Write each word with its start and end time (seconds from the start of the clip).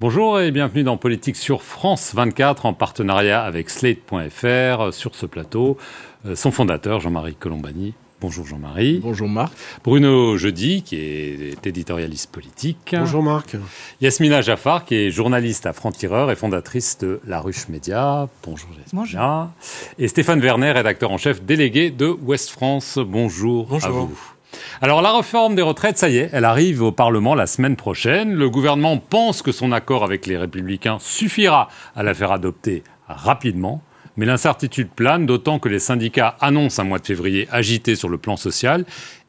Bonjour 0.00 0.38
et 0.38 0.50
bienvenue 0.50 0.82
dans 0.82 0.98
Politique 0.98 1.36
sur 1.36 1.62
France 1.62 2.14
24 2.14 2.66
en 2.66 2.74
partenariat 2.74 3.42
avec 3.42 3.70
Slate.fr. 3.70 4.92
Sur 4.92 5.14
ce 5.14 5.24
plateau, 5.24 5.78
euh, 6.26 6.34
son 6.34 6.50
fondateur 6.50 7.00
Jean-Marie 7.00 7.34
Colombani. 7.34 7.94
Bonjour 8.24 8.46
Jean-Marie. 8.46 9.00
Bonjour 9.02 9.28
Marc. 9.28 9.52
Bruno 9.84 10.38
Jeudi, 10.38 10.82
qui 10.82 10.96
est 10.96 11.66
éditorialiste 11.66 12.30
politique. 12.32 12.94
Bonjour 12.98 13.22
Marc. 13.22 13.54
Yasmina 14.00 14.40
Jaffar, 14.40 14.86
qui 14.86 14.94
est 14.94 15.10
journaliste 15.10 15.66
à 15.66 15.74
Franc-Tireur 15.74 16.30
et 16.30 16.34
fondatrice 16.34 16.96
de 16.96 17.20
La 17.26 17.38
Ruche 17.42 17.68
Média. 17.68 18.26
Bonjour 18.42 18.70
Yasmina. 18.78 19.50
Et 19.98 20.08
Stéphane 20.08 20.40
Werner, 20.40 20.72
rédacteur 20.72 21.10
en 21.10 21.18
chef 21.18 21.42
délégué 21.42 21.90
de 21.90 22.06
Ouest 22.06 22.48
France. 22.48 22.98
Bonjour, 22.98 23.66
Bonjour. 23.66 23.88
à 23.88 23.92
vous. 23.92 24.18
Alors 24.80 25.02
la 25.02 25.14
réforme 25.14 25.54
des 25.54 25.60
retraites, 25.60 25.98
ça 25.98 26.08
y 26.08 26.16
est, 26.16 26.30
elle 26.32 26.46
arrive 26.46 26.82
au 26.82 26.92
Parlement 26.92 27.34
la 27.34 27.46
semaine 27.46 27.76
prochaine. 27.76 28.32
Le 28.32 28.48
gouvernement 28.48 28.96
pense 28.96 29.42
que 29.42 29.52
son 29.52 29.70
accord 29.70 30.02
avec 30.02 30.24
les 30.24 30.38
républicains 30.38 30.96
suffira 30.98 31.68
à 31.94 32.02
la 32.02 32.14
faire 32.14 32.32
adopter 32.32 32.84
rapidement. 33.06 33.82
Mais 34.16 34.26
l'incertitude 34.26 34.88
plane, 34.90 35.26
d'autant 35.26 35.58
que 35.58 35.68
les 35.68 35.78
syndicats 35.78 36.36
annoncent 36.40 36.80
un 36.80 36.84
mois 36.84 36.98
de 36.98 37.06
février 37.06 37.48
agité 37.50 37.96
sur 37.96 38.08
le 38.08 38.18
plan 38.18 38.36
social 38.36 38.84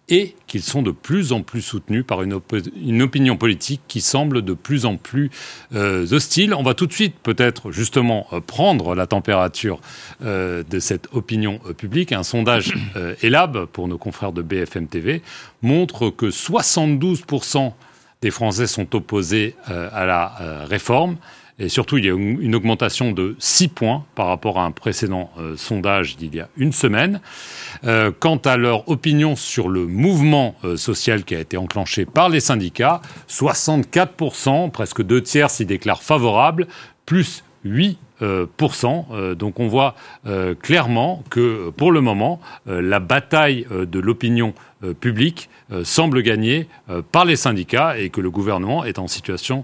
et 0.07 0.35
qu'ils 0.45 0.61
sont 0.61 0.81
de 0.81 0.91
plus 0.91 1.31
en 1.31 1.41
plus 1.41 1.61
soutenus 1.61 2.05
par 2.05 2.21
une, 2.21 2.33
opinion 3.01 3.37
politique 3.37 3.81
qui 3.87 4.01
semble 4.01 4.43
de 4.43 4.53
plus 4.53 4.85
en 4.85 4.97
plus 4.97 5.31
euh, 5.73 6.05
hostile. 6.11 6.53
On 6.53 6.63
va 6.63 6.75
tout 6.75 6.85
de 6.85 6.93
suite 6.93 7.15
peut-être 7.23 7.71
justement 7.71 8.27
euh, 8.31 8.39
prendre 8.39 8.93
la 8.93 9.07
température 9.07 9.79
euh, 10.23 10.63
de 10.69 10.79
cette 10.79 11.07
opinion 11.11 11.59
publique. 11.77 12.11
Un 12.11 12.23
sondage 12.23 12.73
ELAB 13.23 13.65
pour 13.65 13.87
nos 13.87 13.97
confrères 13.97 14.31
de 14.31 14.41
BFM 14.41 14.87
TV 14.87 15.21
montre 15.61 16.09
que 16.11 16.27
72% 16.27 17.73
des 18.21 18.31
Français 18.31 18.67
sont 18.67 18.95
opposés 18.95 19.55
à 19.67 20.05
la 20.05 20.65
réforme. 20.65 21.17
Et 21.57 21.69
surtout, 21.69 21.97
il 21.97 22.05
y 22.05 22.09
a 22.09 22.13
une 22.13 22.53
augmentation 22.53 23.13
de 23.13 23.35
6 23.39 23.69
points 23.69 24.03
par 24.15 24.27
rapport 24.27 24.59
à 24.59 24.65
un 24.65 24.71
précédent 24.71 25.31
euh, 25.39 25.55
sondage 25.55 26.17
d'il 26.17 26.35
y 26.35 26.41
a 26.41 26.49
une 26.57 26.73
semaine. 26.73 27.21
Euh, 27.85 28.11
quant 28.17 28.35
à 28.37 28.57
leur 28.57 28.89
opinion 28.89 29.37
sur 29.37 29.69
le 29.69 29.85
mouvement 29.85 30.55
euh, 30.65 30.75
social 30.75 31.23
qui 31.23 31.33
a 31.33 31.39
été 31.39 31.55
enclenché 31.55 32.05
par 32.05 32.27
les 32.27 32.41
syndicats, 32.41 33.01
64%, 33.29 34.69
presque 34.69 35.01
deux 35.01 35.21
tiers 35.21 35.49
s'y 35.49 35.65
déclarent 35.65 36.03
favorables, 36.03 36.67
plus 37.05 37.43
8% 37.65 39.33
donc 39.33 39.59
on 39.59 39.67
voit 39.67 39.95
clairement 40.61 41.23
que 41.31 41.71
pour 41.71 41.91
le 41.91 41.99
moment, 41.99 42.39
la 42.67 42.99
bataille 42.99 43.65
de 43.71 43.99
l'opinion 43.99 44.53
publique 44.99 45.49
semble 45.83 46.21
gagnée 46.21 46.67
par 47.11 47.25
les 47.25 47.35
syndicats 47.35 47.97
et 47.97 48.11
que 48.11 48.21
le 48.21 48.29
gouvernement 48.29 48.85
est 48.85 48.99
en 48.99 49.07
situation 49.07 49.63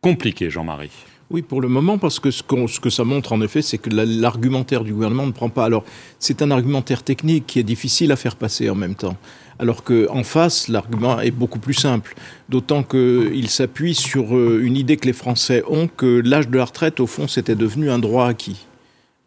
compliquée, 0.00 0.48
Jean-Marie. 0.48 0.90
Oui, 1.34 1.42
pour 1.42 1.60
le 1.60 1.66
moment, 1.66 1.98
parce 1.98 2.20
que 2.20 2.30
ce, 2.30 2.44
que 2.44 2.90
ça 2.90 3.02
montre 3.02 3.32
en 3.32 3.40
effet, 3.40 3.60
c'est 3.60 3.76
que 3.76 3.90
l'argumentaire 3.90 4.84
du 4.84 4.92
gouvernement 4.92 5.26
ne 5.26 5.32
prend 5.32 5.48
pas. 5.48 5.64
Alors, 5.64 5.82
c'est 6.20 6.42
un 6.42 6.52
argumentaire 6.52 7.02
technique 7.02 7.44
qui 7.48 7.58
est 7.58 7.64
difficile 7.64 8.12
à 8.12 8.16
faire 8.16 8.36
passer 8.36 8.70
en 8.70 8.76
même 8.76 8.94
temps. 8.94 9.16
Alors 9.58 9.82
qu'en 9.82 10.22
face, 10.22 10.68
l'argument 10.68 11.20
est 11.20 11.32
beaucoup 11.32 11.58
plus 11.58 11.74
simple. 11.74 12.14
D'autant 12.48 12.84
qu'il 12.84 13.50
s'appuie 13.50 13.96
sur 13.96 14.36
euh, 14.36 14.60
une 14.62 14.76
idée 14.76 14.96
que 14.96 15.06
les 15.06 15.12
Français 15.12 15.64
ont 15.68 15.88
que 15.88 16.22
l'âge 16.24 16.48
de 16.48 16.56
la 16.56 16.66
retraite, 16.66 17.00
au 17.00 17.08
fond, 17.08 17.26
c'était 17.26 17.56
devenu 17.56 17.90
un 17.90 17.98
droit 17.98 18.28
acquis 18.28 18.64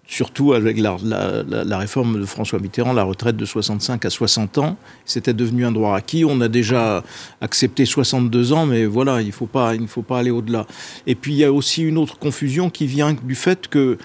surtout 0.08 0.54
avec 0.54 0.80
la, 0.80 1.78
réforme 1.78 2.22
de 2.22 2.26
François 2.26 2.60
Mitterrand, 2.60 2.94
la 2.94 3.04
retraite 3.04 3.36
de 3.36 3.46
65 3.46 4.06
à 4.06 4.10
60 4.10 4.58
ans, 4.58 4.78
c'était 5.06 5.34
devenu 5.34 5.66
un 5.66 5.72
droit 5.72 5.96
acquis. 5.96 6.24
On 6.24 6.40
a 6.40 6.48
déjà 6.48 7.04
accepté 7.42 7.86
62 7.86 8.54
ans, 8.54 8.66
mais 8.66 8.86
voilà, 8.86 9.22
il, 9.22 9.28
ne 9.28 9.32
faut 9.32 9.48
pas 9.48 9.70
aller 10.18 10.32
au-delà. 10.32 10.66
Et 11.06 11.16
puis 11.16 11.34
il 11.34 11.38
y 11.38 11.44
a 11.44 11.52
aussi 11.52 11.84
une 11.84 11.98
autre 11.98 12.18
confusion 12.18 12.70
qui 12.70 12.88
vient 12.88 13.14
du 13.22 13.36
fait 13.36 13.68
que 13.68 13.98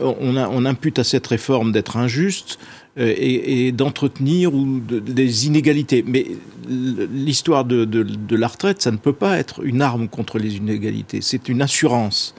euh, 0.00 0.64
impute 0.66 0.98
à 0.98 1.04
cette 1.04 1.26
réforme 1.26 1.72
d'être 1.72 1.96
injuste 1.96 2.58
euh, 2.98 3.14
et, 3.16 3.72
d'entretenir 3.72 4.50
des 4.52 5.46
inégalités. 5.46 6.04
Mais 6.06 6.26
l'histoire 6.68 7.64
de, 7.64 7.86
de 7.86 8.36
la 8.36 8.48
retraite, 8.48 8.82
ça 8.82 8.90
ne 8.90 8.98
peut 8.98 9.14
pas 9.14 9.38
être 9.38 9.64
une 9.64 9.80
arme 9.80 10.08
contre 10.08 10.38
les 10.38 10.56
inégalités. 10.56 11.20
C'est 11.22 11.48
une 11.48 11.62
assurance 11.62 12.34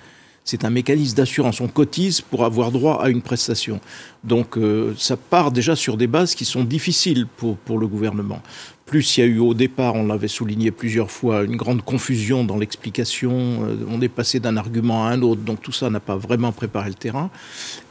c'est 0.47 0.63
un 0.63 0.69
mécanisme 0.69 1.17
d'assurance. 1.17 1.59
On 1.59 1.67
cotise 1.67 2.21
pour 2.21 2.45
avoir 2.45 2.71
droit 2.71 3.01
à 3.03 3.09
une 3.09 3.21
prestation. 3.21 3.81
Donc 4.23 4.57
euh, 4.57 4.93
ça 4.97 5.17
part 5.17 5.51
déjà 5.51 5.75
sur 5.75 5.97
des 5.97 6.07
bases 6.07 6.35
qui 6.35 6.45
sont 6.45 6.63
difficiles 6.63 7.27
pour, 7.27 7.57
pour 7.57 7.77
le 7.77 7.85
gouvernement. 7.85 8.41
Plus 8.85 9.17
il 9.17 9.19
y 9.19 9.23
a 9.23 9.25
eu 9.27 9.39
au 9.39 9.53
départ, 9.53 9.95
on 9.95 10.05
l'avait 10.05 10.29
souligné 10.29 10.71
plusieurs 10.71 11.11
fois, 11.11 11.43
une 11.43 11.57
grande 11.57 11.81
confusion 11.81 12.45
dans 12.45 12.57
l'explication. 12.57 13.33
Euh, 13.65 13.75
on 13.89 14.01
est 14.01 14.07
passé 14.07 14.39
d'un 14.39 14.55
argument 14.55 15.05
à 15.05 15.09
un 15.09 15.21
autre, 15.21 15.41
donc 15.41 15.61
tout 15.61 15.73
ça 15.73 15.89
n'a 15.89 15.99
pas 15.99 16.15
vraiment 16.15 16.53
préparé 16.53 16.87
le 16.87 16.95
terrain. 16.95 17.29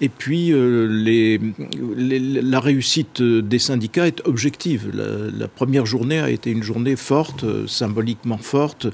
Et 0.00 0.08
puis 0.08 0.50
euh, 0.50 1.52
la 1.98 2.60
réussite 2.60 3.20
des 3.20 3.58
syndicats 3.58 4.06
est 4.06 4.26
objective. 4.26 4.90
La, 4.94 5.46
première 5.48 5.84
journée 5.84 6.20
a 6.20 6.30
été 6.30 6.50
une 6.52 6.62
journée 6.62 6.96
forte, 6.96 7.44
symboliquement 7.68 8.38
forte. 8.38 8.86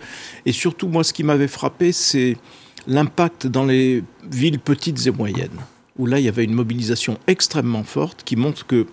Et 0.47 0.53
surtout, 0.53 0.89
moi, 0.89 1.05
ce 1.05 1.13
qui 1.13 1.23
m'avait 1.23 1.49
frappé, 1.49 1.93
c'est 1.93 2.37
l'impact 2.87 3.47
dans 3.47 3.65
les 3.65 4.03
villes 4.31 4.59
petites 4.59 5.07
et 5.07 5.11
moyennes, 5.11 5.51
où 5.99 6.07
là 6.07 6.19
il 6.19 6.25
y 6.25 6.29
avait 6.29 6.45
une 6.45 6.55
mobilisation 6.55 7.19
extrêmement 7.27 7.85
forte 7.85 8.23
qui 8.25 8.37
montre 8.37 8.67
que 8.67 8.87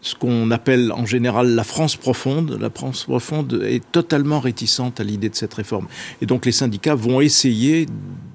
ce 0.00 0.14
qu'on 0.14 0.50
appelle 0.50 0.92
en 0.92 1.06
général 1.06 1.54
la 1.54 1.64
France 1.64 1.96
profonde, 1.96 2.56
la 2.60 2.70
France 2.70 3.04
profonde 3.04 3.62
est 3.64 3.82
totalement 3.90 4.38
réticente 4.38 5.00
à 5.00 5.04
l'idée 5.04 5.28
de 5.28 5.34
cette 5.34 5.54
réforme. 5.54 5.88
Et 6.22 6.26
donc 6.26 6.46
les 6.46 6.52
syndicats 6.52 6.94
vont 6.94 7.20
essayer 7.20 7.86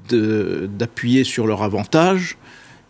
d'appuyer 0.09 1.23
sur 1.23 1.47
leur 1.47 1.63
avantage 1.63 2.37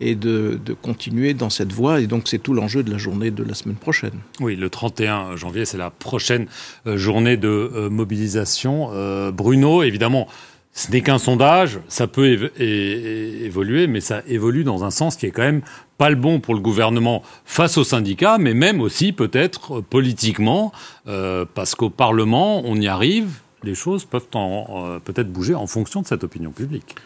et 0.00 0.14
de, 0.14 0.58
continuer 0.82 1.34
dans 1.34 1.50
cette 1.50 1.72
voie. 1.72 2.00
Et 2.00 2.06
donc, 2.06 2.24
c'est 2.26 2.38
tout 2.38 2.52
l'enjeu 2.52 2.82
de 2.82 2.90
la 2.90 2.98
journée 2.98 3.30
de 3.30 3.42
la 3.42 3.54
semaine 3.54 3.76
prochaine. 3.76 4.18
Oui, 4.40 4.56
le 4.56 4.68
31 4.68 5.36
janvier, 5.36 5.64
c'est 5.64 5.78
la 5.78 5.90
prochaine 5.90 6.46
euh, 6.86 6.96
journée 6.96 7.36
de 7.36 7.48
euh, 7.48 7.90
mobilisation. 7.90 8.90
Euh, 8.92 9.30
Bruno, 9.30 9.82
évidemment, 9.82 10.26
ce 10.76 10.90
n'est 10.90 11.02
qu'un 11.02 11.18
sondage, 11.18 11.78
ça 11.86 12.08
peut 12.08 12.50
évoluer, 12.58 13.86
mais 13.86 14.00
ça 14.00 14.22
évolue 14.26 14.64
dans 14.64 14.82
un 14.82 14.90
sens 14.90 15.14
qui 15.14 15.24
est 15.26 15.30
quand 15.30 15.42
même 15.42 15.62
pas 15.98 16.10
le 16.10 16.16
bon 16.16 16.40
pour 16.40 16.54
le 16.54 16.60
gouvernement 16.60 17.22
face 17.44 17.78
aux 17.78 17.84
syndicats, 17.84 18.38
mais 18.38 18.54
même 18.54 18.80
aussi 18.80 19.12
peut-être 19.12 19.80
politiquement, 19.80 20.72
euh, 21.06 21.44
parce 21.54 21.76
qu'au 21.76 21.90
Parlement, 21.90 22.62
on 22.64 22.74
y 22.74 22.88
arrive, 22.88 23.38
les 23.62 23.76
choses 23.76 24.04
peuvent 24.04 24.26
euh, 24.34 24.98
peut-être 24.98 25.32
bouger 25.32 25.54
en 25.54 25.68
fonction 25.68 26.02
de 26.02 26.08
cette 26.08 26.24
opinion 26.24 26.50
publique. 26.50 26.96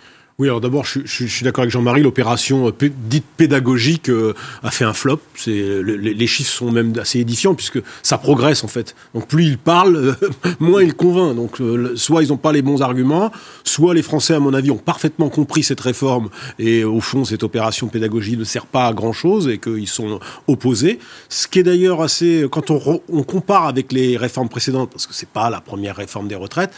Oui, 0.41 0.47
alors 0.47 0.60
d'abord, 0.60 0.84
je, 0.84 1.00
suis 1.04 1.43
d'accord 1.43 1.62
avec 1.62 1.72
Jean-Marie, 1.72 2.00
l'opération 2.00 2.69
euh, 2.69 2.91
dite 2.97 3.25
pédagogique 3.37 4.09
euh, 4.09 4.34
a 4.62 4.71
fait 4.71 4.84
un 4.84 4.93
flop. 4.93 5.21
C'est, 5.34 5.82
les, 5.82 6.26
chiffres 6.28 6.53
sont 6.53 6.71
même 6.71 6.93
assez 6.97 7.19
édifiants 7.19 7.56
puisque 7.56 7.81
ça 8.04 8.19
progresse 8.19 8.62
en 8.62 8.69
fait. 8.69 8.94
Donc 9.15 9.26
plus 9.26 9.47
ils 9.47 9.59
parlent, 9.59 9.97
euh, 9.97 10.15
moins 10.60 10.81
ils 10.81 10.94
convainquent. 10.94 11.34
Donc 11.34 11.60
soit 11.97 12.22
ils 12.22 12.28
n'ont 12.28 12.37
pas 12.37 12.53
les 12.53 12.62
bons 12.62 12.82
arguments, 12.82 13.32
soit 13.65 13.94
les 13.94 14.03
Français, 14.03 14.34
à 14.34 14.38
mon 14.38 14.54
avis, 14.54 14.71
ont 14.71 14.76
parfaitement 14.76 15.28
compris 15.28 15.65
cette 15.65 15.81
réforme 15.81 16.28
et 16.60 16.84
au 16.84 17.00
fond, 17.00 17.25
cette 17.25 17.43
opération 17.43 17.88
pédagogique 17.88 18.38
ne 18.38 18.44
sert 18.44 18.66
pas 18.66 18.87
à 18.87 18.93
grand-chose 18.93 19.49
et 19.49 19.59
qu'ils 19.59 19.88
sont 19.88 20.20
opposés. 20.47 21.00
Ce 21.28 21.49
qui 21.49 21.59
est 21.59 21.65
d'ailleurs 21.65 22.00
assez, 22.00 22.47
quand 22.49 22.70
on, 22.70 23.03
on 23.09 23.25
compare 23.25 23.66
avec 23.66 23.91
les 23.91 24.16
réformes 24.16 24.49
précédentes, 24.49 24.91
parce 24.91 25.09
que 25.09 25.15
c'est 25.15 25.31
pas 25.31 25.50
la 25.50 25.60
première 25.60 25.97
réforme 25.97 26.28
des 26.28 26.37
retraites, 26.37 26.72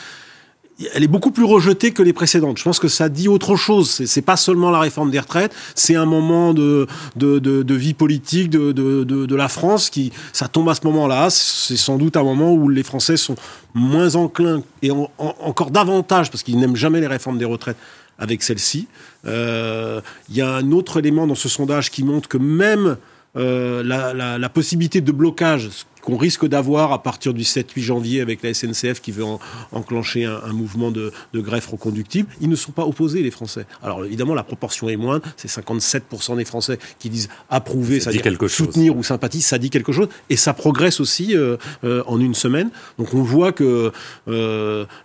elle 0.94 1.02
est 1.04 1.08
beaucoup 1.08 1.30
plus 1.30 1.44
rejetée 1.44 1.92
que 1.92 2.03
les 2.03 2.12
précédentes. 2.12 2.59
Je 2.59 2.65
pense 2.65 2.78
que 2.78 2.88
ça 2.88 3.09
dit 3.09 3.28
autre 3.28 3.56
chose. 3.56 3.91
C'est 4.06 4.22
pas 4.22 4.36
seulement 4.36 4.71
la 4.71 4.80
réforme 4.80 5.10
des 5.10 5.18
retraites, 5.18 5.54
c'est 5.74 5.97
un 5.97 6.06
moment 6.06 6.54
de, 6.54 6.86
de, 7.16 7.38
de, 7.38 7.74
vie 7.74 7.94
politique 7.94 8.50
de, 8.50 8.72
de, 8.72 9.34
la 9.34 9.48
France 9.48 9.91
qui, 9.91 10.12
ça 10.32 10.48
tombe 10.48 10.68
à 10.68 10.74
ce 10.74 10.86
moment-là. 10.86 11.28
C'est 11.30 11.77
sans 11.77 11.97
doute 11.97 12.16
un 12.16 12.22
moment 12.22 12.53
où 12.53 12.68
les 12.68 12.82
Français 12.82 13.16
sont 13.16 13.36
moins 13.74 14.16
enclins 14.16 14.62
et 14.82 14.91
encore 15.18 15.71
davantage, 15.71 16.30
parce 16.30 16.42
qu'ils 16.42 16.59
n'aiment 16.59 16.77
jamais 16.77 17.00
les 17.00 17.06
réformes 17.06 17.38
des 17.38 17.44
retraites, 17.44 17.76
avec 18.18 18.42
celle-ci. 18.42 18.86
Euh, 19.26 20.00
il 20.28 20.36
y 20.36 20.41
a 20.41 20.54
un 20.54 20.72
autre 20.72 20.98
élément 20.98 21.26
dans 21.26 21.34
ce 21.34 21.48
sondage 21.48 21.91
qui 21.91 22.04
montre 22.04 22.28
que 22.28 22.38
même 22.38 22.97
euh, 23.36 23.84
la, 23.84 24.48
possibilité 24.48 25.00
de 25.00 25.12
blocage 25.12 25.71
qu'on 26.03 26.16
risque 26.16 26.47
d'avoir 26.47 26.92
à 26.92 27.03
partir 27.03 27.32
du 27.32 27.42
7-8 27.42 27.80
janvier 27.80 28.21
avec 28.21 28.42
la 28.42 28.53
SNCF 28.53 29.00
qui 29.00 29.12
veut 29.12 29.24
enclencher 29.71 30.24
un, 30.24 30.53
mouvement 30.53 30.91
de, 30.91 31.12
grève 31.34 31.68
reconductible, 31.71 32.28
ils 32.41 32.48
ne 32.48 32.56
sont 32.56 32.72
pas 32.72 32.84
opposés, 32.84 33.22
les 33.22 33.30
Français. 33.30 33.66
Alors 33.82 34.04
évidemment, 34.04 34.34
la 34.34 34.42
proportion 34.42 34.88
est 34.88 34.97
moindre, 34.97 35.24
c'est 35.36 35.48
57% 35.48 36.36
des 36.36 36.44
Français 36.44 36.78
qui 36.98 37.10
disent 37.10 37.28
approuver, 37.48 38.00
ça 38.00 38.10
dire 38.10 38.24
soutenir 38.48 38.97
ou 38.97 39.04
sympathiser, 39.04 39.44
ça 39.44 39.59
dit 39.59 39.71
quelque 39.71 39.92
chose, 39.92 40.09
et 40.28 40.36
ça 40.36 40.53
progresse 40.53 40.98
aussi 40.98 41.36
euh, 41.36 41.56
euh, 41.84 42.03
en 42.06 42.18
une 42.18 42.34
semaine. 42.34 42.71
Donc 42.98 43.15
on 43.15 43.22
voit 43.22 43.53
que 43.53 43.92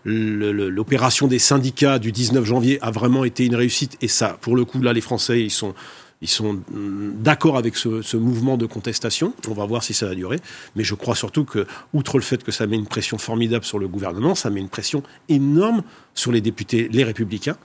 l'opération 0.05 1.27
des 1.27 1.39
syndicats 1.39 1.99
du 1.99 2.11
19 2.11 2.43
janvier 2.43 2.79
a 2.81 2.89
vraiment 2.89 3.23
été 3.23 3.45
une 3.45 3.55
réussite, 3.55 3.97
et 4.01 4.07
ça, 4.07 4.37
pour 4.41 4.55
le 4.55 4.65
coup, 4.65 4.81
là, 4.81 4.93
les 4.93 5.01
Français, 5.01 5.41
ils 5.41 5.51
sont 5.51 5.75
ils 6.21 6.29
sont 6.29 6.61
d'accord 6.71 7.57
avec 7.57 7.75
ce, 7.75 8.17
mouvement 8.17 8.57
de 8.57 8.65
contestation. 8.65 9.33
On 9.47 9.53
va 9.53 9.65
voir 9.65 9.83
si 9.83 9.93
ça 9.93 10.07
va 10.07 10.15
durer. 10.15 10.39
Mais 10.75 10.83
je 10.83 10.95
crois 10.95 11.15
surtout 11.15 11.43
que, 11.43 11.67
outre 11.93 12.17
le 12.17 12.23
fait 12.23 12.43
que 12.43 12.51
ça 12.51 12.67
met 12.67 12.77
une 12.77 12.87
pression 12.87 13.17
formidable 13.17 13.65
sur 13.65 13.79
le 13.79 13.87
gouvernement, 13.87 14.33
ça 14.33 14.49
met 14.49 14.61
une 14.61 14.69
pression 14.69 15.03
énorme 15.29 15.83
sur 16.13 16.31
les 16.31 16.41
députés, 16.41 16.89
les 16.91 17.03
républicains, 17.03 17.57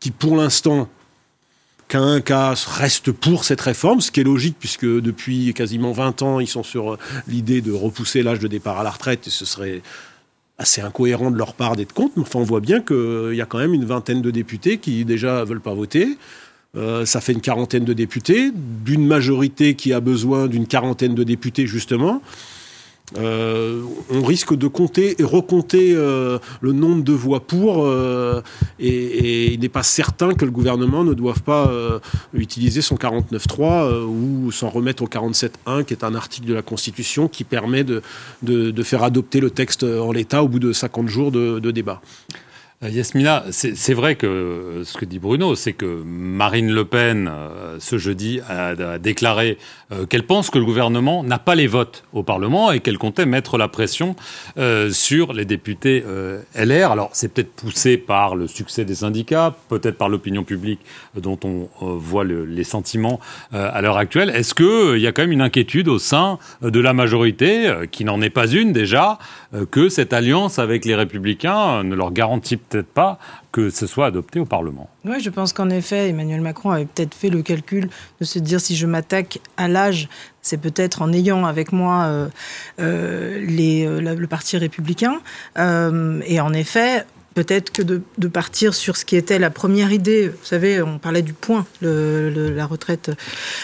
qui 0.00 0.10
pour 0.10 0.36
l'instant 0.36 0.88
qu'à 1.88 2.00
un 2.00 2.20
cas 2.20 2.54
restent 2.66 3.12
pour 3.12 3.44
cette 3.44 3.60
réforme, 3.60 4.00
ce 4.00 4.10
qui 4.10 4.20
est 4.20 4.24
logique 4.24 4.56
puisque 4.58 4.84
depuis 4.84 5.54
quasiment 5.54 5.92
20 5.92 6.22
ans, 6.22 6.40
ils 6.40 6.48
sont 6.48 6.62
sur 6.62 6.92
euh, 6.92 6.98
l'idée 7.26 7.62
de 7.62 7.72
repousser 7.72 8.22
l'âge 8.22 8.40
de 8.40 8.48
départ 8.48 8.78
à 8.78 8.82
la 8.82 8.90
retraite 8.90 9.26
et 9.26 9.30
ce 9.30 9.46
serait 9.46 9.82
assez 10.58 10.80
incohérent 10.80 11.30
de 11.30 11.38
leur 11.38 11.54
part 11.54 11.76
d'être 11.76 11.94
contre. 11.94 12.14
Mais 12.16 12.22
enfin, 12.22 12.40
on 12.40 12.44
voit 12.44 12.60
bien 12.60 12.80
qu'il 12.80 13.34
y 13.34 13.40
a 13.40 13.46
quand 13.46 13.58
même 13.58 13.74
une 13.74 13.84
vingtaine 13.84 14.20
de 14.20 14.30
députés 14.30 14.78
qui 14.78 15.04
déjà 15.04 15.44
veulent 15.44 15.60
pas 15.60 15.74
voter. 15.74 16.18
Euh, 16.78 17.04
ça 17.04 17.20
fait 17.20 17.32
une 17.32 17.40
quarantaine 17.40 17.84
de 17.84 17.92
députés, 17.92 18.52
d'une 18.54 19.06
majorité 19.06 19.74
qui 19.74 19.92
a 19.92 20.00
besoin 20.00 20.46
d'une 20.46 20.66
quarantaine 20.66 21.14
de 21.14 21.24
députés, 21.24 21.66
justement. 21.66 22.22
Euh, 23.16 23.82
on 24.10 24.22
risque 24.22 24.54
de 24.54 24.66
compter 24.66 25.18
et 25.18 25.24
recompter 25.24 25.92
euh, 25.94 26.38
le 26.60 26.72
nombre 26.74 27.02
de 27.02 27.14
voix 27.14 27.40
pour, 27.40 27.90
et, 28.78 29.54
il 29.54 29.60
n'est 29.60 29.70
pas 29.70 29.82
certain 29.82 30.34
que 30.34 30.44
le 30.44 30.50
gouvernement 30.50 31.04
ne 31.04 31.14
doive 31.14 31.42
pas 31.42 31.72
utiliser 32.32 32.82
son 32.82 32.96
49.3 32.96 34.04
ou 34.04 34.52
s'en 34.52 34.68
remettre 34.68 35.02
au 35.02 35.06
47.1, 35.06 35.84
qui 35.84 35.94
est 35.94 36.04
un 36.04 36.14
article 36.14 36.46
de 36.46 36.54
la 36.54 36.62
Constitution 36.62 37.28
qui 37.28 37.44
permet 37.44 37.82
de, 37.82 38.02
faire 38.82 39.02
adopter 39.02 39.40
le 39.40 39.50
texte 39.50 39.82
en 39.84 40.12
l'état 40.12 40.44
au 40.44 40.48
bout 40.48 40.60
de 40.60 40.72
50 40.72 41.08
jours 41.08 41.32
de 41.32 41.70
débat. 41.70 42.00
Euh, 42.84 42.90
Yasmina, 42.90 43.44
c'est 43.50 43.94
vrai 43.94 44.14
que 44.14 44.82
ce 44.84 44.96
que 44.96 45.04
dit 45.04 45.18
Bruno, 45.18 45.56
c'est 45.56 45.72
que 45.72 46.02
Marine 46.04 46.70
Le 46.70 46.84
Pen, 46.84 47.28
euh, 47.28 47.76
ce 47.80 47.98
jeudi, 47.98 48.40
a, 48.48 48.98
déclaré 48.98 49.58
euh, 49.90 50.06
qu'elle 50.06 50.22
pense 50.22 50.48
que 50.48 50.58
le 50.58 50.64
gouvernement 50.64 51.24
n'a 51.24 51.40
pas 51.40 51.56
les 51.56 51.66
votes 51.66 52.04
au 52.12 52.22
Parlement 52.22 52.70
et 52.70 52.78
qu'elle 52.78 52.98
comptait 52.98 53.26
mettre 53.26 53.58
la 53.58 53.66
pression 53.66 54.14
sur 54.90 55.32
les 55.32 55.44
députés 55.44 56.04
LR. 56.54 56.90
Alors, 56.90 57.10
c'est 57.12 57.32
peut-être 57.32 57.52
poussé 57.52 57.96
par 57.96 58.36
le 58.36 58.46
succès 58.46 58.84
des 58.84 58.96
syndicats, 58.96 59.56
peut-être 59.68 59.96
par 59.96 60.08
l'opinion 60.08 60.44
publique 60.44 60.80
dont 61.16 61.38
on 61.44 61.68
voit 61.80 62.24
les 62.24 62.64
sentiments 62.64 63.20
à 63.52 63.80
l'heure 63.80 63.96
actuelle. 63.96 64.30
Est-ce 64.30 64.54
qu'il 64.54 65.00
y 65.00 65.06
a 65.06 65.12
quand 65.12 65.22
même 65.22 65.32
une 65.32 65.42
inquiétude 65.42 65.88
au 65.88 65.98
sein 65.98 66.38
de 66.62 66.80
la 66.80 66.92
majorité, 66.92 67.72
qui 67.90 68.04
n'en 68.04 68.20
est 68.20 68.30
pas 68.30 68.48
une 68.48 68.72
déjà, 68.72 69.18
que 69.70 69.88
cette 69.88 70.12
alliance 70.12 70.58
avec 70.58 70.84
les 70.84 70.94
républicains 70.94 71.82
ne 71.84 71.94
leur 71.94 72.12
garantit 72.12 72.60
peut-être 72.68 72.88
pas 72.88 73.18
que 73.52 73.70
ce 73.70 73.86
soit 73.86 74.06
adopté 74.06 74.40
au 74.40 74.44
Parlement. 74.44 74.88
Oui, 75.04 75.20
je 75.20 75.30
pense 75.30 75.52
qu'en 75.52 75.70
effet, 75.70 76.10
Emmanuel 76.10 76.40
Macron 76.40 76.70
avait 76.70 76.86
peut-être 76.86 77.14
fait 77.14 77.30
le 77.30 77.42
calcul 77.42 77.88
de 78.20 78.24
se 78.24 78.38
dire 78.38 78.60
si 78.60 78.76
je 78.76 78.86
m'attaque 78.86 79.40
à 79.56 79.68
l'âge, 79.68 80.08
c'est 80.42 80.58
peut-être 80.58 81.02
en 81.02 81.12
ayant 81.12 81.44
avec 81.44 81.72
moi 81.72 82.04
euh, 82.04 82.28
euh, 82.80 83.46
euh, 83.48 84.14
le 84.14 84.26
Parti 84.26 84.56
républicain. 84.56 85.20
et 85.56 86.40
en 86.40 86.52
effet, 86.52 87.04
peut-être 87.34 87.70
que 87.70 87.82
de, 87.82 88.28
partir 88.28 88.74
sur 88.74 88.96
ce 88.96 89.04
qui 89.04 89.16
était 89.16 89.38
la 89.38 89.50
première 89.50 89.92
idée. 89.92 90.28
Vous 90.28 90.44
savez, 90.44 90.82
on 90.82 90.98
parlait 90.98 91.22
du 91.22 91.32
point, 91.32 91.66
la 91.80 92.66
retraite, 92.66 93.10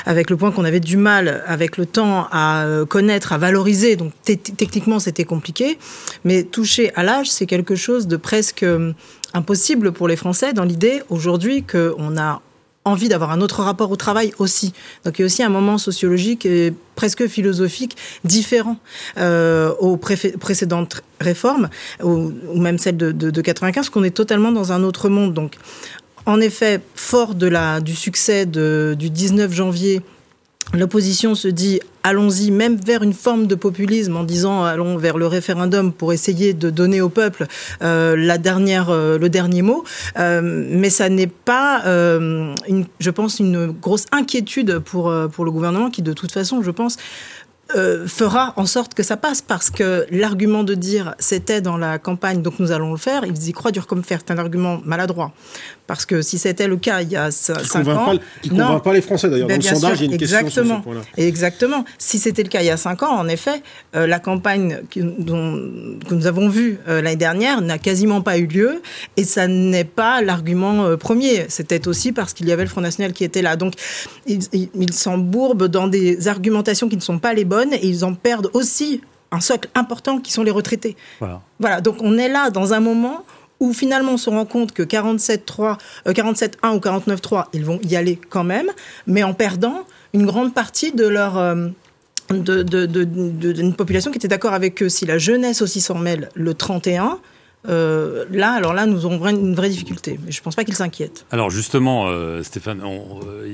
avec 0.06 0.30
le 0.30 0.36
point 0.36 0.52
qu'on 0.52 0.64
avait 0.64 0.80
du 0.80 0.96
mal, 0.96 1.42
avec 1.46 1.76
le 1.76 1.86
temps, 1.86 2.28
à 2.30 2.66
connaître, 2.88 3.32
à 3.32 3.38
valoriser. 3.38 3.96
Donc 3.96 4.12
techniquement, 4.24 4.98
c'était 4.98 5.24
compliqué. 5.24 5.78
Mais 6.24 6.44
toucher 6.44 6.94
à 6.94 7.02
l'âge, 7.02 7.30
c'est 7.30 7.46
quelque 7.46 7.74
chose 7.74 8.06
de 8.06 8.16
presque 8.16 8.62
euh, 8.62 8.92
impossible 9.32 9.92
pour 9.92 10.08
les 10.08 10.16
Français 10.16 10.52
dans 10.52 10.64
l'idée 10.64 11.02
aujourd'hui 11.08 11.64
qu'on 11.64 12.16
a 12.16 12.40
envie 12.84 13.08
d'avoir 13.08 13.30
un 13.30 13.40
autre 13.40 13.62
rapport 13.62 13.90
au 13.90 13.96
travail 13.96 14.32
aussi. 14.38 14.72
Donc 15.04 15.18
il 15.18 15.22
y 15.22 15.24
a 15.24 15.26
aussi 15.26 15.42
un 15.42 15.48
moment 15.48 15.78
sociologique 15.78 16.44
et 16.44 16.72
presque 16.94 17.26
philosophique 17.26 17.96
différent 18.24 18.76
euh, 19.18 19.72
aux 19.80 19.96
précédentes 19.96 21.02
réformes, 21.20 21.70
ou, 22.02 22.30
même 22.54 22.78
celle 22.78 22.96
de, 22.96 23.12
de, 23.12 23.30
de 23.30 23.40
95, 23.40 23.88
qu'on 23.88 24.04
est 24.04 24.14
totalement 24.14 24.52
dans 24.52 24.72
un 24.72 24.82
autre 24.82 25.08
monde. 25.08 25.32
Donc 25.32 25.54
en 26.26 26.40
effet, 26.40 26.80
fort 26.94 27.34
de 27.34 27.46
la, 27.46 27.80
du 27.80 27.94
succès 27.94 28.46
du 28.46 29.10
19 29.10 29.52
janvier 29.52 30.02
L'opposition 30.76 31.34
se 31.34 31.48
dit 31.48 31.80
allons-y 32.02 32.50
même 32.50 32.76
vers 32.76 33.02
une 33.02 33.12
forme 33.12 33.46
de 33.46 33.54
populisme 33.54 34.16
en 34.16 34.24
disant 34.24 34.64
allons 34.64 34.96
vers 34.96 35.16
le 35.16 35.26
référendum 35.26 35.92
pour 35.92 36.12
essayer 36.12 36.52
de 36.52 36.68
donner 36.70 37.00
au 37.00 37.08
peuple 37.08 37.46
euh, 37.82 38.16
la 38.16 38.38
dernière, 38.38 38.90
euh, 38.90 39.18
le 39.18 39.28
dernier 39.28 39.62
mot. 39.62 39.84
Euh, 40.18 40.40
mais 40.42 40.90
ça 40.90 41.08
n'est 41.08 41.26
pas, 41.26 41.82
je 41.84 43.10
pense, 43.10 43.40
une 43.40 43.68
grosse 43.68 44.06
inquiétude 44.12 44.78
pour, 44.80 45.12
pour 45.32 45.44
le 45.44 45.50
gouvernement 45.50 45.90
qui, 45.90 46.02
de 46.02 46.12
toute 46.12 46.32
façon, 46.32 46.62
je 46.62 46.70
pense, 46.70 46.96
fera 48.06 48.52
en 48.56 48.66
sorte 48.66 48.94
que 48.94 49.02
ça 49.02 49.16
passe 49.16 49.40
parce 49.40 49.70
que 49.70 50.06
l'argument 50.10 50.64
de 50.64 50.74
dire 50.74 51.14
c'était 51.18 51.62
dans 51.62 51.78
la 51.78 51.98
campagne 51.98 52.42
donc 52.42 52.58
nous 52.58 52.72
allons 52.72 52.92
le 52.92 52.98
faire, 52.98 53.24
ils 53.24 53.48
y 53.48 53.52
croient 53.52 53.70
dur 53.70 53.86
comme 53.86 54.04
fer, 54.04 54.20
c'est 54.24 54.32
un 54.32 54.38
argument 54.38 54.80
maladroit. 54.84 55.32
Parce 55.86 56.06
que 56.06 56.22
si 56.22 56.38
c'était 56.38 56.66
le 56.66 56.76
cas 56.76 57.02
il 57.02 57.10
y 57.10 57.16
a 57.16 57.30
5 57.30 57.88
ans. 57.88 58.14
qui 58.40 58.50
ne 58.50 58.62
convainc 58.62 58.82
pas 58.82 58.92
les 58.92 59.02
Français 59.02 59.28
d'ailleurs. 59.28 59.48
Dans 59.48 59.56
le 59.56 59.62
sondage, 59.62 60.00
il 60.00 60.06
y 60.06 60.12
a 60.12 60.14
une 60.14 60.14
exactement, 60.14 60.44
question 60.44 60.64
sur 60.64 60.76
ce 60.78 60.82
point-là. 60.82 61.00
Exactement. 61.16 61.84
Si 61.98 62.18
c'était 62.18 62.42
le 62.42 62.48
cas 62.48 62.60
il 62.62 62.66
y 62.66 62.70
a 62.70 62.76
5 62.76 63.02
ans, 63.02 63.12
en 63.12 63.28
effet, 63.28 63.62
euh, 63.94 64.06
la 64.06 64.18
campagne 64.18 64.80
que, 64.90 65.00
dont, 65.00 65.60
que 66.08 66.14
nous 66.14 66.26
avons 66.26 66.48
vue 66.48 66.78
euh, 66.88 67.02
l'année 67.02 67.16
dernière 67.16 67.60
n'a 67.60 67.78
quasiment 67.78 68.22
pas 68.22 68.38
eu 68.38 68.46
lieu 68.46 68.82
et 69.16 69.24
ça 69.24 69.46
n'est 69.46 69.84
pas 69.84 70.22
l'argument 70.22 70.96
premier. 70.96 71.46
C'était 71.48 71.86
aussi 71.86 72.12
parce 72.12 72.32
qu'il 72.32 72.48
y 72.48 72.52
avait 72.52 72.64
le 72.64 72.70
Front 72.70 72.80
National 72.80 73.12
qui 73.12 73.24
était 73.24 73.42
là. 73.42 73.56
Donc 73.56 73.74
ils 74.26 74.40
il, 74.52 74.92
s'embourbent 74.92 75.68
dans 75.68 75.88
des 75.88 76.28
argumentations 76.28 76.88
qui 76.88 76.96
ne 76.96 77.02
sont 77.02 77.18
pas 77.18 77.34
les 77.34 77.44
bonnes 77.44 77.72
et 77.72 77.86
ils 77.86 78.04
en 78.04 78.14
perdent 78.14 78.50
aussi 78.54 79.00
un 79.30 79.40
socle 79.40 79.68
important 79.74 80.18
qui 80.18 80.32
sont 80.32 80.42
les 80.42 80.50
retraités. 80.50 80.96
Voilà. 81.18 81.40
voilà 81.58 81.80
donc 81.80 81.96
on 82.00 82.16
est 82.18 82.28
là 82.28 82.50
dans 82.50 82.72
un 82.72 82.80
moment 82.80 83.24
où 83.64 83.72
finalement 83.72 84.12
on 84.12 84.16
se 84.16 84.30
rend 84.30 84.44
compte 84.44 84.72
que 84.72 84.82
47.3, 84.82 85.78
47.1 86.06 86.48
euh, 86.64 86.74
ou 86.74 86.78
49.3, 86.78 87.46
ils 87.52 87.64
vont 87.64 87.80
y 87.82 87.96
aller 87.96 88.18
quand 88.28 88.44
même, 88.44 88.70
mais 89.06 89.22
en 89.22 89.34
perdant 89.34 89.84
une 90.12 90.26
grande 90.26 90.54
partie 90.54 90.92
de 90.92 91.06
leur... 91.06 91.38
Euh, 91.38 91.68
d'une 92.30 93.74
population 93.76 94.10
qui 94.10 94.16
était 94.16 94.28
d'accord 94.28 94.54
avec 94.54 94.82
eux. 94.82 94.88
Si 94.88 95.04
la 95.04 95.18
jeunesse 95.18 95.60
aussi 95.60 95.82
s'en 95.82 95.98
mêle 95.98 96.30
le 96.34 96.54
31, 96.54 97.18
euh, 97.68 98.24
là, 98.30 98.52
alors 98.52 98.72
là, 98.72 98.86
nous 98.86 99.04
aurons 99.04 99.28
une 99.28 99.54
vraie 99.54 99.68
difficulté. 99.68 100.18
Mais 100.24 100.32
je 100.32 100.40
ne 100.40 100.42
pense 100.42 100.54
pas 100.54 100.64
qu'ils 100.64 100.74
s'inquiètent. 100.74 101.26
Alors 101.30 101.50
justement, 101.50 102.08
Stéphane, 102.42 102.80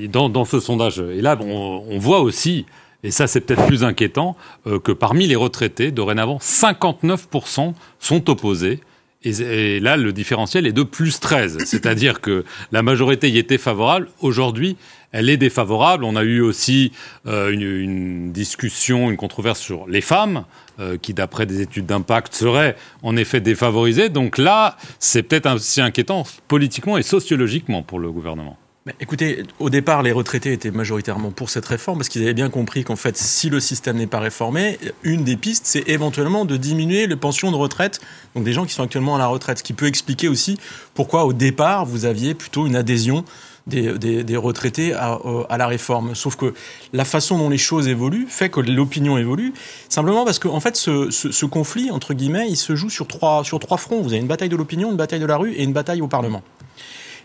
dans, 0.09 0.45
ce 0.45 0.61
sondage, 0.61 0.99
et 0.99 1.21
là, 1.21 1.37
on 1.41 1.99
voit 1.99 2.21
aussi 2.21 2.65
et 3.03 3.11
ça 3.11 3.27
c'est 3.27 3.41
peut-être 3.41 3.65
plus 3.65 3.83
inquiétant, 3.83 4.35
euh, 4.67 4.79
que 4.79 4.91
parmi 4.91 5.27
les 5.27 5.35
retraités, 5.35 5.91
dorénavant, 5.91 6.37
59% 6.37 7.73
sont 7.99 8.29
opposés. 8.29 8.79
Et, 9.23 9.79
là, 9.79 9.97
le 9.97 10.13
différentiel 10.13 10.65
est 10.65 10.71
de 10.71 10.83
plus 10.83 11.19
13. 11.19 11.59
C'est-à-dire 11.65 12.21
que 12.21 12.43
la 12.71 12.81
majorité 12.81 13.29
y 13.29 13.37
était 13.37 13.57
favorable. 13.57 14.07
Aujourd'hui, 14.21 14.77
elle 15.11 15.29
est 15.29 15.37
défavorable. 15.37 16.03
On 16.03 16.15
a 16.15 16.23
eu 16.23 16.41
aussi 16.41 16.91
euh, 17.27 17.51
une, 17.51 18.31
discussion, 18.31 19.09
une 19.09 19.17
controverse 19.17 19.59
sur 19.59 19.87
les 19.87 20.01
femmes, 20.01 20.45
euh, 20.79 20.97
qui, 20.97 21.13
d'après 21.13 21.45
des 21.45 21.61
études 21.61 21.85
d'impact, 21.85 22.33
seraient 22.33 22.75
en 23.03 23.15
effet 23.15 23.41
défavorisées. 23.41 24.09
Donc 24.09 24.37
là, 24.37 24.77
c'est 24.99 25.23
peut-être 25.23 25.53
aussi 25.53 25.81
inquiétant 25.81 26.25
politiquement 26.47 26.97
et 26.97 27.03
sociologiquement 27.03 27.83
pour 27.83 27.99
le 27.99 28.11
gouvernement 28.11 28.57
écoutez, 28.99 29.43
au 29.59 29.69
départ, 29.69 30.01
les 30.01 30.11
retraités 30.11 30.53
étaient 30.53 30.71
majoritairement 30.71 31.31
pour 31.31 31.49
cette 31.49 31.65
réforme 31.65 31.99
parce 31.99 32.09
qu'ils 32.09 32.23
avaient 32.23 32.33
bien 32.33 32.49
compris 32.49 32.83
qu'en 32.83 32.95
fait, 32.95 33.15
si 33.17 33.49
le 33.49 33.59
système 33.59 33.97
n'est 33.97 34.07
pas 34.07 34.19
réformé, 34.19 34.79
une 35.03 35.23
des 35.23 35.37
pistes, 35.37 35.65
c'est 35.65 35.87
éventuellement 35.87 36.45
de 36.45 36.57
diminuer 36.57 37.07
les 37.07 37.15
pensions 37.15 37.51
de 37.51 37.57
retraite, 37.57 37.99
donc 38.35 38.43
des 38.43 38.53
gens 38.53 38.65
qui 38.65 38.73
sont 38.73 38.83
actuellement 38.83 39.15
à 39.15 39.19
la 39.19 39.27
retraite, 39.27 39.59
ce 39.59 39.63
qui 39.63 39.73
peut 39.73 39.87
expliquer 39.87 40.27
aussi 40.27 40.57
pourquoi 40.93 41.25
au 41.25 41.33
départ, 41.33 41.85
vous 41.85 42.05
aviez 42.05 42.33
plutôt 42.33 42.65
une 42.65 42.75
adhésion 42.75 43.23
des, 43.67 44.37
retraités 44.37 44.93
euh, 44.93 45.43
à, 45.47 45.57
la 45.57 45.67
réforme. 45.67 46.15
Sauf 46.15 46.35
que 46.35 46.53
la 46.93 47.05
façon 47.05 47.37
dont 47.37 47.49
les 47.49 47.59
choses 47.59 47.87
évoluent 47.87 48.25
fait 48.27 48.49
que 48.49 48.59
l'opinion 48.59 49.17
évolue, 49.17 49.53
simplement 49.89 50.25
parce 50.25 50.39
qu'en 50.39 50.55
en 50.55 50.59
fait, 50.59 50.75
ce, 50.75 51.45
conflit, 51.45 51.91
entre 51.91 52.15
guillemets, 52.15 52.47
il 52.49 52.57
se 52.57 52.75
joue 52.75 52.89
sur 52.89 53.07
trois, 53.07 53.43
sur 53.43 53.59
trois 53.59 53.77
fronts. 53.77 54.01
Vous 54.01 54.09
avez 54.09 54.21
une 54.21 54.27
bataille 54.27 54.49
de 54.49 54.55
l'opinion, 54.55 54.89
une 54.89 54.97
bataille 54.97 55.19
de 55.19 55.25
la 55.25 55.37
rue 55.37 55.53
et 55.53 55.63
une 55.63 55.73
bataille 55.73 56.01
au 56.01 56.07
Parlement. 56.07 56.41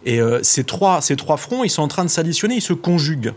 Et 0.06 0.20
euh, 0.20 0.38
ces, 0.42 0.62
trois, 0.62 1.00
ces 1.00 1.16
trois 1.16 1.36
fronts, 1.36 1.64
ils 1.64 1.68
sont 1.68 1.82
en 1.82 1.88
train 1.88 2.04
de 2.04 2.08
s'additionner, 2.08 2.54
ils 2.54 2.62
se 2.62 2.72
conjuguent. 2.72 3.34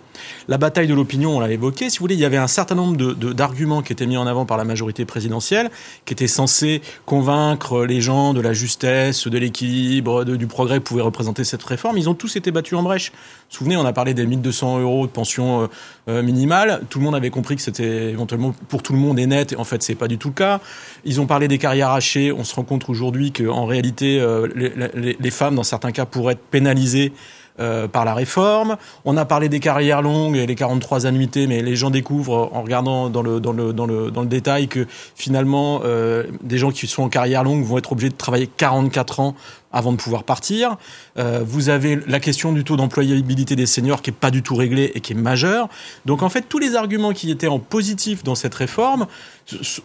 La 0.47 0.59
bataille 0.59 0.87
de 0.87 0.93
l'opinion, 0.93 1.35
on 1.35 1.39
l'a 1.39 1.49
évoqué, 1.49 1.89
si 1.89 1.97
vous 1.97 2.03
voulez, 2.03 2.13
il 2.13 2.21
y 2.21 2.25
avait 2.25 2.37
un 2.37 2.47
certain 2.47 2.75
nombre 2.75 2.95
d'arguments 3.33 3.81
qui 3.81 3.91
étaient 3.91 4.05
mis 4.05 4.17
en 4.17 4.27
avant 4.27 4.45
par 4.45 4.55
la 4.55 4.65
majorité 4.65 5.03
présidentielle, 5.03 5.71
qui 6.05 6.13
étaient 6.13 6.27
censés 6.27 6.81
convaincre 7.07 7.85
les 7.85 8.01
gens 8.01 8.35
de 8.35 8.41
la 8.41 8.53
justesse, 8.53 9.27
de 9.27 9.37
l'équilibre, 9.39 10.23
du 10.25 10.45
progrès 10.45 10.77
que 10.77 10.83
pouvait 10.83 11.01
représenter 11.01 11.43
cette 11.43 11.63
réforme. 11.63 11.97
Ils 11.97 12.07
ont 12.07 12.13
tous 12.13 12.35
été 12.35 12.51
battus 12.51 12.77
en 12.77 12.83
brèche. 12.83 13.11
Vous 13.11 13.15
vous 13.49 13.57
souvenez, 13.57 13.77
on 13.77 13.85
a 13.85 13.93
parlé 13.93 14.13
des 14.13 14.27
1200 14.27 14.81
euros 14.81 15.07
de 15.07 15.11
pension 15.11 15.63
euh, 15.63 15.67
euh, 16.07 16.21
minimale. 16.21 16.81
Tout 16.91 16.99
le 16.99 17.05
monde 17.05 17.15
avait 17.15 17.31
compris 17.31 17.55
que 17.55 17.63
c'était 17.63 18.11
éventuellement 18.11 18.53
pour 18.67 18.83
tout 18.83 18.93
le 18.93 18.99
monde 18.99 19.17
et 19.17 19.25
net. 19.25 19.53
Et 19.53 19.55
en 19.55 19.63
fait, 19.63 19.81
c'est 19.81 19.95
pas 19.95 20.07
du 20.07 20.19
tout 20.19 20.27
le 20.27 20.35
cas. 20.35 20.61
Ils 21.03 21.19
ont 21.19 21.25
parlé 21.25 21.47
des 21.47 21.57
carrières 21.57 21.89
hachées. 21.89 22.31
On 22.31 22.43
se 22.43 22.53
rend 22.53 22.63
compte 22.63 22.87
aujourd'hui 22.89 23.31
qu'en 23.31 23.65
réalité, 23.65 24.23
les, 24.55 25.17
les, 25.19 25.31
femmes, 25.31 25.55
dans 25.55 25.63
certains 25.63 25.91
cas, 25.91 26.05
pourraient 26.05 26.33
être 26.33 26.43
pénalisées 26.59 27.13
euh, 27.59 27.87
par 27.87 28.05
la 28.05 28.13
réforme. 28.13 28.77
On 29.03 29.17
a 29.17 29.25
parlé 29.25 29.49
des 29.49 29.59
carrières 29.59 30.01
longues 30.01 30.37
et 30.37 30.45
les 30.45 30.55
43 30.55 31.05
annuités, 31.05 31.47
mais 31.47 31.61
les 31.61 31.75
gens 31.75 31.89
découvrent 31.89 32.49
en 32.53 32.61
regardant 32.61 33.09
dans 33.09 33.21
le 33.21 34.25
détail 34.25 34.67
que 34.67 34.87
finalement, 35.15 35.81
euh, 35.83 36.23
des 36.41 36.57
gens 36.57 36.71
qui 36.71 36.87
sont 36.87 37.03
en 37.03 37.09
carrière 37.09 37.43
longue 37.43 37.63
vont 37.63 37.77
être 37.77 37.91
obligés 37.91 38.09
de 38.09 38.15
travailler 38.15 38.47
44 38.47 39.19
ans 39.19 39.35
avant 39.71 39.91
de 39.91 39.97
pouvoir 39.97 40.23
partir. 40.23 40.77
Euh, 41.17 41.43
vous 41.45 41.69
avez 41.69 41.99
la 42.07 42.19
question 42.19 42.51
du 42.51 42.63
taux 42.63 42.75
d'employabilité 42.75 43.55
des 43.55 43.65
seniors 43.65 44.01
qui 44.01 44.09
est 44.09 44.13
pas 44.13 44.31
du 44.31 44.41
tout 44.41 44.55
réglée 44.55 44.91
et 44.95 45.01
qui 45.01 45.13
est 45.13 45.15
majeure. 45.15 45.69
Donc 46.05 46.23
en 46.23 46.29
fait, 46.29 46.45
tous 46.49 46.59
les 46.59 46.75
arguments 46.75 47.13
qui 47.13 47.31
étaient 47.31 47.47
en 47.47 47.59
positif 47.59 48.23
dans 48.23 48.35
cette 48.35 48.55
réforme 48.55 49.07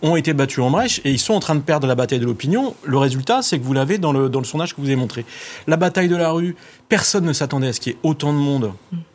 ont 0.02 0.16
été 0.16 0.32
battus 0.32 0.60
en 0.60 0.70
brèche 0.70 1.00
et 1.04 1.10
ils 1.10 1.18
sont 1.18 1.34
en 1.34 1.40
train 1.40 1.54
de 1.54 1.60
perdre 1.60 1.86
la 1.86 1.94
bataille 1.94 2.20
de 2.20 2.26
l'opinion. 2.26 2.74
Le 2.84 2.98
résultat, 2.98 3.42
c'est 3.42 3.58
que 3.58 3.64
vous 3.64 3.72
l'avez 3.72 3.98
dans 3.98 4.12
le, 4.12 4.28
dans 4.28 4.40
le 4.40 4.46
sondage 4.46 4.74
que 4.74 4.80
vous 4.80 4.86
avez 4.86 4.96
montré. 4.96 5.24
La 5.66 5.76
bataille 5.76 6.08
de 6.08 6.16
la 6.16 6.30
rue, 6.30 6.56
personne 6.88 7.24
ne 7.24 7.32
s'attendait 7.32 7.68
à 7.68 7.72
ce 7.72 7.80
qu'il 7.80 7.92
y 7.92 7.96
ait 7.96 7.98
autant 8.02 8.32
de 8.32 8.38
monde 8.38 8.72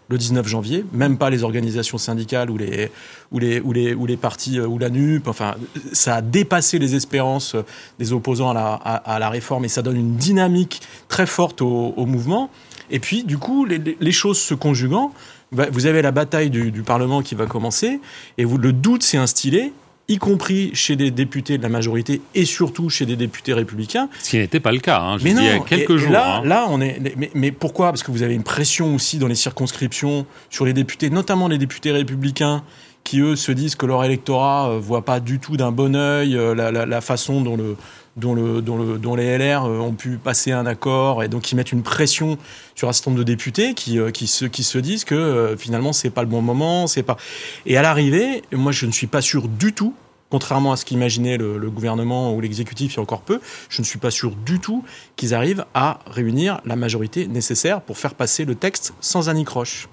le 0.09 0.17
19 0.17 0.47
janvier, 0.47 0.85
même 0.91 1.17
pas 1.17 1.29
les 1.29 1.43
organisations 1.43 1.97
syndicales 1.97 2.49
ou 2.49 2.57
les, 2.57 2.91
ou 3.31 3.39
les, 3.39 3.59
ou 3.59 3.71
les, 3.71 3.93
ou 3.93 4.05
les 4.05 4.17
partis 4.17 4.59
euh, 4.59 4.65
ou 4.65 4.77
la 4.79 4.89
NUP. 4.89 5.27
Enfin, 5.27 5.55
ça 5.93 6.15
a 6.15 6.21
dépassé 6.21 6.79
les 6.79 6.95
espérances 6.95 7.55
des 7.99 8.11
opposants 8.11 8.49
à 8.49 8.53
la, 8.53 8.73
à, 8.73 9.19
la 9.19 9.29
réforme 9.29 9.65
et 9.65 9.69
ça 9.69 9.81
donne 9.81 9.97
une 9.97 10.15
dynamique 10.15 10.81
très 11.07 11.27
forte 11.27 11.61
au, 11.61 11.93
au 11.95 12.05
mouvement. 12.05 12.49
Et 12.89 12.99
puis, 12.99 13.23
du 13.23 13.37
coup, 13.37 13.65
les, 13.65 13.79
les 13.99 14.11
choses 14.11 14.39
se 14.39 14.55
conjuguant, 14.55 15.13
bah, 15.51 15.67
vous 15.71 15.85
avez 15.85 16.01
la 16.01 16.11
bataille 16.11 16.49
du, 16.49 16.71
du, 16.71 16.83
Parlement 16.83 17.21
qui 17.21 17.35
va 17.35 17.45
commencer 17.45 17.99
et 18.37 18.45
vous, 18.45 18.57
le 18.57 18.73
doute 18.73 19.03
s'est 19.03 19.17
instillé 19.17 19.73
y 20.09 20.17
compris 20.17 20.71
chez 20.73 20.95
des 20.95 21.11
députés 21.11 21.57
de 21.57 21.63
la 21.63 21.69
majorité 21.69 22.21
et 22.35 22.43
surtout 22.43 22.89
chez 22.89 23.05
des 23.05 23.15
députés 23.15 23.53
républicains. 23.53 24.09
Ce 24.19 24.31
qui 24.31 24.37
n'était 24.37 24.59
pas 24.59 24.71
le 24.71 24.79
cas, 24.79 24.99
hein, 24.99 25.17
mais 25.23 25.33
non, 25.33 25.41
il 25.41 25.47
y 25.47 25.49
a 25.49 25.59
quelques 25.59 25.97
jours. 25.97 26.11
Là, 26.11 26.37
hein. 26.37 26.41
là, 26.45 26.65
on 26.69 26.81
est. 26.81 26.99
Mais, 27.15 27.29
mais, 27.33 27.51
pourquoi? 27.51 27.87
Parce 27.91 28.03
que 28.03 28.11
vous 28.11 28.23
avez 28.23 28.33
une 28.33 28.43
pression 28.43 28.95
aussi 28.95 29.19
dans 29.19 29.27
les 29.27 29.35
circonscriptions 29.35 30.25
sur 30.49 30.65
les 30.65 30.73
députés, 30.73 31.09
notamment 31.11 31.47
les 31.47 31.59
députés 31.59 31.91
républicains, 31.91 32.63
qui 33.03 33.21
eux 33.21 33.35
se 33.35 33.51
disent 33.51 33.75
que 33.75 33.85
leur 33.85 34.03
électorat 34.03 34.71
euh, 34.71 34.79
voit 34.79 35.05
pas 35.05 35.19
du 35.19 35.39
tout 35.39 35.57
d'un 35.57 35.71
bon 35.71 35.95
œil 35.95 36.35
euh, 36.35 36.55
la, 36.55 36.71
la, 36.71 36.85
la, 36.85 37.01
façon 37.01 37.41
dont 37.41 37.55
le 37.55 37.75
dont, 38.19 38.33
le, 38.33 38.61
dont, 38.61 38.77
le, 38.77 38.97
dont, 38.97 39.15
les 39.15 39.38
LR 39.38 39.65
euh, 39.65 39.79
ont 39.79 39.93
pu 39.93 40.17
passer 40.17 40.51
un 40.51 40.65
accord 40.65 41.23
et 41.23 41.27
donc 41.27 41.51
ils 41.51 41.55
mettent 41.55 41.71
une 41.71 41.83
pression 41.83 42.38
sur 42.75 42.89
un 42.89 42.93
certain 42.93 43.11
nombre 43.11 43.19
de 43.19 43.27
députés 43.31 43.73
qui, 43.73 43.99
qui, 44.13 44.27
se, 44.27 44.45
qui 44.45 44.63
se 44.63 44.77
disent 44.77 45.05
que 45.05 45.55
finalement 45.57 45.93
c'est 45.93 46.09
pas 46.09 46.21
le 46.21 46.29
bon 46.29 46.41
moment, 46.41 46.88
c'est 46.88 47.03
pas. 47.03 47.17
Et 47.65 47.77
à 47.77 47.81
l'arrivée, 47.81 48.43
moi 48.51 48.71
je 48.71 48.85
ne 48.85 48.91
suis 48.91 49.07
pas 49.07 49.21
sûr 49.21 49.47
du 49.47 49.73
tout 49.73 49.93
contrairement 50.29 50.71
à 50.71 50.77
ce 50.77 50.85
qu'imaginait 50.85 51.38
le, 51.38 51.69
gouvernement 51.69 52.33
ou 52.33 52.41
l'exécutif 52.41 52.93
il 52.93 52.97
y 52.97 52.99
a 52.99 53.01
encore 53.01 53.21
peu, 53.21 53.39
je 53.69 53.81
ne 53.81 53.85
suis 53.85 53.99
pas 53.99 54.11
sûr 54.11 54.35
du 54.35 54.59
tout 54.59 54.83
qu'ils 55.15 55.33
arrivent 55.33 55.65
à 55.73 55.99
réunir 56.07 56.61
la 56.65 56.75
majorité 56.75 57.27
nécessaire 57.27 57.81
pour 57.81 57.97
faire 57.97 58.15
passer 58.15 58.45
le 58.45 58.55
texte 58.55 58.93
sans 59.01 59.29
anicroche. 59.29 59.88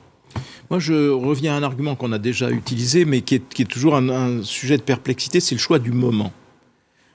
Moi, 0.71 0.80
je 0.80 1.11
reviens 1.11 1.54
à 1.54 1.56
un 1.56 1.62
argument 1.62 1.95
qu'on 1.95 2.12
a 2.12 2.18
déjà 2.18 2.50
utilisé, 2.50 3.04
mais 3.04 3.23
qui 3.23 3.37
est, 3.37 3.49
qui 3.49 3.64
toujours 3.64 3.97
un, 3.97 4.09
un, 4.09 4.42
sujet 4.42 4.76
de 4.76 4.83
perplexité, 4.83 5.40
c'est 5.40 5.54
le 5.54 5.61
choix 5.61 5.78
du 5.78 5.92
moment. 5.92 6.33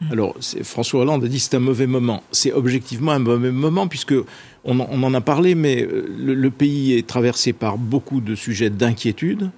Mmh. 0.01 0.11
Alors, 0.11 0.35
François 0.63 1.01
Hollande 1.01 1.23
a 1.23 1.27
dit 1.27 1.39
c'est 1.39 1.55
un 1.55 1.59
mauvais 1.59 1.87
moment. 1.87 2.23
C'est 2.31 2.51
objectivement 2.51 3.11
un 3.11 3.19
mauvais 3.19 3.51
moment 3.51 3.87
puisque 3.87 4.15
on, 4.63 4.79
en 4.79 5.13
a 5.13 5.21
parlé, 5.21 5.55
mais 5.55 5.83
euh, 5.83 6.07
le, 6.17 6.49
pays 6.49 6.93
est 6.93 7.07
traversé 7.07 7.53
par 7.53 7.77
beaucoup 7.77 8.19
de 8.19 8.35
sujets 8.35 8.69
d'inquiétude 8.69 9.51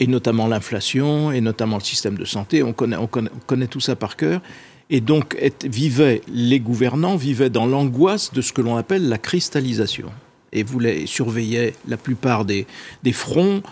et 0.00 0.06
notamment 0.06 0.48
l'inflation, 0.48 1.30
et 1.30 1.40
notamment 1.40 1.76
le 1.76 1.82
système 1.82 2.18
de 2.18 2.24
santé. 2.24 2.62
On 2.62 2.72
connaît, 2.72 2.96
on 2.96 3.06
connaît, 3.06 3.30
on 3.34 3.38
connaît 3.46 3.68
tout 3.68 3.80
ça 3.80 3.94
par 3.96 4.16
cœur. 4.16 4.40
Et 4.90 5.00
donc, 5.00 5.36
vivaient, 5.64 6.20
les 6.28 6.60
gouvernants 6.60 7.16
vivaient 7.16 7.48
dans 7.48 7.64
l'angoisse 7.64 8.32
de 8.32 8.42
ce 8.42 8.52
que 8.52 8.60
l'on 8.60 8.76
appelle 8.76 9.08
la 9.08 9.18
cristallisation. 9.18 10.10
Et 10.52 10.62
voulaient, 10.62 11.06
surveillaient 11.06 11.74
la 11.88 11.96
plupart 11.96 12.44
des 12.44 12.66
fronts 13.12 13.62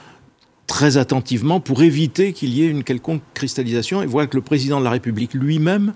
très 0.72 0.96
attentivement 0.96 1.60
pour 1.60 1.82
éviter 1.82 2.32
qu'il 2.32 2.54
y 2.54 2.62
ait 2.62 2.66
une 2.66 2.82
quelconque 2.82 3.20
cristallisation. 3.34 4.00
Et 4.00 4.06
voilà 4.06 4.26
que 4.26 4.36
le 4.36 4.42
président 4.42 4.78
de 4.78 4.84
la 4.84 4.90
République 4.90 5.34
lui-même 5.34 5.92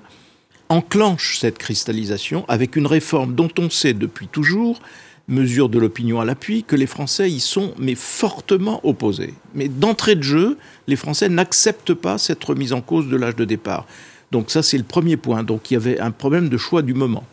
enclenche 0.69 1.39
cette 1.39 1.57
cristallisation 1.57 2.45
avec 2.47 2.77
une 2.77 2.87
réforme 2.87 3.35
dont 3.35 3.49
on 3.59 3.71
sait 3.71 3.95
depuis 3.95 4.29
toujours 4.29 4.81
mesure 5.29 5.71
de 5.71 5.79
l'opinion 5.79 6.21
à 6.21 6.27
l'appui, 6.27 6.63
que 6.63 6.77
les 6.77 6.87
Français 6.87 7.31
y 7.31 7.41
sont 7.41 7.73
mais 7.79 7.95
fortement 7.95 8.87
opposés. 8.87 9.33
Mais 9.55 9.69
d'entrée 9.69 10.15
de 10.15 10.23
jeu, 10.23 10.59
les 10.89 10.97
Français 10.97 11.31
n'acceptent 11.31 11.95
pas 11.95 12.19
cette 12.19 12.45
remise 12.45 12.75
en 12.75 12.83
cause 12.83 13.09
de 13.09 13.17
l'âge 13.17 13.35
de 13.35 13.47
départ. 13.47 13.87
Donc 14.31 14.51
ça, 14.51 14.63
c'est 14.63 14.77
le 14.77 14.85
premier 14.85 15.17
point. 15.17 15.43
Donc 15.43 15.71
il 15.71 15.75
y 15.75 15.77
avait 15.79 15.99
un 16.01 16.11
problème 16.11 16.51
de 16.51 16.59
choix 16.59 16.83
du 16.83 16.93
moment. 16.93 17.25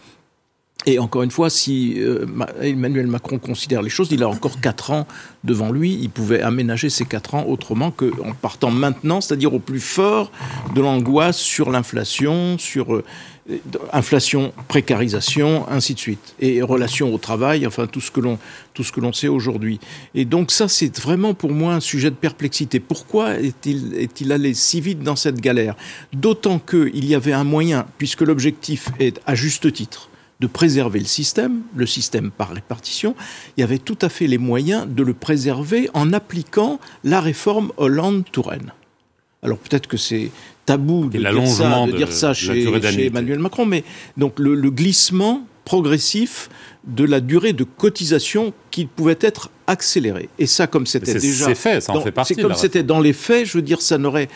Et 0.85 0.99
encore 0.99 1.23
une 1.23 1.31
fois, 1.31 1.49
si 1.49 1.95
euh, 1.97 2.25
Emmanuel 2.61 3.07
Macron 3.07 3.39
considère 3.39 3.81
les 3.81 3.89
choses, 3.89 4.09
il 4.11 4.21
a 4.21 4.27
encore 4.27 4.59
quatre 4.59 4.91
ans 4.91 5.07
devant 5.43 5.71
lui. 5.71 5.97
Il 6.01 6.09
pouvait 6.09 6.41
aménager 6.41 6.89
ces 6.89 7.05
quatre 7.05 7.35
ans 7.35 7.45
autrement 7.47 7.91
qu'en 7.91 8.33
partant 8.41 8.69
maintenant, 8.69 9.21
c'est-à-dire 9.21 9.53
au 9.53 9.59
plus 9.59 9.79
fort 9.79 10.31
de 10.75 10.81
l'angoisse 10.81 11.37
sur 11.37 11.71
l'inflation, 11.71 12.57
sur 12.57 12.95
euh, 12.95 13.03
inflation, 13.93 14.53
précarisation, 14.67 15.65
ainsi 15.69 15.93
de 15.93 15.99
suite, 15.99 16.35
et 16.39 16.61
relations 16.61 17.13
au 17.13 17.17
travail, 17.17 17.65
enfin 17.65 17.87
tout 17.87 18.01
ce 18.01 18.11
que 18.11 18.19
l'on 18.19 18.37
tout 18.73 18.83
ce 18.83 18.91
que 18.91 18.99
l'on 18.99 19.13
sait 19.13 19.27
aujourd'hui. 19.27 19.79
Et 20.15 20.25
donc 20.25 20.51
ça, 20.51 20.67
c'est 20.67 20.97
vraiment 20.99 21.33
pour 21.33 21.51
moi 21.51 21.73
un 21.73 21.79
sujet 21.79 22.09
de 22.09 22.15
perplexité. 22.15 22.79
Pourquoi 22.79 23.39
est-il 23.39 23.95
est-il 23.95 24.31
allé 24.31 24.53
si 24.53 24.81
vite 24.81 24.99
dans 24.99 25.15
cette 25.15 25.39
galère? 25.39 25.75
D'autant 26.11 26.59
qu'il 26.59 27.05
y 27.05 27.15
avait 27.15 27.33
un 27.33 27.43
moyen, 27.43 27.85
puisque 27.97 28.21
l'objectif 28.21 28.89
est 28.99 29.21
à 29.25 29.35
juste 29.35 29.71
titre 29.71 30.09
de 30.39 30.47
préserver 30.47 30.99
le 30.99 31.05
système, 31.05 31.61
le 31.75 31.85
système 31.85 32.31
par 32.31 32.49
répartition, 32.49 33.15
il 33.55 33.61
y 33.61 33.63
avait 33.63 33.77
tout 33.77 33.97
à 34.01 34.09
fait 34.09 34.27
les 34.27 34.37
moyens 34.37 34.87
de 34.87 35.03
le 35.03 35.13
préserver 35.13 35.89
en 35.93 36.11
appliquant 36.13 36.79
la 37.03 37.21
réforme 37.21 37.71
Hollande-Touraine. 37.77 38.73
Alors 39.41 39.57
peut-être 39.57 39.87
que 39.87 39.97
c'est 39.97 40.31
tabou 40.65 41.09
de 41.09 41.17
dire 41.19 41.47
ça, 41.47 41.85
de, 41.85 41.91
de 41.91 41.97
dire 41.97 42.11
ça 42.11 42.33
chez, 42.33 42.63
chez, 42.81 43.05
Emmanuel 43.07 43.39
Macron, 43.39 43.65
mais 43.65 43.83
donc 44.17 44.39
le, 44.39 44.55
le, 44.55 44.71
glissement 44.71 45.45
progressif 45.65 46.49
de 46.85 47.03
la 47.03 47.19
durée 47.19 47.53
de 47.53 47.63
cotisation 47.63 48.53
qui 48.71 48.85
pouvait 48.85 49.17
être 49.19 49.49
accélérée. 49.67 50.29
Et 50.39 50.45
ça, 50.45 50.67
comme 50.67 50.85
c'était 50.85 51.13
déjà... 51.13 51.45
C'est 51.45 51.55
fait, 51.55 51.81
ça 51.81 51.91
en 51.91 51.95
dans, 51.95 52.01
fait 52.01 52.11
partie. 52.11 52.35
C'est 52.35 52.41
comme 52.41 52.53
c'était 52.55 52.83
dans 52.83 52.99
les 52.99 53.13
faits, 53.13 53.45
je 53.45 53.53
veux 53.53 53.61
dire, 53.61 53.81
ça 53.81 53.97
n'aurait 53.97 54.29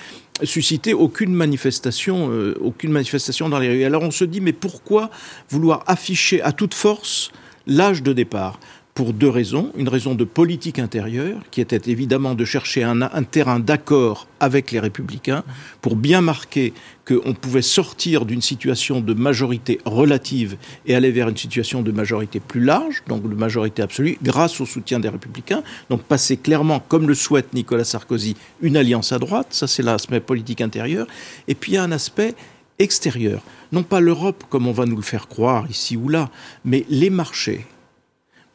suscité 0.44 0.94
aucune 0.94 1.34
manifestation, 1.34 2.30
euh, 2.32 2.56
aucune 2.62 2.92
manifestation 2.92 3.50
dans 3.50 3.60
les 3.60 3.70
rues. 3.70 3.84
Alors 3.84 4.04
on 4.04 4.12
se 4.12 4.24
dit, 4.24 4.42
mais 4.42 4.54
pourquoi 4.54 5.10
vouloir 5.50 5.84
afficher 5.88 6.42
à 6.42 6.52
toute 6.52 6.74
force 6.74 7.32
l'âge 7.66 8.04
de 8.04 8.14
départ? 8.14 8.60
Pour 8.98 9.14
deux 9.14 9.30
raisons. 9.30 9.72
Une 9.78 9.90
raison 9.90 10.16
de 10.16 10.24
politique 10.24 10.80
intérieure, 10.80 11.38
qui 11.52 11.62
était 11.62 11.92
évidemment 11.92 12.34
de 12.34 12.44
chercher 12.46 12.82
un, 12.82 13.00
terrain 13.30 13.60
d'accord 13.60 14.26
avec 14.40 14.72
les 14.72 14.80
républicains, 14.80 15.44
pour 15.82 15.96
bien 15.96 16.22
marquer 16.22 16.74
qu'on 17.08 17.36
pouvait 17.36 17.62
sortir 17.62 18.26
d'une 18.26 18.42
situation 18.42 19.00
de 19.00 19.14
majorité 19.14 19.80
relative 19.86 20.58
et 20.88 20.96
aller 20.96 21.12
vers 21.12 21.30
une 21.30 21.38
situation 21.38 21.84
de 21.84 21.92
majorité 21.92 22.40
plus 22.40 22.64
large, 22.64 23.04
donc 23.08 23.22
de 23.22 23.36
majorité 23.36 23.84
absolue, 23.84 24.18
grâce 24.24 24.60
au 24.62 24.66
soutien 24.66 25.00
des 25.00 25.10
républicains. 25.10 25.62
Donc 25.92 26.02
passer 26.02 26.36
clairement, 26.36 26.80
comme 26.80 27.08
le 27.08 27.14
souhaite 27.14 27.54
Nicolas 27.54 27.84
Sarkozy, 27.84 28.36
une 28.62 28.78
alliance 28.78 29.12
à 29.12 29.20
droite, 29.20 29.50
ça 29.52 29.68
c'est 29.68 29.84
l'aspect 29.84 30.22
politique 30.22 30.60
intérieur. 30.60 31.06
Et 31.48 31.54
puis 31.54 31.74
il 31.74 31.76
y 31.76 31.78
a 31.78 31.84
un 31.84 31.92
aspect 31.92 32.34
extérieur. 32.80 33.44
Non 33.72 33.84
pas 33.84 34.00
l'Europe 34.00 34.44
comme 34.50 34.66
on 34.66 34.72
va 34.72 34.88
nous 34.88 34.96
le 34.96 35.04
faire 35.04 35.28
croire 35.28 35.70
ici 35.70 35.96
ou 35.96 36.10
là, 36.10 36.32
mais 36.66 36.84
les 36.90 37.12
marchés 37.12 37.68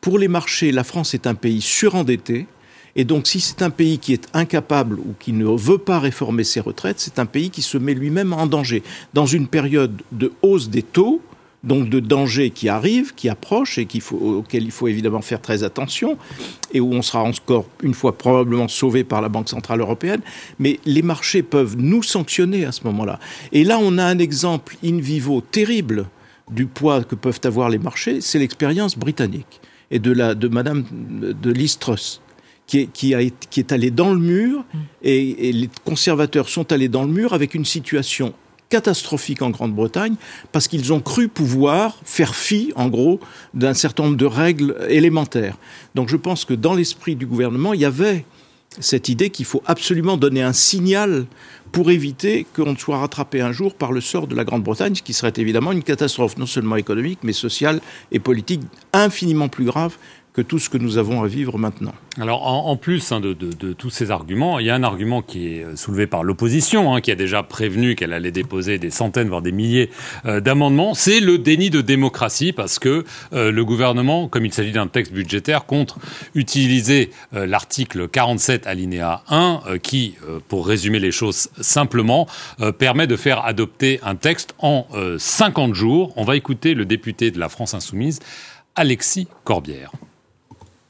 pour 0.02 0.18
les 0.18 0.28
marchés, 0.28 0.72
la 0.72 0.84
France 0.84 1.14
est 1.14 1.26
un 1.26 1.34
pays 1.34 1.62
surendetté. 1.62 2.46
Et 2.96 3.04
donc, 3.04 3.26
si 3.26 3.40
c'est 3.40 3.62
un 3.62 3.70
pays 3.70 3.98
qui 3.98 4.12
est 4.12 4.28
incapable 4.34 4.98
ou 4.98 5.14
qui 5.18 5.32
ne 5.32 5.46
veut 5.46 5.78
pas 5.78 5.98
réformer 5.98 6.44
ses 6.44 6.60
retraites, 6.60 6.98
c'est 6.98 7.18
un 7.18 7.24
pays 7.24 7.48
qui 7.48 7.62
se 7.62 7.78
met 7.78 7.94
lui-même 7.94 8.34
en 8.34 8.46
danger. 8.46 8.82
Dans 9.14 9.26
une 9.26 9.46
période 9.46 10.02
de 10.10 10.32
hausse 10.42 10.68
des 10.68 10.82
taux, 10.82 11.22
donc 11.62 11.88
de 11.88 12.00
dangers 12.00 12.50
qui 12.50 12.68
arrivent, 12.68 13.14
qui 13.14 13.28
approchent 13.28 13.78
et 13.78 13.86
qu'il 13.86 14.00
faut, 14.00 14.16
auxquels 14.16 14.64
il 14.64 14.72
faut 14.72 14.88
évidemment 14.88 15.22
faire 15.22 15.40
très 15.40 15.62
attention, 15.62 16.18
et 16.74 16.80
où 16.80 16.92
on 16.92 17.00
sera 17.00 17.22
encore 17.22 17.66
une 17.84 17.94
fois 17.94 18.18
probablement 18.18 18.66
sauvé 18.66 19.04
par 19.04 19.22
la 19.22 19.28
Banque 19.28 19.48
Centrale 19.48 19.80
Européenne, 19.80 20.20
mais 20.58 20.80
les 20.84 21.02
marchés 21.02 21.44
peuvent 21.44 21.76
nous 21.78 22.02
sanctionner 22.02 22.64
à 22.64 22.72
ce 22.72 22.82
moment-là. 22.84 23.20
Et 23.52 23.62
là, 23.62 23.78
on 23.80 23.96
a 23.98 24.04
un 24.04 24.18
exemple 24.18 24.76
in 24.84 24.98
vivo 24.98 25.40
terrible 25.40 26.06
du 26.50 26.66
poids 26.66 27.04
que 27.04 27.14
peuvent 27.14 27.40
avoir 27.44 27.70
les 27.70 27.78
marchés, 27.78 28.20
c'est 28.20 28.40
l'expérience 28.40 28.98
britannique. 28.98 29.61
Et 29.92 30.00
de, 30.00 30.10
la, 30.10 30.34
de 30.34 30.48
Madame 30.48 30.84
de 30.90 31.50
Listros 31.52 32.20
qui 32.66 32.78
est, 32.80 32.86
qui, 32.86 33.14
a, 33.14 33.20
qui 33.50 33.60
est 33.60 33.70
allé 33.70 33.90
dans 33.90 34.12
le 34.12 34.18
mur 34.18 34.60
mm. 34.60 34.78
et, 35.02 35.48
et, 35.48 35.52
les 35.52 35.70
conservateurs 35.84 36.48
sont 36.48 36.72
allés 36.72 36.88
dans 36.88 37.02
le 37.04 37.12
mur 37.12 37.34
avec 37.34 37.54
une 37.54 37.64
situation 37.64 38.34
catastrophique 38.72 39.42
en 39.42 39.50
Grande-Bretagne 39.50 40.14
parce 40.50 40.66
qu'ils 40.66 40.94
ont 40.94 41.00
cru 41.00 41.28
pouvoir 41.28 41.98
faire 42.04 42.34
fi, 42.34 42.72
en 42.74 42.88
gros, 42.88 43.20
d'un 43.52 43.74
certain 43.74 44.04
nombre 44.04 44.16
de 44.16 44.24
règles 44.24 44.74
élémentaires. 44.88 45.58
Donc 45.94 46.08
je 46.08 46.16
pense 46.16 46.46
que 46.46 46.54
dans 46.54 46.72
l'esprit 46.72 47.14
du 47.14 47.26
gouvernement, 47.26 47.74
il 47.74 47.80
y 47.80 47.84
avait 47.84 48.24
cette 48.80 49.08
idée 49.08 49.30
qu'il 49.30 49.44
faut 49.44 49.62
absolument 49.66 50.16
donner 50.16 50.42
un 50.42 50.52
signal 50.52 51.26
pour 51.72 51.90
éviter 51.90 52.46
qu'on 52.54 52.72
ne 52.72 52.76
soit 52.76 52.98
rattrapé 52.98 53.40
un 53.40 53.52
jour 53.52 53.74
par 53.74 53.92
le 53.92 54.00
sort 54.00 54.26
de 54.26 54.34
la 54.34 54.44
Grande-Bretagne, 54.44 54.94
ce 54.94 55.02
qui 55.02 55.14
serait 55.14 55.32
évidemment 55.36 55.72
une 55.72 55.82
catastrophe 55.82 56.36
non 56.36 56.46
seulement 56.46 56.76
économique, 56.76 57.20
mais 57.22 57.32
sociale 57.32 57.80
et 58.12 58.18
politique 58.18 58.60
infiniment 58.92 59.48
plus 59.48 59.64
grave 59.64 59.96
que 60.32 60.40
tout 60.40 60.58
ce 60.58 60.70
que 60.70 60.78
nous 60.78 60.96
avons 60.96 61.22
à 61.22 61.26
vivre 61.26 61.58
maintenant. 61.58 61.92
Alors, 62.18 62.46
en, 62.46 62.76
plus 62.76 63.12
hein, 63.12 63.20
de, 63.20 63.34
tous 63.72 63.90
ces 63.90 64.10
arguments, 64.10 64.58
il 64.58 64.66
y 64.66 64.70
a 64.70 64.74
un 64.74 64.82
argument 64.82 65.22
qui 65.22 65.48
est 65.48 65.64
euh, 65.64 65.76
soulevé 65.76 66.06
par 66.06 66.24
l'opposition, 66.24 66.94
hein, 66.94 67.00
qui 67.00 67.10
a 67.10 67.14
déjà 67.14 67.42
prévenu 67.42 67.94
qu'elle 67.94 68.12
allait 68.12 68.30
déposer 68.30 68.78
des 68.78 68.90
centaines, 68.90 69.28
voire 69.28 69.42
des 69.42 69.52
milliers 69.52 69.90
euh, 70.24 70.40
d'amendements, 70.40 70.94
c'est 70.94 71.20
le 71.20 71.38
déni 71.38 71.68
de 71.68 71.80
démocratie, 71.80 72.52
parce 72.52 72.78
que 72.78 73.04
euh, 73.32 73.50
le 73.50 73.64
gouvernement, 73.64 74.28
comme 74.28 74.46
il 74.46 74.52
s'agit 74.52 74.72
d'un 74.72 74.86
texte 74.86 75.12
budgétaire, 75.12 75.66
compte 75.66 75.96
utiliser 76.34 77.10
l'article 77.32 78.08
47 78.08 78.66
alinéa 78.66 79.22
1, 79.28 79.78
qui, 79.82 80.16
pour 80.48 80.66
résumer 80.66 80.98
les 80.98 81.10
choses 81.10 81.48
simplement, 81.60 82.26
permet 82.78 83.06
de 83.06 83.16
faire 83.16 83.44
adopter 83.44 84.00
un 84.02 84.14
texte 84.14 84.54
en 84.58 84.86
50 85.18 85.74
jours. 85.74 86.12
On 86.16 86.24
va 86.24 86.36
écouter 86.36 86.74
le 86.74 86.84
député 86.84 87.30
de 87.30 87.38
la 87.38 87.48
France 87.48 87.74
Insoumise, 87.74 88.20
Alexis 88.74 89.28
Corbière. 89.44 89.92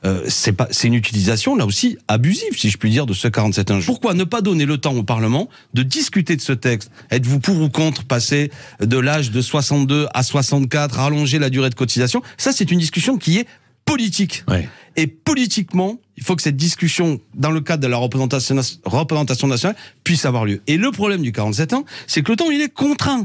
Euh, 0.05 0.25
c'est 0.29 0.53
pas, 0.53 0.67
c'est 0.71 0.89
une 0.89 0.95
utilisation 0.95 1.55
là 1.55 1.65
aussi 1.65 1.97
abusive, 2.09 2.57
si 2.57 2.71
je 2.71 2.77
puis 2.77 2.91
dire, 2.91 3.07
de 3.07 3.13
ce 3.13 3.29
47.1. 3.29 3.85
Pourquoi 3.85 4.15
ne 4.15 4.25
pas 4.25 4.41
donner 4.41 4.65
le 4.65 4.79
temps 4.79 4.95
au 4.95 5.03
Parlement 5.03 5.49
de 5.75 5.83
discuter 5.83 6.37
de 6.37 6.41
ce 6.41 6.53
texte? 6.53 6.91
Êtes-vous 7.11 7.41
pour 7.41 7.61
ou 7.61 7.69
contre 7.69 8.05
passer 8.05 8.51
de 8.81 8.99
l'âge 8.99 9.31
de 9.31 9.41
62 9.41 10.09
à 10.13 10.23
64, 10.23 10.97
rallonger 10.97 11.39
la 11.39 11.51
durée 11.51 11.71
de 11.71 11.75
cotisation? 11.75 12.23
Ça, 12.37 12.53
c'est 12.53 12.71
une 12.71 12.79
discussion 12.79 13.17
qui 13.17 13.39
est 13.39 13.47
politique. 13.85 14.45
Et 14.97 15.07
politiquement, 15.07 15.99
il 16.17 16.23
faut 16.23 16.37
que 16.37 16.43
cette 16.43 16.57
discussion, 16.57 17.21
dans 17.35 17.51
le 17.51 17.61
cadre 17.61 17.83
de 17.83 17.89
la 17.89 17.97
représentation, 17.97 18.57
représentation 18.85 19.49
nationale, 19.49 19.77
puisse 20.05 20.25
avoir 20.25 20.45
lieu. 20.45 20.61
Et 20.67 20.77
le 20.77 20.91
problème 20.91 21.23
du 21.23 21.33
47 21.33 21.73
ans, 21.73 21.85
c'est 22.07 22.23
que 22.23 22.33
le 22.33 22.37
temps, 22.37 22.51
il 22.51 22.61
est 22.61 22.73
contraint. 22.73 23.25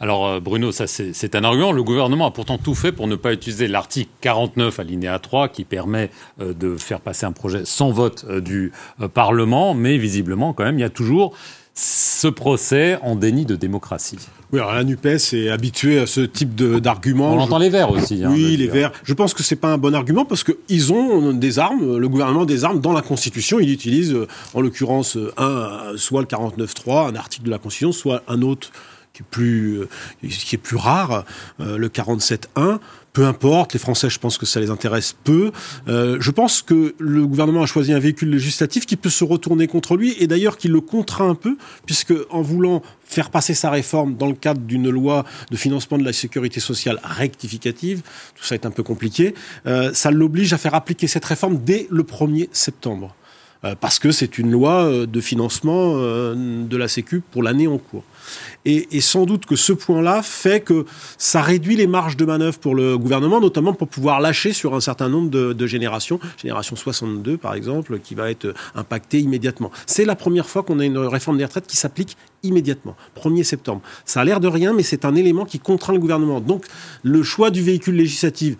Alors 0.00 0.26
euh, 0.26 0.40
Bruno, 0.40 0.72
ça 0.72 0.86
c'est 0.86 1.34
un 1.34 1.44
argument. 1.44 1.72
Le 1.72 1.82
gouvernement 1.82 2.26
a 2.26 2.30
pourtant 2.30 2.58
tout 2.58 2.74
fait 2.74 2.92
pour 2.92 3.06
ne 3.06 3.16
pas 3.16 3.32
utiliser 3.32 3.66
l'article 3.68 4.10
49 4.20 4.78
alinéa 4.78 5.18
3 5.18 5.48
qui 5.48 5.64
permet 5.64 6.10
euh, 6.40 6.52
de 6.52 6.76
faire 6.76 7.00
passer 7.00 7.24
un 7.26 7.32
projet 7.32 7.62
sans 7.64 7.90
vote 7.90 8.26
euh, 8.28 8.40
du 8.40 8.72
Parlement, 9.14 9.74
mais 9.74 9.96
visiblement 9.96 10.52
quand 10.52 10.64
même 10.64 10.78
il 10.78 10.82
y 10.82 10.84
a 10.84 10.90
toujours 10.90 11.34
ce 11.74 12.28
procès 12.28 12.98
en 13.02 13.16
déni 13.16 13.44
de 13.44 13.54
démocratie. 13.54 14.18
Oui, 14.50 14.60
alors 14.60 14.72
la 14.72 14.82
NUPES 14.82 15.34
est 15.34 15.50
habituée 15.50 15.98
à 15.98 16.06
ce 16.06 16.22
type 16.22 16.54
d'argument. 16.54 17.34
On 17.34 17.38
entend 17.38 17.58
les 17.58 17.68
Verts 17.68 17.90
aussi. 17.90 18.24
Hein, 18.24 18.30
oui, 18.32 18.56
les 18.56 18.68
Verts. 18.68 18.92
Je 19.04 19.12
pense 19.12 19.34
que 19.34 19.42
c'est 19.42 19.56
pas 19.56 19.68
un 19.68 19.76
bon 19.76 19.94
argument 19.94 20.24
parce 20.24 20.42
qu'ils 20.42 20.92
ont 20.94 21.34
des 21.34 21.58
armes, 21.58 21.98
le 21.98 22.08
gouvernement 22.08 22.42
a 22.42 22.46
des 22.46 22.64
armes 22.64 22.80
dans 22.80 22.92
la 22.92 23.02
Constitution. 23.02 23.60
Il 23.60 23.70
utilise, 23.70 24.16
en 24.54 24.62
l'occurrence, 24.62 25.18
un, 25.36 25.92
soit 25.96 26.22
le 26.22 26.26
49.3, 26.26 27.10
un 27.10 27.16
article 27.16 27.44
de 27.44 27.50
la 27.50 27.58
Constitution, 27.58 27.92
soit 27.92 28.22
un 28.26 28.40
autre 28.40 28.70
qui 29.16 29.22
est 29.22 29.26
plus, 29.30 29.78
euh, 29.78 29.88
qui 30.22 30.56
est 30.56 30.58
plus 30.58 30.76
rare, 30.76 31.24
euh, 31.60 31.78
le 31.78 31.88
47.1 31.88 32.80
peu 33.12 33.24
importe, 33.24 33.72
les 33.72 33.78
Français, 33.78 34.10
je 34.10 34.18
pense 34.18 34.36
que 34.36 34.44
ça 34.44 34.60
les 34.60 34.68
intéresse 34.68 35.16
peu. 35.24 35.50
Euh, 35.88 36.18
je 36.20 36.30
pense 36.30 36.60
que 36.60 36.94
le 36.98 37.26
gouvernement 37.26 37.62
a 37.62 37.66
choisi 37.66 37.94
un 37.94 37.98
véhicule 37.98 38.28
législatif 38.28 38.84
qui 38.84 38.96
peut 38.96 39.08
se 39.08 39.24
retourner 39.24 39.68
contre 39.68 39.96
lui 39.96 40.14
et 40.18 40.26
d'ailleurs 40.26 40.58
qui 40.58 40.68
le 40.68 40.82
contraint 40.82 41.30
un 41.30 41.34
peu, 41.34 41.56
puisque 41.86 42.12
en 42.28 42.42
voulant 42.42 42.82
faire 43.06 43.30
passer 43.30 43.54
sa 43.54 43.70
réforme 43.70 44.18
dans 44.18 44.26
le 44.26 44.34
cadre 44.34 44.60
d'une 44.60 44.90
loi 44.90 45.24
de 45.50 45.56
financement 45.56 45.96
de 45.96 46.04
la 46.04 46.12
sécurité 46.12 46.60
sociale 46.60 47.00
rectificative, 47.02 48.02
tout 48.34 48.44
ça 48.44 48.54
est 48.54 48.66
un 48.66 48.70
peu 48.70 48.82
compliqué, 48.82 49.32
ça 49.94 50.10
l'oblige 50.10 50.52
à 50.52 50.58
faire 50.58 50.74
appliquer 50.74 51.06
cette 51.06 51.24
réforme 51.24 51.56
dès 51.64 51.86
le 51.90 52.02
1er 52.02 52.50
septembre. 52.52 53.16
Parce 53.80 53.98
que 53.98 54.10
c'est 54.12 54.38
une 54.38 54.50
loi 54.50 55.06
de 55.06 55.20
financement 55.20 55.96
de 55.96 56.76
la 56.76 56.88
Sécu 56.88 57.22
pour 57.30 57.42
l'année 57.42 57.66
en 57.66 57.78
cours. 57.78 58.04
Et, 58.64 59.00
sans 59.00 59.26
doute 59.26 59.46
que 59.46 59.56
ce 59.56 59.72
point-là 59.72 60.22
fait 60.22 60.60
que 60.60 60.84
ça 61.18 61.40
réduit 61.40 61.76
les 61.76 61.86
marges 61.86 62.16
de 62.16 62.24
manœuvre 62.24 62.58
pour 62.58 62.74
le 62.74 62.98
gouvernement, 62.98 63.40
notamment 63.40 63.72
pour 63.72 63.88
pouvoir 63.88 64.20
lâcher 64.20 64.52
sur 64.52 64.74
un 64.74 64.80
certain 64.80 65.08
nombre 65.08 65.30
de, 65.30 65.66
générations, 65.66 66.18
génération 66.36 66.76
62 66.76 67.36
par 67.36 67.54
exemple, 67.54 67.98
qui 68.00 68.14
va 68.14 68.30
être 68.30 68.52
impactée 68.74 69.20
immédiatement. 69.20 69.70
C'est 69.86 70.04
la 70.04 70.16
première 70.16 70.48
fois 70.48 70.62
qu'on 70.62 70.80
a 70.80 70.84
une 70.84 70.98
réforme 70.98 71.38
des 71.38 71.44
retraites 71.44 71.66
qui 71.66 71.76
s'applique 71.76 72.16
immédiatement, 72.42 72.96
1er 73.16 73.44
septembre. 73.44 73.82
Ça 74.04 74.20
a 74.20 74.24
l'air 74.24 74.40
de 74.40 74.48
rien, 74.48 74.72
mais 74.72 74.82
c'est 74.82 75.04
un 75.04 75.14
élément 75.14 75.44
qui 75.44 75.58
contraint 75.58 75.92
le 75.92 75.98
gouvernement. 75.98 76.40
Donc 76.40 76.66
le 77.02 77.22
choix 77.22 77.50
du 77.50 77.62
véhicule 77.62 77.96
législatif 77.96 78.56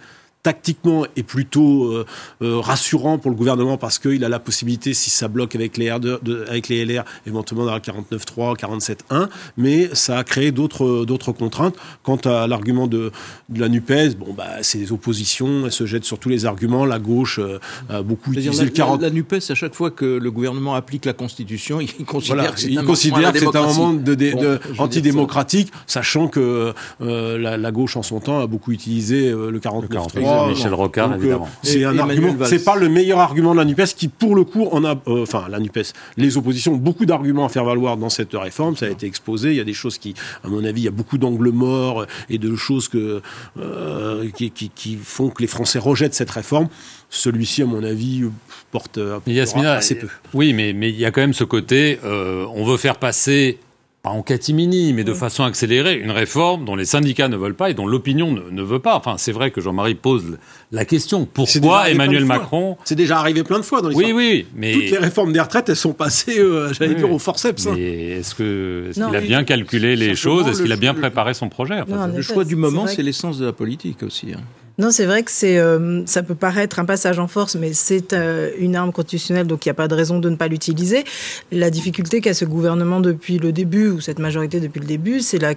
tactiquement 0.46 1.06
est 1.16 1.24
plutôt 1.24 1.86
euh, 1.86 2.06
euh, 2.40 2.60
rassurant 2.60 3.18
pour 3.18 3.32
le 3.32 3.36
gouvernement 3.36 3.78
parce 3.78 3.98
qu'il 3.98 4.24
a 4.24 4.28
la 4.28 4.38
possibilité, 4.38 4.94
si 4.94 5.10
ça 5.10 5.26
bloque 5.26 5.56
avec 5.56 5.76
les, 5.76 5.88
avec 5.90 6.68
les 6.68 6.84
LR, 6.84 7.02
éventuellement 7.26 7.64
dans 7.64 7.72
la 7.72 7.80
49.3, 7.80 8.56
47.1, 8.56 9.28
mais 9.56 9.92
ça 9.92 10.18
a 10.18 10.22
créé 10.22 10.52
d'autres 10.52 11.32
contraintes. 11.32 11.74
Quant 12.04 12.20
à 12.26 12.46
l'argument 12.46 12.86
de, 12.86 13.10
la 13.52 13.68
NUPES, 13.68 14.14
bon, 14.16 14.34
bah, 14.34 14.62
c'est 14.62 14.78
des 14.78 14.92
oppositions, 14.92 15.62
elle 15.64 15.72
se 15.72 15.84
jette 15.84 16.04
sur 16.04 16.20
tous 16.20 16.28
les 16.28 16.46
arguments, 16.46 16.84
la 16.84 17.00
gauche 17.00 17.40
euh, 17.40 17.58
a 17.88 18.02
beaucoup 18.02 18.32
utilisé 18.32 18.66
le 18.66 18.70
40... 18.70 19.02
La, 19.02 19.10
NUPES, 19.10 19.50
à 19.50 19.56
chaque 19.56 19.74
fois 19.74 19.90
que 19.90 20.04
le 20.04 20.30
gouvernement 20.30 20.76
applique 20.76 21.06
la 21.06 21.12
Constitution, 21.12 21.80
il 21.80 22.04
considère 22.04 22.54
que 22.54 22.60
c'est 22.60 22.78
un, 22.78 22.84
considère 22.84 23.32
que 23.32 23.40
c'est 23.40 23.56
un 23.56 23.66
moment 23.66 23.94
de, 23.94 24.60
antidémocratique, 24.78 25.72
sachant 25.88 26.28
que 26.28 26.72
la, 27.00 27.72
gauche 27.72 27.96
en 27.96 28.04
son 28.04 28.20
temps 28.20 28.38
a 28.38 28.46
beaucoup 28.46 28.70
utilisé 28.70 29.32
le 29.32 29.58
49.3. 29.58 30.35
Michel 30.48 30.74
Rocard, 30.74 31.12
euh, 31.12 31.16
évidemment. 31.16 31.48
C'est 31.62 31.84
un 31.84 31.98
argument. 31.98 32.34
C'est 32.44 32.64
pas 32.64 32.76
le 32.76 32.88
meilleur 32.88 33.18
argument 33.20 33.52
de 33.52 33.58
la 33.58 33.64
Nupes 33.64 33.94
qui, 33.96 34.08
pour 34.08 34.34
le 34.34 34.44
coup, 34.44 34.68
on 34.72 34.84
a, 34.84 34.94
euh, 35.06 35.22
enfin, 35.22 35.46
la 35.48 35.58
Nupes, 35.58 35.92
les 36.16 36.36
oppositions 36.36 36.74
ont 36.74 36.78
beaucoup 36.78 37.06
d'arguments 37.06 37.46
à 37.46 37.48
faire 37.48 37.64
valoir 37.64 37.96
dans 37.96 38.08
cette 38.08 38.34
réforme. 38.34 38.76
Ça 38.76 38.86
a 38.86 38.90
été 38.90 39.06
exposé. 39.06 39.50
Il 39.50 39.56
y 39.56 39.60
a 39.60 39.64
des 39.64 39.72
choses 39.72 39.98
qui, 39.98 40.14
à 40.44 40.48
mon 40.48 40.64
avis, 40.64 40.82
il 40.82 40.84
y 40.84 40.88
a 40.88 40.92
beaucoup 40.92 41.18
d'angles 41.18 41.50
morts 41.50 42.06
et 42.28 42.38
de 42.38 42.54
choses 42.56 42.88
que 42.88 43.22
euh, 43.58 44.28
qui, 44.34 44.50
qui, 44.50 44.70
qui, 44.74 44.96
font 44.96 45.30
que 45.30 45.42
les 45.42 45.48
Français 45.48 45.78
rejettent 45.78 46.14
cette 46.14 46.30
réforme. 46.30 46.68
Celui-ci, 47.08 47.62
à 47.62 47.66
mon 47.66 47.84
avis, 47.84 48.24
porte 48.72 48.98
assez 48.98 49.94
peu. 49.94 50.08
Oui, 50.34 50.52
mais 50.52 50.72
mais 50.72 50.90
il 50.90 50.98
y 50.98 51.04
a 51.04 51.10
quand 51.10 51.20
même 51.20 51.34
ce 51.34 51.44
côté. 51.44 51.98
on 52.04 52.64
veut 52.64 52.76
faire 52.76 52.96
passer 52.96 53.58
pas 54.06 54.12
en 54.12 54.22
catimini, 54.22 54.92
mais 54.92 55.02
de 55.02 55.14
façon 55.14 55.42
accélérée, 55.42 55.96
une 55.96 56.12
réforme 56.12 56.64
dont 56.64 56.76
les 56.76 56.84
syndicats 56.84 57.26
ne 57.26 57.36
veulent 57.36 57.56
pas 57.56 57.70
et 57.70 57.74
dont 57.74 57.88
l'opinion 57.88 58.30
ne, 58.30 58.62
veut 58.62 58.78
pas. 58.78 58.94
Enfin, 58.94 59.16
c'est 59.18 59.32
vrai 59.32 59.50
que 59.50 59.60
Jean-Marie 59.60 59.96
pose 59.96 60.38
la 60.70 60.84
question 60.84 61.26
pourquoi 61.26 61.90
Emmanuel 61.90 62.24
Macron 62.24 62.76
C'est 62.84 62.94
déjà 62.94 63.18
arrivé 63.18 63.42
plein 63.42 63.58
de 63.58 63.64
fois 63.64 63.82
dans 63.82 63.88
l'histoire. 63.88 64.14
Oui, 64.14 64.14
oui, 64.14 64.46
mais 64.54 64.74
toutes 64.74 64.90
les 64.92 64.98
réformes 64.98 65.32
des 65.32 65.40
retraites, 65.40 65.68
elles 65.70 65.74
sont 65.74 65.92
passées, 65.92 66.38
euh, 66.38 66.72
j'allais 66.72 66.94
dire, 66.94 67.10
au 67.10 67.18
forceps. 67.18 67.66
Hein. 67.66 67.72
Mais 67.74 68.20
est-ce 68.20 68.36
qu'il 68.36 69.02
a 69.02 69.20
bien 69.20 69.42
calculé 69.42 69.96
les 69.96 70.14
choses? 70.14 70.46
Est-ce 70.46 70.62
qu'il 70.62 70.72
a 70.72 70.76
bien 70.76 70.94
préparé 70.94 71.34
son 71.34 71.48
projet? 71.48 71.80
Le 72.14 72.22
choix 72.22 72.44
du 72.44 72.54
moment, 72.54 72.86
c'est 72.86 73.02
l'essence 73.02 73.38
de 73.38 73.46
la 73.46 73.52
politique 73.52 74.04
aussi. 74.04 74.28
Hein. 74.32 74.40
Non, 74.78 74.90
c'est 74.90 75.06
vrai 75.06 75.22
que 75.22 75.30
c'est, 75.30 75.58
euh, 75.58 76.04
ça 76.04 76.22
peut 76.22 76.34
paraître 76.34 76.78
un 76.78 76.84
passage 76.84 77.18
en 77.18 77.28
force, 77.28 77.54
mais 77.56 77.72
c'est 77.72 78.12
euh, 78.12 78.50
une 78.58 78.76
arme 78.76 78.92
constitutionnelle, 78.92 79.46
donc 79.46 79.64
il 79.64 79.68
n'y 79.68 79.70
a 79.70 79.74
pas 79.74 79.88
de 79.88 79.94
raison 79.94 80.18
de 80.18 80.28
ne 80.28 80.36
pas 80.36 80.48
l'utiliser. 80.48 81.04
La 81.50 81.70
difficulté 81.70 82.20
qu'a 82.20 82.34
ce 82.34 82.44
gouvernement 82.44 83.00
depuis 83.00 83.38
le 83.38 83.52
début, 83.52 83.88
ou 83.88 84.00
cette 84.00 84.18
majorité 84.18 84.60
depuis 84.60 84.80
le 84.80 84.86
début, 84.86 85.20
c'est 85.20 85.38
la, 85.38 85.54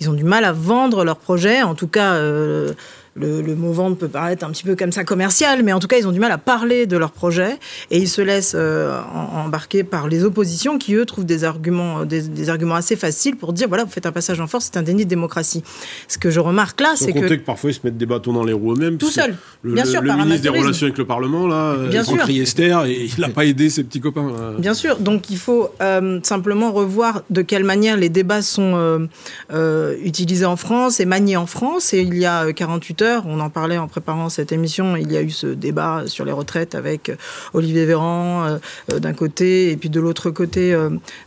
ils 0.00 0.10
ont 0.10 0.14
du 0.14 0.24
mal 0.24 0.44
à 0.44 0.52
vendre 0.52 1.04
leur 1.04 1.18
projet, 1.18 1.62
en 1.62 1.74
tout 1.74 1.88
cas. 1.88 2.14
Euh, 2.14 2.72
le, 3.14 3.42
le, 3.42 3.54
mot 3.54 3.72
vente 3.72 3.98
peut 3.98 4.08
paraître 4.08 4.44
un 4.44 4.50
petit 4.50 4.64
peu 4.64 4.74
comme 4.74 4.92
ça 4.92 5.04
commercial, 5.04 5.62
mais 5.62 5.72
en 5.72 5.78
tout 5.78 5.86
cas, 5.86 5.98
ils 5.98 6.06
ont 6.06 6.12
du 6.12 6.18
mal 6.18 6.32
à 6.32 6.38
parler 6.38 6.86
de 6.86 6.96
leur 6.96 7.12
projet 7.12 7.58
et 7.90 7.98
ils 7.98 8.08
se 8.08 8.20
laissent 8.20 8.56
euh, 8.56 9.00
embarquer 9.12 9.84
par 9.84 10.08
les 10.08 10.24
oppositions 10.24 10.78
qui, 10.78 10.94
eux, 10.94 11.04
trouvent 11.04 11.24
des 11.24 11.44
arguments, 11.44 12.04
des, 12.04 12.50
arguments 12.50 12.74
assez 12.74 12.96
faciles 12.96 13.36
pour 13.36 13.52
dire 13.52 13.68
voilà, 13.68 13.84
vous 13.84 13.90
faites 13.90 14.06
un 14.06 14.12
passage 14.12 14.40
en 14.40 14.46
force, 14.46 14.70
c'est 14.72 14.78
un 14.78 14.82
déni 14.82 15.04
de 15.04 15.10
démocratie. 15.10 15.62
Ce 16.08 16.18
que 16.18 16.30
je 16.30 16.40
remarque 16.40 16.80
là, 16.80 16.94
c'est 16.96 17.12
que. 17.12 17.20
que 17.20 17.34
parfois 17.34 17.70
ils 17.70 17.74
se 17.74 17.80
mettent 17.84 17.98
des 17.98 18.06
bâtons 18.06 18.32
dans 18.32 18.44
les 18.44 18.52
roues 18.52 18.74
eux-mêmes. 18.74 18.98
Tout 18.98 19.10
seul, 19.10 19.36
bien 19.62 19.84
sûr, 19.84 20.02
le 20.02 20.08
par 20.08 20.18
ministre 20.18 20.42
des 20.42 20.48
Relations 20.48 20.86
avec 20.86 20.98
le 20.98 21.06
Parlement, 21.06 21.46
là, 21.46 21.76
bien 21.88 22.02
sûr. 22.02 22.28
Esther, 22.28 22.84
et 22.86 23.04
il 23.04 23.20
n'a 23.20 23.28
pas 23.28 23.44
aidé 23.44 23.70
ses 23.70 23.84
petits 23.84 24.00
copains. 24.00 24.54
Bien 24.58 24.74
sûr, 24.74 24.98
donc 24.98 25.30
il 25.30 25.38
faut 25.38 25.70
euh, 25.80 26.20
simplement 26.22 26.72
revoir 26.72 27.22
de 27.30 27.42
quelle 27.42 27.64
manière 27.64 27.96
les 27.96 28.08
débats 28.08 28.42
sont 28.42 29.08
euh, 29.52 29.96
utilisés 30.02 30.44
en 30.44 30.56
France 30.56 31.00
et 31.00 31.04
maniés 31.04 31.36
en 31.36 31.46
France. 31.46 31.94
Et 31.94 32.00
il 32.00 32.16
y 32.16 32.26
a 32.26 32.52
48 32.52 33.02
heures, 33.02 33.03
On 33.26 33.40
en 33.40 33.50
parlait 33.50 33.78
en 33.78 33.88
préparant 33.88 34.28
cette 34.28 34.52
émission. 34.52 34.96
Il 34.96 35.12
y 35.12 35.16
a 35.16 35.22
eu 35.22 35.30
ce 35.30 35.46
débat 35.46 36.04
sur 36.06 36.24
les 36.24 36.32
retraites 36.32 36.74
avec 36.74 37.10
Olivier 37.52 37.84
Véran 37.84 38.58
d'un 38.88 39.12
côté 39.12 39.70
et 39.70 39.76
puis 39.76 39.90
de 39.90 40.00
l'autre 40.00 40.30
côté 40.30 40.76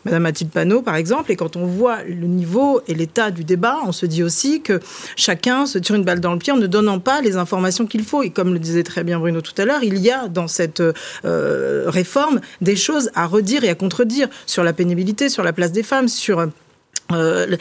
Madame 0.05 0.23
Mathilde 0.23 0.51
Panot, 0.51 0.81
par 0.81 0.95
exemple. 0.95 1.31
Et 1.31 1.35
quand 1.35 1.55
on 1.55 1.65
voit 1.65 2.03
le 2.03 2.27
niveau 2.27 2.81
et 2.87 2.93
l'état 2.93 3.31
du 3.31 3.43
débat, 3.43 3.77
on 3.85 3.91
se 3.91 4.05
dit 4.05 4.23
aussi 4.23 4.61
que 4.61 4.79
chacun 5.15 5.65
se 5.65 5.77
tire 5.77 5.95
une 5.95 6.03
balle 6.03 6.19
dans 6.19 6.33
le 6.33 6.39
pied 6.39 6.53
en 6.53 6.57
ne 6.57 6.67
donnant 6.67 6.99
pas 6.99 7.21
les 7.21 7.37
informations 7.37 7.85
qu'il 7.85 8.03
faut. 8.03 8.23
Et 8.23 8.29
comme 8.29 8.53
le 8.53 8.59
disait 8.59 8.83
très 8.83 9.03
bien 9.03 9.19
Bruno 9.19 9.41
tout 9.41 9.59
à 9.61 9.65
l'heure, 9.65 9.83
il 9.83 9.97
y 9.97 10.09
a 10.11 10.27
dans 10.27 10.47
cette 10.47 10.81
réforme 11.23 12.41
des 12.61 12.75
choses 12.75 13.11
à 13.15 13.25
redire 13.25 13.63
et 13.63 13.69
à 13.69 13.75
contredire 13.75 14.27
sur 14.45 14.63
la 14.63 14.73
pénibilité, 14.73 15.29
sur 15.29 15.43
la 15.43 15.53
place 15.53 15.71
des 15.71 15.83
femmes, 15.83 16.07
sur 16.07 16.47
euh, 17.11 17.57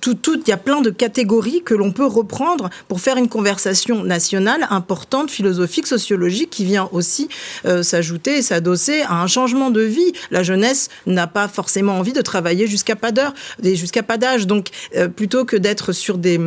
tout, 0.00 0.14
tout, 0.14 0.40
il 0.44 0.48
y 0.48 0.52
a 0.52 0.56
plein 0.56 0.80
de 0.80 0.90
catégories 0.90 1.62
que 1.62 1.74
l'on 1.74 1.92
peut 1.92 2.06
reprendre 2.06 2.70
pour 2.88 3.00
faire 3.00 3.16
une 3.16 3.28
conversation 3.28 4.04
nationale 4.04 4.66
importante, 4.70 5.30
philosophique, 5.30 5.86
sociologique, 5.86 6.50
qui 6.50 6.64
vient 6.64 6.88
aussi 6.92 7.28
euh, 7.66 7.82
s'ajouter 7.82 8.38
et 8.38 8.42
s'adosser 8.42 9.02
à 9.02 9.22
un 9.22 9.26
changement 9.26 9.70
de 9.70 9.82
vie. 9.82 10.12
La 10.30 10.42
jeunesse 10.42 10.88
n'a 11.06 11.26
pas 11.26 11.48
forcément 11.48 11.98
envie 11.98 12.12
de 12.12 12.22
travailler 12.22 12.66
jusqu'à 12.66 12.96
pas 12.96 13.12
d'heure, 13.12 13.34
jusqu'à 13.62 14.02
pas 14.02 14.16
d'âge. 14.16 14.46
Donc, 14.46 14.68
euh, 14.96 15.08
plutôt 15.08 15.44
que 15.44 15.56
d'être 15.56 15.92
sur 15.92 16.18
des 16.18 16.40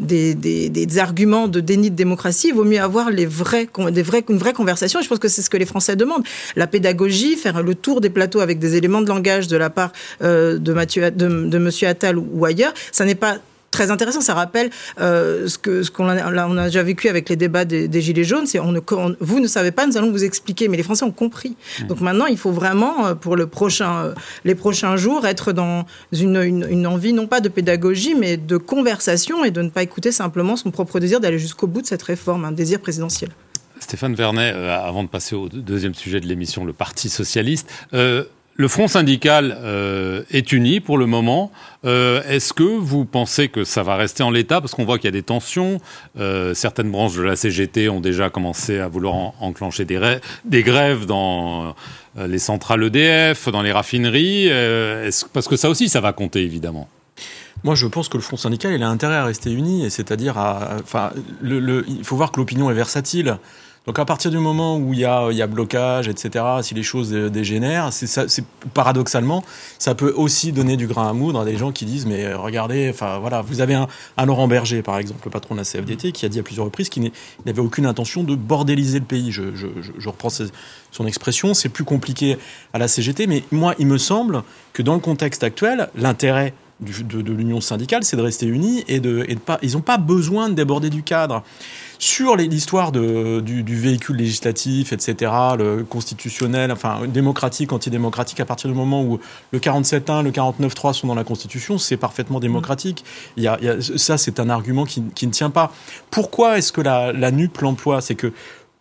des, 0.00 0.98
arguments 0.98 1.48
de 1.48 1.60
déni 1.60 1.90
de 1.90 1.96
démocratie, 1.96 2.48
il 2.48 2.54
vaut 2.54 2.64
mieux 2.64 2.80
avoir 2.80 3.10
les 3.10 3.26
vrais, 3.26 3.68
des 3.90 4.04
une 4.28 4.38
vraie 4.38 4.52
conversation. 4.52 5.00
je 5.02 5.08
pense 5.08 5.18
que 5.18 5.28
c'est 5.28 5.42
ce 5.42 5.50
que 5.50 5.56
les 5.56 5.66
Français 5.66 5.96
demandent. 5.96 6.24
La 6.56 6.66
pédagogie, 6.66 7.36
faire 7.36 7.62
le 7.62 7.74
tour 7.74 8.00
des 8.00 8.10
plateaux 8.10 8.40
avec 8.40 8.58
des 8.58 8.76
éléments 8.76 9.00
de 9.00 9.08
langage 9.08 9.48
de 9.48 9.56
la 9.56 9.70
part 9.70 9.92
euh, 10.22 10.58
de, 10.58 10.72
Mathieu, 10.72 11.10
de 11.10 11.58
Monsieur 11.58 11.88
Attal 11.88 12.18
ou 12.18 12.44
ailleurs, 12.44 12.72
ça 12.92 13.04
n'est 13.04 13.14
pas 13.14 13.38
très 13.70 13.90
intéressant. 13.90 14.20
Ça 14.20 14.34
rappelle 14.34 14.70
euh, 15.00 15.46
ce 15.48 15.58
que 15.58 15.82
ce 15.82 15.90
qu'on 15.90 16.08
a, 16.08 16.46
on 16.46 16.56
a 16.56 16.64
déjà 16.66 16.82
vécu 16.82 17.08
avec 17.08 17.28
les 17.28 17.36
débats 17.36 17.64
des, 17.64 18.00
gilets 18.00 18.24
jaunes. 18.24 18.46
C'est 18.46 18.58
on 18.58 18.72
ne, 18.72 18.80
vous 19.20 19.40
ne 19.40 19.46
savez 19.46 19.70
pas, 19.70 19.86
nous 19.86 19.96
allons 19.96 20.10
vous 20.10 20.24
expliquer. 20.24 20.68
Mais 20.68 20.76
les 20.76 20.82
Français 20.82 21.04
ont 21.04 21.10
compris. 21.10 21.56
Mmh. 21.80 21.86
Donc 21.86 22.00
maintenant, 22.00 22.26
il 22.26 22.38
faut 22.38 22.52
vraiment 22.52 23.06
euh, 23.06 23.14
pour 23.14 23.36
le 23.36 23.46
prochain, 23.46 24.04
euh, 24.04 24.14
les 24.44 24.54
prochains 24.54 24.96
jours 24.96 25.26
être 25.26 25.52
dans 25.52 25.84
une, 26.12 26.42
une, 26.42 26.86
envie 26.86 27.12
non 27.12 27.26
pas 27.26 27.40
de 27.40 27.48
pédagogie, 27.48 28.14
mais 28.14 28.36
de 28.36 28.56
conversation 28.56 29.44
et 29.44 29.50
de 29.50 29.62
ne 29.62 29.70
pas 29.70 29.82
écouter 29.82 30.12
simplement 30.12 30.56
son 30.56 30.70
propre 30.70 31.00
désir 31.00 31.20
d'aller 31.20 31.38
jusqu'au 31.38 31.66
bout 31.66 31.82
de 31.82 31.86
cette 31.86 32.02
réforme, 32.02 32.44
un 32.44 32.52
désir 32.52 32.80
présidentiel. 32.80 33.30
Stéphane 33.80 34.14
Vernet, 34.14 34.54
avant 34.54 35.04
de 35.04 35.08
passer 35.08 35.36
au 35.36 35.48
deuxième 35.48 35.94
sujet 35.94 36.18
de 36.20 36.26
l'émission, 36.26 36.64
le 36.64 36.72
Parti 36.72 37.08
socialiste. 37.08 37.70
Le 38.60 38.66
front 38.66 38.88
syndical 38.88 39.56
euh, 39.62 40.24
est 40.32 40.50
uni 40.50 40.80
pour 40.80 40.98
le 40.98 41.06
moment. 41.06 41.52
Euh, 41.84 42.24
est-ce 42.28 42.52
que 42.52 42.64
vous 42.64 43.04
pensez 43.04 43.48
que 43.48 43.62
ça 43.62 43.84
va 43.84 43.94
rester 43.94 44.24
en 44.24 44.32
l'état? 44.32 44.60
Parce 44.60 44.74
qu'on 44.74 44.84
voit 44.84 44.98
qu'il 44.98 45.04
y 45.04 45.08
a 45.08 45.12
des 45.12 45.22
tensions. 45.22 45.80
Euh, 46.18 46.54
certaines 46.54 46.90
branches 46.90 47.14
de 47.14 47.22
la 47.22 47.36
CGT 47.36 47.88
ont 47.88 48.00
déjà 48.00 48.30
commencé 48.30 48.80
à 48.80 48.88
vouloir 48.88 49.14
enclencher 49.40 49.84
des, 49.84 50.62
grèves 50.64 51.06
dans 51.06 51.76
les 52.16 52.40
centrales 52.40 52.82
EDF, 52.82 53.48
dans 53.48 53.62
les 53.62 53.70
raffineries. 53.70 54.48
parce 55.32 55.46
que 55.46 55.54
ça 55.54 55.70
aussi, 55.70 55.88
ça 55.88 56.00
va 56.00 56.12
compter, 56.12 56.42
évidemment. 56.42 56.88
Moi, 57.62 57.76
je 57.76 57.86
pense 57.86 58.08
que 58.08 58.16
le 58.16 58.24
Front 58.24 58.36
syndical, 58.36 58.72
il 58.72 58.82
a 58.82 58.88
intérêt 58.88 59.14
à 59.14 59.24
rester 59.24 59.52
uni, 59.52 59.88
c'est-à-dire, 59.88 60.34
le, 61.42 61.84
il 61.86 62.02
faut 62.02 62.16
voir 62.16 62.32
que 62.32 62.40
l'opinion 62.40 62.72
est 62.72 62.74
versatile. 62.74 63.38
Donc 63.88 63.98
à 63.98 64.04
partir 64.04 64.30
du 64.30 64.36
moment 64.36 64.76
où 64.76 64.92
il 64.92 64.98
y 64.98 65.06
a, 65.06 65.28
a 65.28 65.46
blocage, 65.46 66.08
etc., 66.08 66.44
si 66.60 66.74
les 66.74 66.82
choses 66.82 67.10
dégénèrent, 67.10 67.90
c'est 67.90 68.44
paradoxalement, 68.74 69.42
ça 69.78 69.94
peut 69.94 70.12
aussi 70.14 70.52
donner 70.52 70.76
du 70.76 70.86
grain 70.86 71.08
à 71.08 71.14
moudre 71.14 71.40
à 71.40 71.46
des 71.46 71.56
gens 71.56 71.72
qui 71.72 71.86
disent 71.86 72.04
mais 72.04 72.26
euh, 72.26 72.36
regardez, 72.36 72.90
enfin 72.90 73.18
voilà, 73.18 73.40
vous 73.40 73.62
avez 73.62 73.72
un, 73.72 73.86
Laurent 74.26 74.46
Berger 74.46 74.82
par 74.82 74.98
exemple, 74.98 75.20
le 75.24 75.30
patron 75.30 75.54
de 75.54 75.60
la 75.60 75.64
CFDT, 75.64 76.12
qui 76.12 76.26
a 76.26 76.28
dit 76.28 76.38
à 76.38 76.42
plusieurs 76.42 76.66
reprises 76.66 76.90
qu'il 76.90 77.10
n'avait 77.46 77.62
aucune 77.62 77.86
intention 77.86 78.24
de 78.24 78.34
bordéliser 78.34 78.98
le 78.98 79.06
pays. 79.06 79.32
Je 79.32 79.48
reprends 80.06 80.28
son 80.28 81.06
expression, 81.06 81.54
c'est 81.54 81.70
plus 81.70 81.84
compliqué 81.84 82.36
à 82.74 82.78
la 82.78 82.88
CGT, 82.88 83.26
mais 83.26 83.42
moi 83.52 83.74
il 83.78 83.86
me 83.86 83.96
semble 83.96 84.42
que 84.74 84.82
dans 84.82 84.92
le 84.92 85.00
contexte 85.00 85.42
actuel, 85.42 85.88
l'intérêt 85.96 86.52
de, 86.80 87.32
l'union 87.32 87.60
syndicale, 87.60 88.04
c'est 88.04 88.16
de 88.16 88.22
rester 88.22 88.46
unis 88.46 88.84
et 88.86 89.00
de, 89.00 89.24
et 89.28 89.34
de 89.34 89.40
pas, 89.40 89.58
ils 89.62 89.72
n'ont 89.72 89.80
pas 89.80 89.98
besoin 89.98 90.48
de 90.48 90.54
déborder 90.54 90.90
du 90.90 91.02
cadre. 91.02 91.42
Sur 92.00 92.36
l'histoire 92.36 92.92
du, 92.92 93.64
du, 93.64 93.76
véhicule 93.76 94.16
législatif, 94.16 94.92
etc., 94.92 95.32
le 95.58 95.82
constitutionnel, 95.82 96.70
enfin 96.70 97.00
démocratique, 97.08 97.72
antidémocratique, 97.72 98.38
à 98.38 98.44
partir 98.44 98.70
du 98.70 98.76
moment 98.76 99.02
où 99.02 99.18
le 99.50 99.58
47.1, 99.58 100.22
le 100.22 100.30
49.3 100.30 100.92
sont 100.92 101.08
dans 101.08 101.16
la 101.16 101.24
Constitution, 101.24 101.76
c'est 101.76 101.96
parfaitement 101.96 102.38
démocratique. 102.38 103.04
Il 103.36 103.42
y 103.42 103.48
a, 103.48 103.58
ça, 103.96 104.16
c'est 104.16 104.38
un 104.38 104.48
argument 104.48 104.84
qui, 104.84 105.02
qui, 105.16 105.26
ne 105.26 105.32
tient 105.32 105.50
pas. 105.50 105.72
Pourquoi 106.10 106.58
est-ce 106.58 106.72
que 106.72 106.80
la, 106.80 107.12
la 107.12 107.32
NUP 107.32 107.58
l'emploie? 107.58 108.00
C'est 108.00 108.14
que 108.14 108.32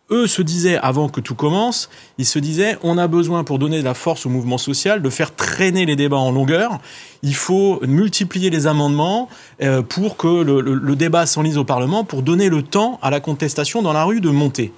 eux 0.10 0.28
se 0.28 0.42
disaient, 0.42 0.78
avant 0.78 1.10
que 1.10 1.20
tout 1.20 1.36
commence, 1.36 1.90
ils 2.18 2.26
se 2.26 2.40
disaient, 2.40 2.78
on 2.82 2.98
a 2.98 3.08
besoin 3.08 3.44
pour 3.44 3.60
donner 3.60 3.80
de 3.80 3.84
la 3.84 3.94
force 3.94 4.26
au 4.26 4.30
mouvement 4.30 4.58
social, 4.58 5.02
de 5.02 5.10
faire 5.10 5.36
traîner 5.36 5.86
les 5.86 5.96
débats 5.96 6.18
en 6.18 6.32
longueur. 6.32 6.80
Il 7.24 7.36
faut 7.36 7.80
multiplier 7.86 8.50
les 8.50 8.68
amendements 8.68 9.28
euh, 9.62 9.82
pour 9.82 10.18
que 10.18 10.44
le, 10.44 10.62
le 10.62 10.96
débat 10.96 11.26
s'enlise 11.26 11.58
au 11.58 11.66
Parlement, 11.66 12.04
pour 12.04 12.22
donner 12.22 12.50
le 12.50 12.64
temps 12.64 13.00
à 13.02 13.10
la 13.10 13.20
contestation 13.20 13.82
dans 13.82 13.94
la 13.94 14.04
rue 14.04 14.22
de 14.22 14.30
monter. 14.30 14.72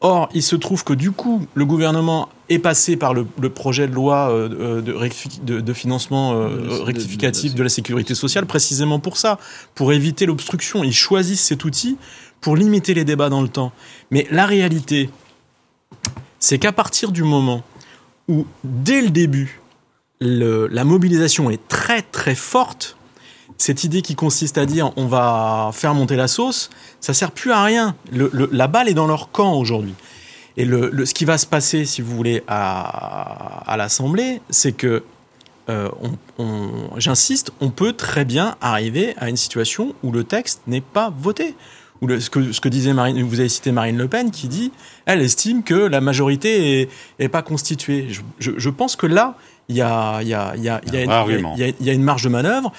Or, 0.00 0.28
il 0.32 0.44
se 0.44 0.54
trouve 0.54 0.84
que 0.84 0.92
du 0.92 1.10
coup, 1.10 1.46
le 1.54 1.64
gouvernement 1.64 2.28
est 2.48 2.60
passé 2.60 2.96
par 2.96 3.14
le, 3.14 3.24
projet 3.50 3.88
de 3.88 3.92
loi 3.92 4.30
euh, 4.30 4.80
de, 4.80 5.60
de, 5.60 5.72
financement 5.72 6.34
euh, 6.34 6.82
rectificatif 6.84 7.54
de 7.56 7.62
la 7.64 7.68
sécurité 7.68 8.14
sociale 8.14 8.46
précisément 8.46 9.00
pour 9.00 9.16
ça, 9.16 9.38
pour 9.74 9.92
éviter 9.92 10.24
l'obstruction. 10.24 10.84
Ils 10.84 10.94
choisissent 10.94 11.42
cet 11.42 11.64
outil 11.64 11.96
pour 12.40 12.56
limiter 12.56 12.94
les 12.94 13.04
débats 13.04 13.28
dans 13.28 13.42
le 13.42 13.48
temps. 13.48 13.72
Mais 14.10 14.26
la 14.30 14.46
réalité, 14.46 15.10
c'est 16.38 16.58
qu'à 16.58 16.72
partir 16.72 17.12
du 17.12 17.22
moment 17.22 17.62
où, 18.28 18.46
dès 18.64 19.02
le 19.02 19.10
début, 19.10 19.60
la 20.20 20.84
mobilisation 20.84 21.50
est 21.50 21.66
très 21.68 22.02
très 22.02 22.34
forte, 22.34 22.96
cette 23.56 23.82
idée 23.84 24.02
qui 24.02 24.14
consiste 24.14 24.56
à 24.58 24.66
dire 24.66 24.92
on 24.96 25.06
va 25.06 25.70
faire 25.72 25.94
monter 25.94 26.16
la 26.16 26.28
sauce, 26.28 26.70
ça 27.00 27.12
sert 27.12 27.32
plus 27.32 27.52
à 27.52 27.64
rien. 27.64 27.96
la 28.12 28.66
balle 28.68 28.88
est 28.88 28.94
dans 28.94 29.06
leur 29.06 29.30
camp 29.30 29.54
aujourd'hui. 29.54 29.94
Et 30.56 30.64
ce 30.64 31.14
qui 31.14 31.24
va 31.24 31.38
se 31.38 31.46
passer, 31.46 31.84
si 31.84 32.02
vous 32.02 32.16
voulez, 32.16 32.42
à, 32.48 33.74
l'Assemblée, 33.76 34.40
c'est 34.50 34.72
que, 34.72 35.04
euh, 35.68 35.88
j'insiste, 36.96 37.52
on 37.60 37.70
peut 37.70 37.92
très 37.92 38.24
bien 38.24 38.56
arriver 38.60 39.14
à 39.18 39.28
une 39.28 39.36
situation 39.36 39.94
où 40.02 40.10
le 40.10 40.24
texte 40.24 40.62
n'est 40.66 40.80
pas 40.80 41.12
voté 41.16 41.54
ou 42.00 42.08
ce, 42.20 42.30
que, 42.30 42.52
ce 42.52 42.60
que 42.60 42.68
disait 42.68 42.92
Marine, 42.92 43.22
vous 43.22 43.40
avez 43.40 43.48
cité 43.48 43.72
Marine 43.72 43.96
Le 43.96 44.08
Pen, 44.08 44.30
qui 44.30 44.48
dit, 44.48 44.72
elle 45.06 45.20
estime 45.20 45.62
que 45.62 45.74
la 45.74 46.00
majorité 46.00 46.88
est, 47.18 47.28
pas 47.28 47.42
constituée. 47.42 48.08
Je, 48.38 48.70
pense 48.70 48.96
que 48.96 49.06
là, 49.06 49.36
il 49.68 49.76
y 49.76 49.82
a, 49.82 50.22
y, 50.22 50.34
a, 50.34 50.56
y, 50.56 50.68
a, 50.68 50.80
y, 50.86 50.96
a, 50.96 51.72
y 51.80 51.90
a 51.90 51.92
une 51.92 52.02
marge 52.02 52.22
de 52.22 52.28
manœuvre. 52.28 52.72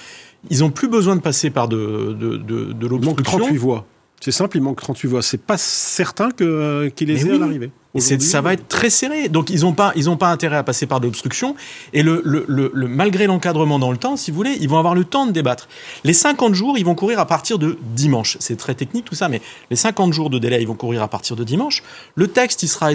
Ils 0.48 0.64
ont 0.64 0.70
plus 0.70 0.88
besoin 0.88 1.16
de 1.16 1.20
passer 1.20 1.50
par 1.50 1.68
de, 1.68 2.16
de, 2.18 2.36
de, 2.36 2.72
de 2.72 2.86
l'obstruction. 2.86 3.38
38 3.38 3.56
voix. 3.58 3.86
C'est 4.20 4.32
simple, 4.32 4.58
il 4.58 4.62
manque 4.62 4.80
38 4.80 5.08
voix. 5.08 5.22
C'est 5.22 5.42
pas 5.42 5.58
certain 5.58 6.30
que, 6.30 6.88
qu'il 6.94 7.08
les 7.08 7.26
ait 7.26 7.32
à 7.32 7.38
l'arrivée 7.38 7.70
ça 7.98 8.40
va 8.40 8.52
être 8.52 8.68
très 8.68 8.90
serré. 8.90 9.28
Donc 9.28 9.50
ils 9.50 9.62
n'ont 9.62 9.72
pas, 9.72 9.92
ils 9.96 10.08
ont 10.08 10.16
pas 10.16 10.28
intérêt 10.28 10.56
à 10.56 10.62
passer 10.62 10.86
par 10.86 11.00
de 11.00 11.06
l'obstruction. 11.06 11.56
Et 11.92 12.02
le, 12.02 12.22
le, 12.24 12.44
le, 12.46 12.88
malgré 12.88 13.26
l'encadrement 13.26 13.78
dans 13.78 13.90
le 13.90 13.96
temps, 13.96 14.16
si 14.16 14.30
vous 14.30 14.36
voulez, 14.36 14.56
ils 14.60 14.68
vont 14.68 14.78
avoir 14.78 14.94
le 14.94 15.04
temps 15.04 15.26
de 15.26 15.32
débattre. 15.32 15.68
Les 16.04 16.12
50 16.12 16.54
jours, 16.54 16.78
ils 16.78 16.84
vont 16.84 16.94
courir 16.94 17.18
à 17.18 17.26
partir 17.26 17.58
de 17.58 17.78
dimanche. 17.94 18.36
C'est 18.38 18.56
très 18.56 18.74
technique 18.74 19.04
tout 19.04 19.16
ça, 19.16 19.28
mais 19.28 19.40
les 19.70 19.76
50 19.76 20.12
jours 20.12 20.30
de 20.30 20.38
délai, 20.38 20.60
ils 20.60 20.68
vont 20.68 20.74
courir 20.74 21.02
à 21.02 21.08
partir 21.08 21.34
de 21.34 21.42
dimanche. 21.42 21.82
Le 22.14 22.28
texte, 22.28 22.62
il 22.62 22.68
sera 22.68 22.90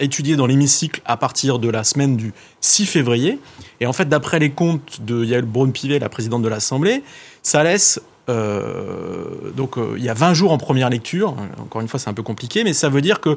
étudié 0.00 0.36
dans 0.36 0.46
l'hémicycle 0.46 1.00
à 1.06 1.16
partir 1.16 1.58
de 1.58 1.68
la 1.68 1.84
semaine 1.84 2.16
du 2.16 2.34
6 2.60 2.86
février. 2.86 3.38
Et 3.80 3.86
en 3.86 3.92
fait, 3.92 4.08
d'après 4.08 4.38
les 4.38 4.50
comptes 4.50 5.00
de 5.00 5.24
Yael 5.24 5.44
Braun-Pivet, 5.44 5.98
la 5.98 6.08
présidente 6.08 6.42
de 6.42 6.48
l'Assemblée, 6.48 7.02
ça 7.42 7.64
laisse 7.64 8.00
euh, 8.28 9.50
donc 9.56 9.78
euh, 9.78 9.94
il 9.96 10.04
y 10.04 10.08
a 10.08 10.14
20 10.14 10.34
jours 10.34 10.52
en 10.52 10.58
première 10.58 10.90
lecture. 10.90 11.34
Encore 11.58 11.80
une 11.80 11.88
fois, 11.88 11.98
c'est 11.98 12.10
un 12.10 12.14
peu 12.14 12.22
compliqué, 12.22 12.64
mais 12.64 12.72
ça 12.72 12.88
veut 12.88 13.00
dire 13.00 13.20
que 13.20 13.36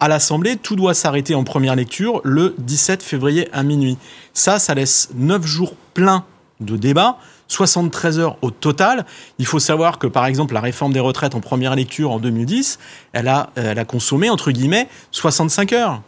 à 0.00 0.08
l'Assemblée, 0.08 0.56
tout 0.56 0.76
doit 0.76 0.94
s'arrêter 0.94 1.34
en 1.34 1.44
première 1.44 1.76
lecture 1.76 2.20
le 2.24 2.54
17 2.58 3.02
février 3.02 3.48
à 3.52 3.62
minuit. 3.62 3.96
Ça, 4.32 4.58
ça 4.58 4.74
laisse 4.74 5.10
9 5.14 5.46
jours 5.46 5.76
pleins 5.94 6.24
de 6.60 6.76
débat. 6.76 7.18
73 7.46 8.18
heures 8.18 8.36
au 8.42 8.50
total. 8.50 9.04
Il 9.38 9.46
faut 9.46 9.58
savoir 9.58 9.98
que, 9.98 10.06
par 10.06 10.26
exemple, 10.26 10.54
la 10.54 10.60
réforme 10.60 10.92
des 10.92 11.00
retraites 11.00 11.34
en 11.34 11.40
première 11.40 11.76
lecture 11.76 12.10
en 12.10 12.18
2010, 12.18 12.78
elle 13.12 13.28
a, 13.28 13.50
elle 13.54 13.78
a 13.78 13.84
consommé, 13.84 14.30
entre 14.30 14.50
guillemets, 14.50 14.88
65 15.10 15.72
heures 15.74 16.02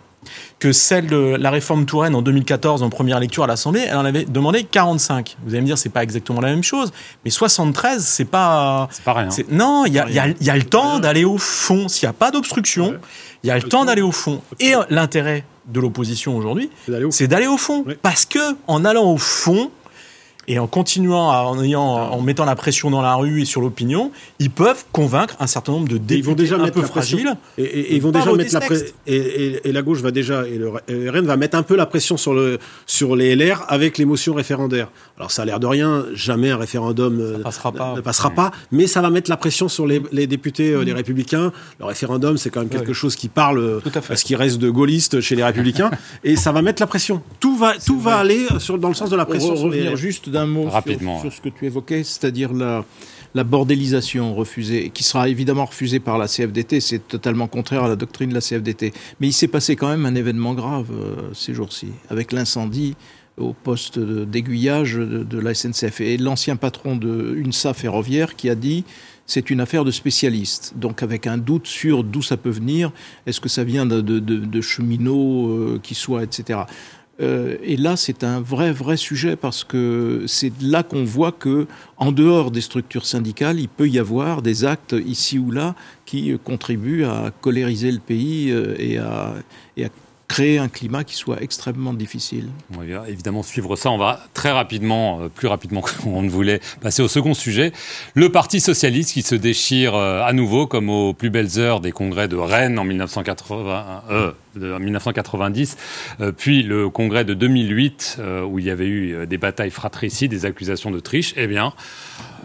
que 0.58 0.72
celle 0.72 1.06
de 1.06 1.36
la 1.38 1.50
réforme 1.50 1.86
Touraine 1.86 2.14
en 2.14 2.22
2014 2.22 2.82
en 2.82 2.90
première 2.90 3.20
lecture 3.20 3.44
à 3.44 3.46
l'Assemblée, 3.46 3.84
elle 3.88 3.96
en 3.96 4.04
avait 4.04 4.24
demandé 4.24 4.64
45. 4.64 5.36
Vous 5.44 5.52
allez 5.52 5.60
me 5.60 5.66
dire, 5.66 5.78
c'est 5.78 5.88
pas 5.88 6.02
exactement 6.02 6.40
la 6.40 6.48
même 6.48 6.62
chose, 6.62 6.92
mais 7.24 7.30
73, 7.30 8.04
c'est 8.04 8.24
pas. 8.24 8.88
C'est 8.90 9.04
pas 9.04 9.12
rien. 9.14 9.28
Non, 9.50 9.84
il 9.86 9.92
y 9.92 9.96
y 9.96 10.50
a, 10.50 10.56
le 10.56 10.64
temps 10.64 10.98
d'aller 10.98 11.24
au 11.24 11.38
fond. 11.38 11.88
S'il 11.88 12.06
n'y 12.06 12.10
a 12.10 12.14
pas 12.14 12.30
d'obstruction, 12.30 12.94
il 13.42 13.48
y 13.48 13.50
a 13.50 13.56
le 13.56 13.62
temps 13.62 13.84
d'aller 13.84 14.02
au 14.02 14.12
fond. 14.12 14.40
Et 14.60 14.72
l'intérêt 14.90 15.44
de 15.66 15.80
l'opposition 15.80 16.36
aujourd'hui, 16.36 16.70
c'est 17.10 17.26
d'aller 17.26 17.46
au 17.46 17.56
fond. 17.56 17.84
Parce 18.02 18.24
que 18.24 18.56
en 18.66 18.84
allant 18.84 19.10
au 19.10 19.18
fond, 19.18 19.70
Et 20.48 20.58
en 20.58 20.66
continuant, 20.66 21.28
en, 21.28 21.60
ayant, 21.62 21.82
en 21.82 22.20
mettant 22.20 22.44
la 22.44 22.54
pression 22.54 22.90
dans 22.90 23.02
la 23.02 23.14
rue 23.14 23.42
et 23.42 23.44
sur 23.44 23.60
l'opinion, 23.60 24.12
ils 24.38 24.50
peuvent 24.50 24.84
convaincre 24.92 25.36
un 25.40 25.46
certain 25.46 25.72
nombre 25.72 25.88
de 25.88 25.98
députés 25.98 26.16
ils 26.16 26.24
vont 26.24 26.34
déjà 26.34 26.56
un 26.56 26.68
peu 26.68 26.82
fragiles. 26.82 27.36
Et, 27.58 27.96
ils 27.96 28.02
vont 28.02 28.12
déjà 28.12 28.32
mettre 28.32 28.54
la 28.54 28.60
pression. 28.60 28.94
Et, 29.06 29.72
la 29.72 29.82
gauche 29.82 30.00
va 30.00 30.10
déjà, 30.10 30.46
et 30.46 30.58
le, 30.58 30.70
RN 31.10 31.26
va 31.26 31.36
mettre 31.36 31.56
un 31.56 31.62
peu 31.62 31.76
la 31.76 31.86
pression 31.86 32.16
sur, 32.16 32.32
le, 32.32 32.58
sur 32.86 33.16
les 33.16 33.34
LR 33.34 33.64
avec 33.68 33.98
les 33.98 34.04
motions 34.04 34.34
référendaires. 34.34 34.88
Alors 35.18 35.30
ça 35.30 35.42
a 35.42 35.44
l'air 35.46 35.58
de 35.60 35.66
rien, 35.66 36.04
jamais 36.12 36.50
un 36.50 36.58
référendum 36.58 37.18
euh, 37.20 37.42
passera 37.42 37.72
pas. 37.72 37.94
ne 37.96 38.02
passera 38.02 38.30
pas, 38.30 38.50
mais 38.70 38.86
ça 38.86 39.00
va 39.00 39.08
mettre 39.08 39.30
la 39.30 39.38
pression 39.38 39.66
sur 39.66 39.86
les, 39.86 40.26
députés, 40.26 40.72
euh, 40.72 40.84
les 40.84 40.92
mm. 40.92 40.96
républicains. 40.96 41.52
Le 41.80 41.86
référendum, 41.86 42.36
c'est 42.36 42.50
quand 42.50 42.60
même 42.60 42.68
quelque 42.68 42.92
chose 42.92 43.16
qui 43.16 43.28
parle 43.28 43.58
euh, 43.58 43.80
à, 44.10 44.16
ce 44.16 44.24
qui 44.26 44.36
reste 44.36 44.58
de 44.58 44.68
gaullistes 44.68 45.22
chez 45.22 45.34
les 45.34 45.42
républicains, 45.42 45.90
et 46.24 46.36
ça 46.36 46.52
va 46.52 46.60
mettre 46.60 46.82
la 46.82 46.86
pression. 46.86 47.22
Tout 47.40 47.56
va, 47.56 47.74
tout 47.78 47.98
va 47.98 48.16
aller 48.16 48.46
sur, 48.58 48.76
dans 48.76 48.88
le 48.88 48.94
sens 48.94 49.08
de 49.08 49.16
la 49.16 49.24
pression. 49.24 49.54
revenir 49.54 49.96
juste 49.96 50.28
d'un 50.28 50.44
mot 50.44 50.68
Rapidement, 50.68 51.22
sur, 51.22 51.32
ce 51.32 51.40
que 51.40 51.48
tu 51.48 51.64
évoquais, 51.64 52.04
c'est-à-dire 52.04 52.52
la, 52.52 52.84
la 53.34 53.44
bordélisation 53.44 54.34
refusée, 54.34 54.90
qui 54.92 55.02
sera 55.02 55.30
évidemment 55.30 55.64
refusée 55.64 55.98
par 55.98 56.18
la 56.18 56.28
CFDT, 56.28 56.80
c'est 56.80 57.08
totalement 57.08 57.46
contraire 57.46 57.84
à 57.84 57.88
la 57.88 57.96
doctrine 57.96 58.28
de 58.28 58.34
la 58.34 58.42
CFDT. 58.42 58.92
Mais 59.20 59.28
il 59.28 59.32
s'est 59.32 59.48
passé 59.48 59.76
quand 59.76 59.88
même 59.88 60.04
un 60.04 60.14
événement 60.14 60.52
grave 60.52 60.88
ces 61.32 61.54
jours-ci, 61.54 61.88
avec 62.10 62.32
l'incendie 62.32 62.96
au 63.38 63.52
poste 63.52 63.98
d'aiguillage 63.98 64.94
de, 64.94 65.38
la 65.38 65.54
SNCF. 65.54 66.00
Et 66.00 66.16
l'ancien 66.16 66.56
patron 66.56 66.96
de 66.96 67.34
UNSA 67.36 67.74
ferroviaire 67.74 68.36
qui 68.36 68.48
a 68.48 68.54
dit 68.54 68.84
c'est 69.26 69.50
une 69.50 69.60
affaire 69.60 69.84
de 69.84 69.90
spécialistes. 69.90 70.74
Donc 70.76 71.02
avec 71.02 71.26
un 71.26 71.36
doute 71.36 71.66
sur 71.66 72.04
d'où 72.04 72.22
ça 72.22 72.36
peut 72.36 72.50
venir, 72.50 72.92
est-ce 73.26 73.40
que 73.40 73.48
ça 73.48 73.64
vient 73.64 73.84
de, 73.84 74.60
cheminots 74.60 75.48
euh, 75.48 75.80
qui 75.82 75.94
soient, 75.94 76.22
etc. 76.22 76.60
Euh, 77.20 77.56
et 77.62 77.76
là, 77.76 77.96
c'est 77.96 78.24
un 78.24 78.40
vrai, 78.40 78.72
vrai 78.72 78.96
sujet 78.96 79.36
parce 79.36 79.64
que 79.64 80.24
c'est 80.26 80.52
là 80.62 80.82
qu'on 80.82 81.04
voit 81.04 81.32
que, 81.32 81.66
en 81.96 82.12
dehors 82.12 82.50
des 82.50 82.60
structures 82.60 83.06
syndicales, 83.06 83.58
il 83.58 83.68
peut 83.68 83.88
y 83.88 83.98
avoir 83.98 84.42
des 84.42 84.64
actes 84.64 84.94
ici 85.06 85.38
ou 85.38 85.50
là 85.50 85.74
qui 86.04 86.36
contribuent 86.44 87.04
à 87.04 87.32
colériser 87.40 87.90
le 87.90 88.00
pays 88.00 88.50
euh, 88.50 88.74
et 88.78 88.98
à 88.98 89.34
créer 90.28 90.58
un 90.58 90.68
climat 90.68 91.04
qui 91.04 91.14
soit 91.14 91.42
extrêmement 91.42 91.94
difficile. 91.94 92.48
On 92.74 92.78
va 92.78 93.08
évidemment 93.08 93.42
suivre 93.42 93.76
ça. 93.76 93.90
On 93.90 93.98
va 93.98 94.20
très 94.34 94.50
rapidement, 94.50 95.20
euh, 95.20 95.28
plus 95.28 95.48
rapidement 95.48 95.82
qu'on 96.02 96.22
ne 96.22 96.28
voulait, 96.28 96.60
passer 96.80 97.02
au 97.02 97.08
second 97.08 97.34
sujet. 97.34 97.72
Le 98.14 98.30
Parti 98.30 98.60
socialiste 98.60 99.12
qui 99.12 99.22
se 99.22 99.34
déchire 99.34 99.94
euh, 99.94 100.22
à 100.22 100.32
nouveau, 100.32 100.66
comme 100.66 100.90
aux 100.90 101.14
plus 101.14 101.30
belles 101.30 101.58
heures 101.58 101.80
des 101.80 101.92
congrès 101.92 102.28
de 102.28 102.36
Rennes 102.36 102.78
en 102.78 102.84
1980, 102.84 104.02
euh, 104.10 104.32
1990, 104.56 105.76
euh, 106.20 106.32
puis 106.32 106.62
le 106.62 106.88
congrès 106.88 107.24
de 107.24 107.34
2008, 107.34 108.18
où 108.48 108.58
il 108.58 108.64
y 108.64 108.70
avait 108.70 108.86
eu 108.86 109.26
des 109.26 109.38
batailles 109.38 109.70
fratricides, 109.70 110.30
des 110.30 110.46
accusations 110.46 110.90
de 110.90 111.00
triche. 111.00 111.34
Eh 111.36 111.46
bien, 111.46 111.72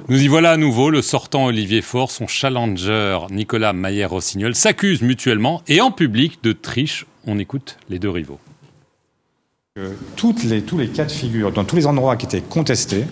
nous 0.07 0.21
y 0.21 0.27
voilà 0.27 0.51
à 0.51 0.57
nouveau. 0.57 0.89
Le 0.89 1.01
sortant 1.01 1.45
Olivier 1.45 1.81
Faure, 1.81 2.11
son 2.11 2.27
challenger 2.27 3.19
Nicolas 3.29 3.73
Maillère-Rossignol 3.73 4.55
s'accusent 4.55 5.01
mutuellement 5.01 5.61
et 5.67 5.81
en 5.81 5.91
public 5.91 6.39
de 6.43 6.51
triche 6.53 7.05
on 7.27 7.39
écoute 7.39 7.77
les 7.89 7.99
deux 7.99 8.09
rivaux. 8.09 8.39
Toutes 10.15 10.43
les, 10.43 10.61
tous 10.61 10.77
les 10.77 10.89
cas 10.89 11.05
de 11.05 11.11
figure, 11.11 11.51
dans 11.51 11.63
tous 11.63 11.77
les 11.77 11.87
endroits 11.87 12.17
qui 12.17 12.25
étaient 12.25 12.41
contestés, 12.41 13.05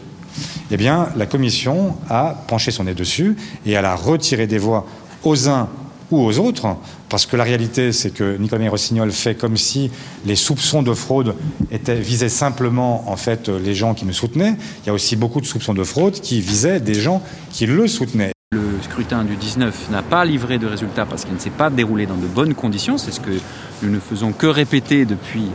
eh 0.71 0.77
bien, 0.77 1.09
la 1.15 1.25
commission 1.25 1.95
a 2.09 2.35
penché 2.47 2.71
son 2.71 2.83
nez 2.83 2.93
dessus 2.93 3.35
et 3.65 3.71
elle 3.71 3.85
a 3.85 3.95
retiré 3.95 4.45
des 4.45 4.57
voix 4.57 4.85
aux 5.23 5.47
uns 5.49 5.69
ou 6.11 6.19
aux 6.19 6.39
autres, 6.39 6.75
parce 7.07 7.25
que 7.25 7.35
la 7.35 7.43
réalité, 7.43 7.91
c'est 7.91 8.09
que 8.09 8.35
Nicolas 8.37 8.69
Rossignol 8.69 9.11
fait 9.11 9.35
comme 9.35 9.57
si 9.57 9.91
les 10.25 10.35
soupçons 10.35 10.81
de 10.81 10.93
fraude 10.93 11.35
étaient, 11.71 11.99
visaient 11.99 12.29
simplement 12.29 13.09
en 13.09 13.15
fait 13.15 13.47
les 13.47 13.75
gens 13.75 13.93
qui 13.93 14.05
me 14.05 14.11
soutenaient. 14.11 14.55
Il 14.83 14.87
y 14.87 14.89
a 14.89 14.93
aussi 14.93 15.15
beaucoup 15.15 15.39
de 15.39 15.45
soupçons 15.45 15.73
de 15.73 15.83
fraude 15.83 16.13
qui 16.13 16.41
visaient 16.41 16.79
des 16.79 16.95
gens 16.95 17.21
qui 17.51 17.67
le 17.67 17.87
soutenaient. 17.87 18.31
Le 18.51 18.81
scrutin 18.81 19.23
du 19.23 19.35
19 19.35 19.91
n'a 19.91 20.01
pas 20.01 20.25
livré 20.25 20.57
de 20.57 20.65
résultats 20.65 21.05
parce 21.05 21.25
qu'il 21.25 21.35
ne 21.35 21.39
s'est 21.39 21.51
pas 21.51 21.69
déroulé 21.69 22.07
dans 22.07 22.17
de 22.17 22.25
bonnes 22.25 22.55
conditions. 22.55 22.97
C'est 22.97 23.11
ce 23.11 23.19
que 23.19 23.39
nous 23.81 23.89
ne 23.89 23.99
faisons 23.99 24.31
que 24.31 24.47
répéter 24.47 25.05
depuis. 25.05 25.47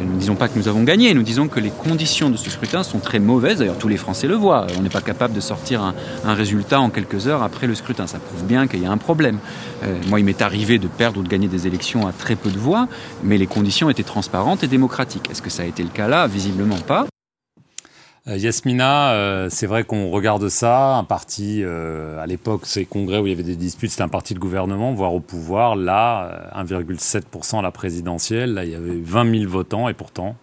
Nous 0.00 0.12
ne 0.14 0.18
disons 0.18 0.34
pas 0.34 0.48
que 0.48 0.58
nous 0.58 0.68
avons 0.68 0.82
gagné, 0.82 1.14
nous 1.14 1.22
disons 1.22 1.48
que 1.48 1.60
les 1.60 1.70
conditions 1.70 2.30
de 2.30 2.36
ce 2.36 2.50
scrutin 2.50 2.82
sont 2.82 2.98
très 2.98 3.18
mauvaises. 3.18 3.58
D'ailleurs, 3.58 3.78
tous 3.78 3.88
les 3.88 3.96
Français 3.96 4.26
le 4.26 4.34
voient. 4.34 4.66
On 4.78 4.82
n'est 4.82 4.88
pas 4.88 5.00
capable 5.00 5.34
de 5.34 5.40
sortir 5.40 5.82
un, 5.82 6.34
résultat 6.34 6.80
en 6.80 6.90
quelques 6.90 7.26
heures 7.26 7.42
après 7.42 7.66
le 7.66 7.74
scrutin. 7.74 8.06
Ça 8.06 8.18
prouve 8.18 8.44
bien 8.44 8.66
qu'il 8.66 8.82
y 8.82 8.86
a 8.86 8.90
un 8.90 8.98
problème. 8.98 9.38
Euh, 9.84 9.96
moi, 10.08 10.20
il 10.20 10.24
m'est 10.24 10.42
arrivé 10.42 10.78
de 10.78 10.88
perdre 10.88 11.20
ou 11.20 11.22
de 11.22 11.28
gagner 11.28 11.48
des 11.48 11.66
élections 11.66 12.06
à 12.06 12.12
très 12.12 12.36
peu 12.36 12.50
de 12.50 12.58
voix, 12.58 12.88
mais 13.22 13.38
les 13.38 13.46
conditions 13.46 13.90
étaient 13.90 14.02
transparentes 14.02 14.62
et 14.64 14.68
démocratiques. 14.68 15.30
Est-ce 15.30 15.42
que 15.42 15.50
ça 15.50 15.62
a 15.62 15.66
été 15.66 15.82
le 15.82 15.90
cas 15.90 16.08
là? 16.08 16.26
Visiblement 16.26 16.78
pas. 16.78 17.06
Euh, 18.28 18.36
Yasmina, 18.36 19.12
euh, 19.12 19.48
c'est 19.50 19.66
vrai 19.66 19.84
qu'on 19.84 20.10
regarde 20.10 20.48
ça, 20.48 20.96
un 20.96 21.04
parti, 21.04 21.62
euh, 21.62 22.22
à 22.22 22.26
l'époque, 22.26 22.62
ces 22.64 22.84
congrès 22.84 23.18
où 23.18 23.26
il 23.26 23.30
y 23.30 23.32
avait 23.32 23.42
des 23.42 23.56
disputes, 23.56 23.90
c'était 23.90 24.02
un 24.02 24.08
parti 24.08 24.34
de 24.34 24.38
gouvernement, 24.38 24.92
voire 24.92 25.14
au 25.14 25.20
pouvoir. 25.20 25.74
Là, 25.74 26.50
1,7% 26.54 27.58
à 27.58 27.62
la 27.62 27.70
présidentielle, 27.70 28.54
là, 28.54 28.64
il 28.64 28.70
y 28.70 28.74
avait 28.74 28.98
20 29.02 29.38
000 29.38 29.50
votants, 29.50 29.88
et 29.88 29.94
pourtant, 29.94 30.36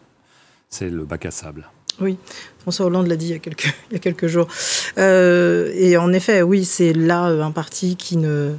c'est 0.69 0.89
le 0.89 1.05
bac 1.05 1.25
à 1.25 1.31
sable. 1.31 1.69
Oui, 1.99 2.17
François 2.59 2.87
Hollande 2.87 3.07
l'a 3.07 3.15
dit 3.15 3.27
il 3.27 3.31
y 3.31 3.35
a 3.35 3.39
quelques, 3.39 3.73
il 3.91 3.93
y 3.93 3.95
a 3.95 3.99
quelques 3.99 4.27
jours. 4.27 4.47
et 4.97 5.97
en 5.97 6.13
effet, 6.13 6.41
oui, 6.41 6.65
c'est 6.65 6.93
là 6.93 7.25
un 7.25 7.51
parti 7.51 7.95
qui 7.95 8.17
ne 8.17 8.55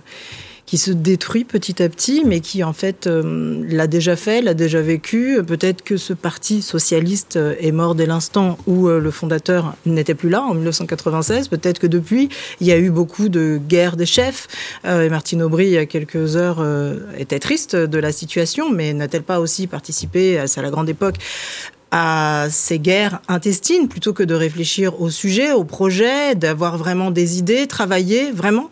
qui 0.68 0.76
se 0.76 0.90
détruit 0.90 1.44
petit 1.44 1.82
à 1.82 1.88
petit, 1.88 2.24
mais 2.26 2.40
qui 2.40 2.62
en 2.62 2.74
fait 2.74 3.06
euh, 3.06 3.64
l'a 3.70 3.86
déjà 3.86 4.16
fait, 4.16 4.42
l'a 4.42 4.52
déjà 4.52 4.82
vécu. 4.82 5.42
Peut-être 5.42 5.82
que 5.82 5.96
ce 5.96 6.12
parti 6.12 6.60
socialiste 6.60 7.36
euh, 7.36 7.54
est 7.58 7.72
mort 7.72 7.94
dès 7.94 8.04
l'instant 8.04 8.58
où 8.66 8.86
euh, 8.86 9.00
le 9.00 9.10
fondateur 9.10 9.76
n'était 9.86 10.14
plus 10.14 10.28
là, 10.28 10.42
en 10.42 10.52
1996. 10.52 11.48
Peut-être 11.48 11.78
que 11.78 11.86
depuis, 11.86 12.28
il 12.60 12.66
y 12.66 12.72
a 12.72 12.76
eu 12.76 12.90
beaucoup 12.90 13.30
de 13.30 13.58
guerres 13.66 13.96
des 13.96 14.04
chefs. 14.04 14.46
et 14.84 15.08
Martine 15.08 15.40
Aubry, 15.40 15.68
il 15.68 15.72
y 15.72 15.78
a 15.78 15.86
quelques 15.86 16.36
heures, 16.36 16.62
était 17.16 17.38
triste 17.38 17.74
de 17.74 17.98
la 17.98 18.12
situation, 18.12 18.70
mais 18.70 18.92
n'a-t-elle 18.92 19.22
pas 19.22 19.40
aussi 19.40 19.66
participé, 19.66 20.38
à 20.38 20.62
la 20.62 20.70
grande 20.70 20.90
époque, 20.90 21.16
à 21.90 22.46
ces 22.50 22.78
guerres 22.78 23.20
intestines 23.28 23.88
plutôt 23.88 24.12
que 24.12 24.22
de 24.22 24.34
réfléchir 24.34 25.00
au 25.00 25.10
sujet, 25.10 25.52
au 25.52 25.64
projet, 25.64 26.34
d'avoir 26.34 26.76
vraiment 26.76 27.10
des 27.10 27.38
idées, 27.38 27.66
travailler 27.66 28.30
vraiment. 28.30 28.68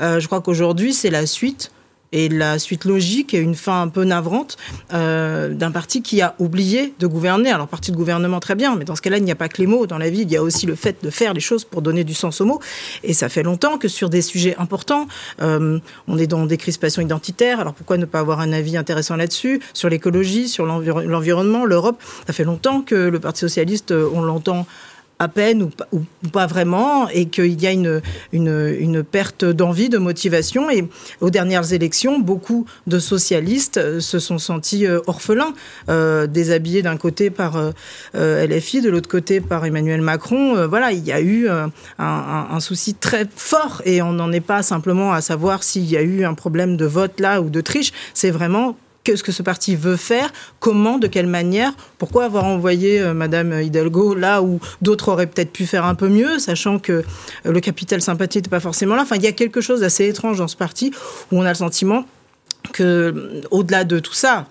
Euh, 0.00 0.20
je 0.20 0.26
crois 0.26 0.40
qu'aujourd'hui, 0.40 0.92
c'est 0.92 1.10
la 1.10 1.26
suite 1.26 1.70
et 2.12 2.28
la 2.28 2.58
suite 2.58 2.84
logique 2.84 3.34
et 3.34 3.38
une 3.38 3.54
fin 3.54 3.82
un 3.82 3.88
peu 3.88 4.04
navrante 4.04 4.56
euh, 4.92 5.52
d'un 5.52 5.70
parti 5.70 6.02
qui 6.02 6.20
a 6.20 6.34
oublié 6.38 6.94
de 6.98 7.06
gouverner. 7.06 7.50
Alors, 7.50 7.68
parti 7.68 7.92
de 7.92 7.96
gouvernement, 7.96 8.40
très 8.40 8.54
bien, 8.54 8.76
mais 8.76 8.84
dans 8.84 8.96
ce 8.96 9.02
cas-là, 9.02 9.18
il 9.18 9.24
n'y 9.24 9.32
a 9.32 9.36
pas 9.36 9.48
que 9.48 9.58
les 9.58 9.66
mots 9.66 9.86
dans 9.86 9.98
la 9.98 10.10
vie, 10.10 10.22
il 10.22 10.30
y 10.30 10.36
a 10.36 10.42
aussi 10.42 10.66
le 10.66 10.74
fait 10.74 11.02
de 11.02 11.10
faire 11.10 11.34
les 11.34 11.40
choses 11.40 11.64
pour 11.64 11.82
donner 11.82 12.04
du 12.04 12.14
sens 12.14 12.40
aux 12.40 12.46
mots. 12.46 12.60
Et 13.02 13.12
ça 13.12 13.28
fait 13.28 13.42
longtemps 13.42 13.78
que 13.78 13.88
sur 13.88 14.08
des 14.08 14.22
sujets 14.22 14.56
importants, 14.58 15.06
euh, 15.42 15.78
on 16.06 16.18
est 16.18 16.26
dans 16.26 16.46
des 16.46 16.56
crispations 16.56 17.02
identitaires. 17.02 17.60
Alors, 17.60 17.74
pourquoi 17.74 17.98
ne 17.98 18.06
pas 18.06 18.20
avoir 18.20 18.40
un 18.40 18.52
avis 18.52 18.76
intéressant 18.76 19.16
là-dessus? 19.16 19.60
Sur 19.74 19.88
l'écologie, 19.88 20.48
sur 20.48 20.66
l'environnement, 20.66 21.64
l'Europe, 21.64 22.02
ça 22.26 22.32
fait 22.32 22.44
longtemps 22.44 22.82
que 22.82 22.94
le 22.94 23.20
Parti 23.20 23.40
socialiste, 23.40 23.92
on 23.92 24.22
l'entend 24.22 24.66
à 25.18 25.28
peine 25.28 25.62
ou, 25.92 26.00
pas 26.32 26.46
vraiment, 26.46 27.08
et 27.08 27.26
qu'il 27.26 27.60
y 27.60 27.66
a 27.66 27.72
une, 27.72 28.00
une, 28.32 29.02
perte 29.02 29.44
d'envie, 29.44 29.88
de 29.88 29.98
motivation. 29.98 30.70
Et 30.70 30.88
aux 31.20 31.30
dernières 31.30 31.72
élections, 31.72 32.18
beaucoup 32.18 32.66
de 32.86 32.98
socialistes 32.98 33.78
euh, 33.78 34.00
se 34.00 34.18
sont 34.18 34.38
sentis 34.38 34.86
euh, 34.86 35.00
orphelins, 35.06 35.54
euh, 35.88 36.26
déshabillés 36.26 36.82
d'un 36.82 36.96
côté 36.96 37.30
par 37.30 37.72
LFI, 38.14 38.80
de 38.80 38.90
l'autre 38.90 39.08
côté 39.08 39.40
par 39.40 39.64
Emmanuel 39.64 40.00
Macron. 40.00 40.66
voilà, 40.66 40.92
il 40.92 41.04
y 41.04 41.12
a 41.12 41.20
eu 41.20 41.48
un, 41.48 41.70
un, 41.98 42.60
souci 42.60 42.94
très 42.94 43.26
fort, 43.34 43.82
et 43.84 44.02
on 44.02 44.12
n'en 44.12 44.32
est 44.32 44.40
pas 44.40 44.62
simplement 44.62 45.12
à 45.12 45.20
savoir 45.20 45.62
s'il 45.62 45.84
y 45.84 45.96
a 45.96 46.02
eu 46.02 46.24
un 46.24 46.34
problème 46.34 46.76
de 46.76 46.84
vote 46.84 47.20
là 47.20 47.40
ou 47.40 47.50
de 47.50 47.60
triche. 47.60 47.92
C'est 48.14 48.30
vraiment 48.30 48.76
ce 49.16 49.22
que 49.22 49.32
ce 49.32 49.42
parti 49.42 49.76
veut 49.76 49.96
faire, 49.96 50.32
comment, 50.60 50.98
de 50.98 51.06
quelle 51.06 51.26
manière, 51.26 51.72
pourquoi 51.98 52.24
avoir 52.24 52.44
envoyé 52.44 53.00
euh, 53.00 53.14
Madame 53.14 53.60
Hidalgo 53.60 54.14
là 54.14 54.42
où 54.42 54.60
d'autres 54.82 55.08
auraient 55.08 55.26
peut-être 55.26 55.52
pu 55.52 55.66
faire 55.66 55.84
un 55.84 55.94
peu 55.94 56.08
mieux, 56.08 56.38
sachant 56.38 56.78
que 56.78 56.92
euh, 56.92 57.04
le 57.44 57.60
capital 57.60 58.00
sympathie 58.00 58.38
n'était 58.38 58.50
pas 58.50 58.60
forcément 58.60 58.94
là. 58.94 59.02
Enfin, 59.02 59.16
il 59.16 59.22
y 59.22 59.26
a 59.26 59.32
quelque 59.32 59.60
chose 59.60 59.80
d'assez 59.80 60.08
étrange 60.08 60.38
dans 60.38 60.48
ce 60.48 60.56
parti 60.56 60.92
où 61.32 61.38
on 61.38 61.42
a 61.42 61.48
le 61.48 61.54
sentiment 61.54 62.04
que, 62.72 62.82
euh, 62.82 63.42
au-delà 63.50 63.84
de 63.84 63.98
tout 63.98 64.14
ça, 64.14 64.46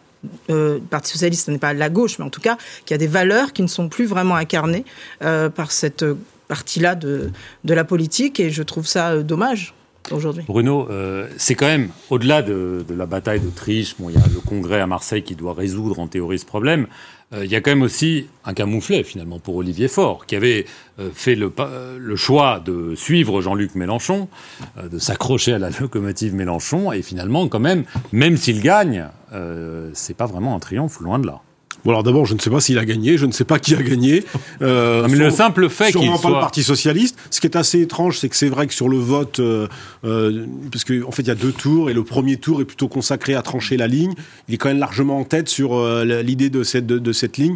le 0.49 0.81
Parti 0.89 1.11
socialiste 1.11 1.47
n'est 1.47 1.59
pas 1.59 1.73
la 1.73 1.89
gauche, 1.89 2.17
mais 2.17 2.25
en 2.25 2.29
tout 2.29 2.41
cas, 2.41 2.57
qu'il 2.85 2.93
y 2.93 2.95
a 2.95 2.97
des 2.97 3.07
valeurs 3.07 3.53
qui 3.53 3.61
ne 3.61 3.67
sont 3.67 3.87
plus 3.87 4.05
vraiment 4.05 4.35
incarnées 4.35 4.83
par 5.19 5.71
cette 5.71 6.03
partie-là 6.47 6.95
de 6.95 7.31
la 7.63 7.83
politique, 7.83 8.39
et 8.39 8.49
je 8.49 8.63
trouve 8.63 8.87
ça 8.87 9.19
dommage 9.19 9.75
aujourd'hui. 10.15 10.43
Bruno, 10.47 10.87
euh, 10.89 11.27
c'est 11.37 11.55
quand 11.55 11.65
même, 11.65 11.89
au-delà 12.09 12.41
de, 12.41 12.85
la 12.89 13.05
bataille 13.05 13.39
d'Autriche, 13.39 13.95
bon, 13.99 14.09
il 14.09 14.15
y 14.15 14.17
a 14.17 14.27
le 14.27 14.39
congrès 14.39 14.79
à 14.79 14.87
Marseille 14.87 15.23
qui 15.23 15.35
doit 15.35 15.53
résoudre 15.53 15.99
en 15.99 16.07
théorie 16.07 16.39
ce 16.39 16.45
problème, 16.45 16.87
euh, 17.33 17.43
il 17.43 17.51
y 17.51 17.55
a 17.55 17.61
quand 17.61 17.71
même 17.71 17.81
aussi 17.81 18.27
un 18.45 18.53
camouflet 18.53 19.03
finalement 19.03 19.39
pour 19.39 19.55
Olivier 19.57 19.87
Faure, 19.87 20.25
qui 20.25 20.35
avait 20.35 20.65
euh, 20.99 21.09
fait 21.13 21.35
le, 21.35 21.51
le, 21.97 22.15
choix 22.15 22.61
de 22.63 22.95
suivre 22.95 23.41
Jean-Luc 23.41 23.75
Mélenchon, 23.75 24.29
de 24.81 24.97
s'accrocher 24.99 25.53
à 25.53 25.59
la 25.59 25.69
locomotive 25.69 26.33
Mélenchon, 26.33 26.91
et 26.91 27.01
finalement 27.01 27.47
quand 27.47 27.59
même, 27.59 27.83
même 28.11 28.37
s'il 28.37 28.61
gagne, 28.61 29.05
c'est 29.93 30.15
pas 30.15 30.25
vraiment 30.25 30.55
un 30.55 30.59
triomphe, 30.59 30.99
loin 31.01 31.19
de 31.19 31.27
là. 31.27 31.41
Bon, 31.87 31.93
alors 31.93 32.03
d'abord, 32.03 32.25
je 32.25 32.33
ne 32.33 32.39
sais 32.39 32.49
pas 32.49 32.59
s'il 32.59 32.77
a 32.79 32.83
gagné, 32.83 33.17
je 33.17 33.25
ne 33.25 33.31
sais 33.31 33.45
pas 33.45 33.59
qui 33.59 33.73
a 33.73 33.81
gagné. 33.81 34.25
Euh, 34.61 35.07
mais 35.09 35.17
le 35.17 35.29
simple 35.29 35.69
fait 35.69 35.91
qu'il 35.91 36.07
soit... 36.07 36.21
pas 36.21 36.29
le 36.29 36.39
Parti 36.39 36.63
socialiste. 36.63 37.15
Ce 37.29 37.39
qui 37.39 37.45
est 37.45 37.55
assez 37.55 37.79
étrange, 37.79 38.17
c'est 38.17 38.27
que 38.27 38.35
c'est 38.35 38.49
vrai 38.49 38.65
que 38.65 38.73
sur 38.73 38.89
le 38.89 38.97
vote, 38.97 39.39
euh, 39.39 39.67
euh, 40.03 40.47
parce 40.71 40.83
qu'en 40.83 41.07
en 41.07 41.11
fait, 41.11 41.21
il 41.21 41.27
y 41.27 41.31
a 41.31 41.35
deux 41.35 41.51
tours 41.51 41.89
et 41.89 41.93
le 41.93 42.03
premier 42.03 42.37
tour 42.37 42.59
est 42.59 42.65
plutôt 42.65 42.87
consacré 42.87 43.35
à 43.35 43.43
trancher 43.43 43.77
la 43.77 43.87
ligne. 43.87 44.13
Il 44.47 44.55
est 44.55 44.57
quand 44.57 44.69
même 44.69 44.79
largement 44.79 45.19
en 45.19 45.25
tête 45.25 45.47
sur 45.47 45.79
l'idée 46.03 46.49
de 46.49 46.63
cette, 46.63 46.87
de, 46.87 46.97
de 46.97 47.11
cette 47.13 47.37
ligne. 47.37 47.55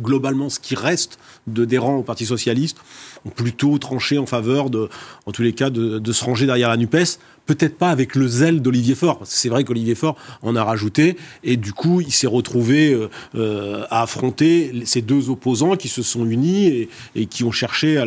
Globalement, 0.00 0.48
ce 0.48 0.60
qui 0.60 0.74
reste 0.74 1.18
d'adhérents 1.46 1.96
au 1.96 2.02
Parti 2.02 2.26
socialiste 2.26 2.78
ont 3.24 3.30
plutôt 3.30 3.78
tranché 3.78 4.18
en 4.18 4.26
faveur 4.26 4.70
de, 4.70 4.88
de, 5.26 5.98
de 5.98 6.12
se 6.12 6.24
ranger 6.24 6.46
derrière 6.46 6.68
la 6.68 6.76
Nupes 6.76 7.18
peut-être 7.50 7.78
pas 7.78 7.90
avec 7.90 8.14
le 8.14 8.28
zèle 8.28 8.62
d'Olivier 8.62 8.94
Faure, 8.94 9.20
c'est 9.24 9.48
vrai 9.48 9.64
qu'Olivier 9.64 9.96
Faure 9.96 10.16
en 10.42 10.54
a 10.54 10.62
rajouté, 10.62 11.16
et 11.42 11.56
du 11.56 11.72
coup, 11.72 12.00
il 12.00 12.12
s'est 12.12 12.28
retrouvé 12.28 12.92
euh, 12.92 13.08
euh, 13.34 13.84
à 13.90 14.02
affronter 14.02 14.72
ces 14.84 15.02
deux 15.02 15.30
opposants 15.30 15.74
qui 15.74 15.88
se 15.88 16.02
sont 16.02 16.24
unis 16.26 16.88
et, 17.16 17.26
qui 17.26 17.42
ont 17.42 17.50
cherché 17.50 17.98
à, 17.98 18.06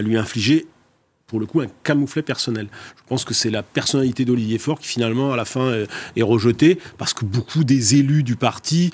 lui 0.00 0.16
infliger 0.16 0.66
pour 1.26 1.40
le 1.40 1.46
coup 1.46 1.60
un 1.60 1.66
camouflet 1.82 2.22
personnel. 2.22 2.68
Je 2.96 3.02
pense 3.08 3.24
que 3.24 3.34
c'est 3.34 3.50
la 3.50 3.64
personnalité 3.64 4.24
d'Olivier 4.24 4.58
Faure 4.58 4.78
qui 4.78 4.86
finalement 4.86 5.32
à 5.32 5.36
la 5.36 5.44
fin 5.44 5.72
est 6.14 6.22
rejetée 6.22 6.78
parce 6.96 7.14
que 7.14 7.24
beaucoup 7.24 7.64
des 7.64 7.96
élus 7.96 8.22
du 8.22 8.36
parti 8.36 8.92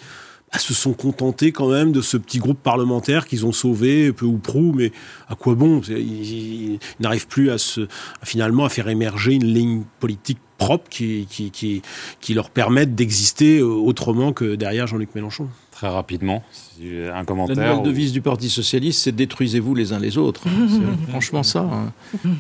bah, 0.53 0.59
se 0.59 0.75
sont 0.75 0.93
contentés 0.93 1.53
quand 1.53 1.69
même 1.69 1.93
de 1.93 2.01
ce 2.01 2.17
petit 2.17 2.39
groupe 2.39 2.61
parlementaire 2.63 3.27
qu'ils 3.27 3.47
ont 3.47 3.53
sauvé, 3.53 4.13
peu 4.13 4.27
ou 4.27 4.39
prou, 4.39 4.73
mais 4.75 4.93
à 5.29 5.35
quoi 5.35 5.55
bon? 5.55 5.81
Ils, 5.89 6.75
ils 6.75 6.79
n'arrivent 6.99 7.29
plus 7.29 7.51
à, 7.51 7.59
se, 7.59 7.87
finalement 8.23 8.65
à 8.65 8.69
faire 8.69 8.89
émerger 8.89 9.35
une 9.35 9.47
ligne 9.47 9.83
politique 10.01 10.39
propre 10.61 10.91
qui, 10.91 11.27
qui, 11.29 11.51
qui, 11.51 11.83
qui 12.21 12.35
leur 12.35 12.51
permette 12.51 12.95
d'exister 12.95 13.63
autrement 13.63 14.33
que 14.33 14.55
derrière 14.55 14.87
Jean-Luc 14.87 15.15
Mélenchon. 15.15 15.49
Très 15.71 15.89
rapidement, 15.89 16.45
un 16.83 17.25
commentaire. 17.25 17.57
La 17.57 17.71
nouvelle 17.71 17.87
devise 17.87 18.13
du 18.13 18.21
Parti 18.21 18.51
socialiste, 18.51 19.01
c'est 19.01 19.13
détruisez-vous 19.13 19.75
les 19.75 19.95
uns 19.95 19.99
les 19.99 20.19
autres. 20.19 20.43
c'est 20.69 21.11
franchement 21.11 21.43
ça. 21.43 21.61
Hein. 21.61 21.93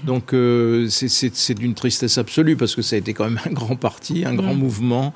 Donc 0.04 0.34
euh, 0.34 0.88
c'est 0.90 1.54
d'une 1.54 1.74
tristesse 1.74 2.18
absolue 2.18 2.56
parce 2.56 2.74
que 2.74 2.82
ça 2.82 2.96
a 2.96 2.98
été 2.98 3.14
quand 3.14 3.24
même 3.24 3.40
un 3.46 3.52
grand 3.52 3.76
parti, 3.76 4.26
un 4.26 4.34
grand 4.34 4.54
mouvement. 4.54 5.14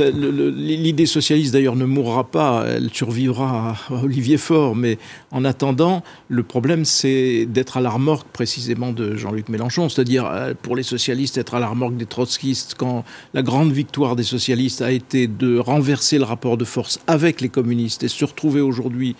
L'idée 0.00 1.06
socialiste 1.06 1.52
d'ailleurs 1.52 1.76
ne 1.76 1.84
mourra 1.84 2.24
pas, 2.24 2.64
elle 2.66 2.90
survivra 2.92 3.76
à 3.88 3.94
Olivier 4.02 4.36
Faure, 4.36 4.74
mais 4.74 4.98
en 5.30 5.44
attendant, 5.44 6.02
le 6.28 6.42
problème 6.42 6.84
c'est 6.84 7.46
d'être 7.46 7.76
à 7.76 7.80
la 7.80 7.90
remorque 7.90 8.28
précisément 8.28 8.92
de 8.92 9.16
Jean-Luc 9.16 9.48
Mélenchon, 9.48 9.88
c'est-à-dire 9.88 10.30
pour 10.62 10.76
les 10.76 10.82
socialistes 10.82 11.38
être 11.38 11.54
à 11.54 11.60
la 11.60 11.68
remorque 11.68 11.96
des 11.96 12.06
trotskistes 12.06 12.74
quand 12.76 13.04
la 13.34 13.42
grande 13.42 13.72
victoire 13.72 14.16
des 14.16 14.22
socialistes 14.22 14.82
a 14.82 14.90
été 14.90 15.26
de 15.26 15.58
renverser 15.58 16.18
le 16.18 16.24
rapport 16.24 16.56
de 16.56 16.64
force 16.64 17.00
avec 17.06 17.40
les 17.40 17.48
communistes 17.48 18.02
et 18.02 18.08
se 18.08 18.24
retrouver 18.24 18.60
aujourd'hui. 18.60 19.16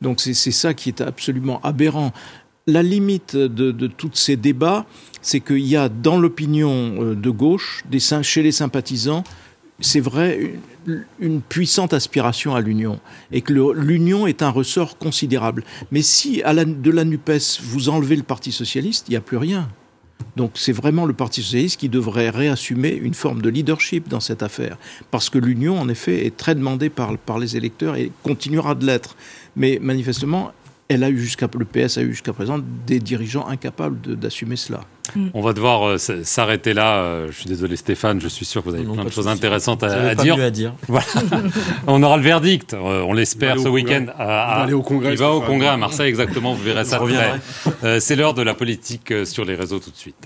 Donc 0.00 0.20
c'est 0.20 0.34
ça 0.34 0.74
qui 0.74 0.88
est 0.90 1.00
absolument 1.00 1.60
aberrant. 1.62 2.12
La 2.66 2.82
limite 2.82 3.36
de, 3.36 3.86
tous 3.86 4.14
ces 4.14 4.36
débats, 4.36 4.86
c'est 5.20 5.40
qu'il 5.40 5.66
y 5.66 5.76
a 5.76 5.88
dans 5.88 6.18
l'opinion 6.18 7.14
de 7.14 7.30
gauche, 7.30 7.84
chez 8.22 8.42
les 8.42 8.52
sympathisants, 8.52 9.24
c'est 9.80 10.00
vrai, 10.00 10.54
une, 11.18 11.40
puissante 11.40 11.94
aspiration 11.94 12.54
à 12.54 12.60
l'union 12.60 13.00
et 13.32 13.40
que 13.40 13.52
l'union 13.52 14.26
est 14.26 14.42
un 14.42 14.50
ressort 14.50 14.98
considérable. 14.98 15.64
Mais 15.90 16.02
si 16.02 16.42
à 16.42 16.54
de 16.54 16.90
la 16.90 17.04
NUPES 17.04 17.60
vous 17.62 17.88
enlevez 17.88 18.16
le 18.16 18.22
Parti 18.22 18.52
socialiste, 18.52 19.08
il 19.08 19.12
n'y 19.12 19.16
a 19.16 19.20
plus 19.20 19.36
rien. 19.36 19.68
Donc 20.36 20.52
c'est 20.54 20.72
vraiment 20.72 21.06
le 21.06 21.12
Parti 21.12 21.42
socialiste 21.42 21.80
qui 21.80 21.88
devrait 21.88 22.30
réassumer 22.30 22.92
une 22.92 23.14
forme 23.14 23.42
de 23.42 23.48
leadership 23.48 24.08
dans 24.08 24.20
cette 24.20 24.42
affaire. 24.42 24.78
Parce 25.10 25.28
que 25.28 25.38
l'union, 25.38 25.78
en 25.78 25.88
effet, 25.88 26.26
est 26.26 26.36
très 26.36 26.54
demandée 26.54 26.88
par, 26.88 27.18
par 27.18 27.38
les 27.38 27.56
électeurs 27.56 27.96
et 27.96 28.12
continuera 28.22 28.74
de 28.74 28.86
l'être. 28.86 29.16
Mais 29.56 29.78
manifestement, 29.82 30.52
elle 30.88 31.02
a 31.02 31.10
eu 31.10 31.18
jusqu'à 31.18 31.48
le 31.58 31.64
PS 31.64 31.98
a 31.98 32.02
eu 32.02 32.12
jusqu'à 32.12 32.32
présent 32.32 32.60
des 32.86 33.00
dirigeants 33.00 33.48
incapables 33.48 34.16
d'assumer 34.16 34.56
cela. 34.56 34.82
On 35.34 35.40
va 35.42 35.52
devoir 35.52 35.86
euh, 35.86 35.98
s'arrêter 35.98 36.72
là. 36.74 36.96
Euh, 36.96 37.26
je 37.30 37.38
suis 37.40 37.48
désolé 37.48 37.76
Stéphane, 37.76 38.20
je 38.20 38.28
suis 38.28 38.44
sûr 38.44 38.62
que 38.62 38.70
vous 38.70 38.74
avez 38.74 38.84
non, 38.84 38.94
plein 38.94 39.04
de 39.04 39.10
choses 39.10 39.28
intéressantes 39.28 39.82
à, 39.82 39.92
à 40.10 40.14
dire. 40.14 40.38
à 40.40 40.50
dire. 40.50 40.74
Voilà. 40.88 41.06
on 41.86 42.02
aura 42.02 42.16
le 42.16 42.22
verdict, 42.22 42.74
euh, 42.74 43.02
on 43.02 43.12
l'espère 43.12 43.58
ce 43.60 43.68
week-end. 43.68 44.06
Il 44.08 44.24
va 44.24 44.42
aller 44.62 44.72
au 44.72 44.82
congrès. 44.82 45.12
Il 45.12 45.18
va 45.18 45.32
au 45.32 45.40
congrès 45.40 45.68
à 45.68 45.76
Marseille, 45.76 46.08
exactement, 46.08 46.54
vous 46.54 46.62
verrez 46.62 46.84
ça 46.84 46.96
après. 46.96 47.40
Euh, 47.84 48.00
C'est 48.00 48.16
l'heure 48.16 48.34
de 48.34 48.42
la 48.42 48.54
politique 48.54 49.12
sur 49.26 49.44
les 49.44 49.54
réseaux 49.54 49.78
tout 49.78 49.90
de 49.90 49.96
suite. 49.96 50.16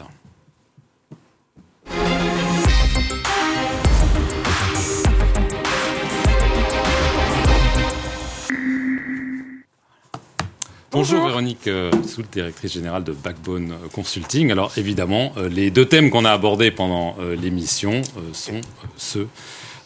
Bonjour, 10.90 11.16
Bonjour 11.16 11.29
Véronique 11.29 11.66
euh, 11.66 11.90
Soult, 12.03 12.33
directrice 12.33 12.72
générale 12.72 13.05
de 13.05 13.12
Backbone 13.12 13.74
Consulting. 13.92 14.51
Alors 14.51 14.72
évidemment, 14.79 15.33
euh, 15.37 15.51
les 15.51 15.70
deux 15.70 15.85
thèmes 15.85 16.09
qu'on 16.09 16.24
a 16.24 16.31
abordés 16.31 16.70
pendant 16.70 17.14
euh, 17.20 17.37
l'émission 17.37 18.01
sont 18.33 18.62
ceux 18.96 19.29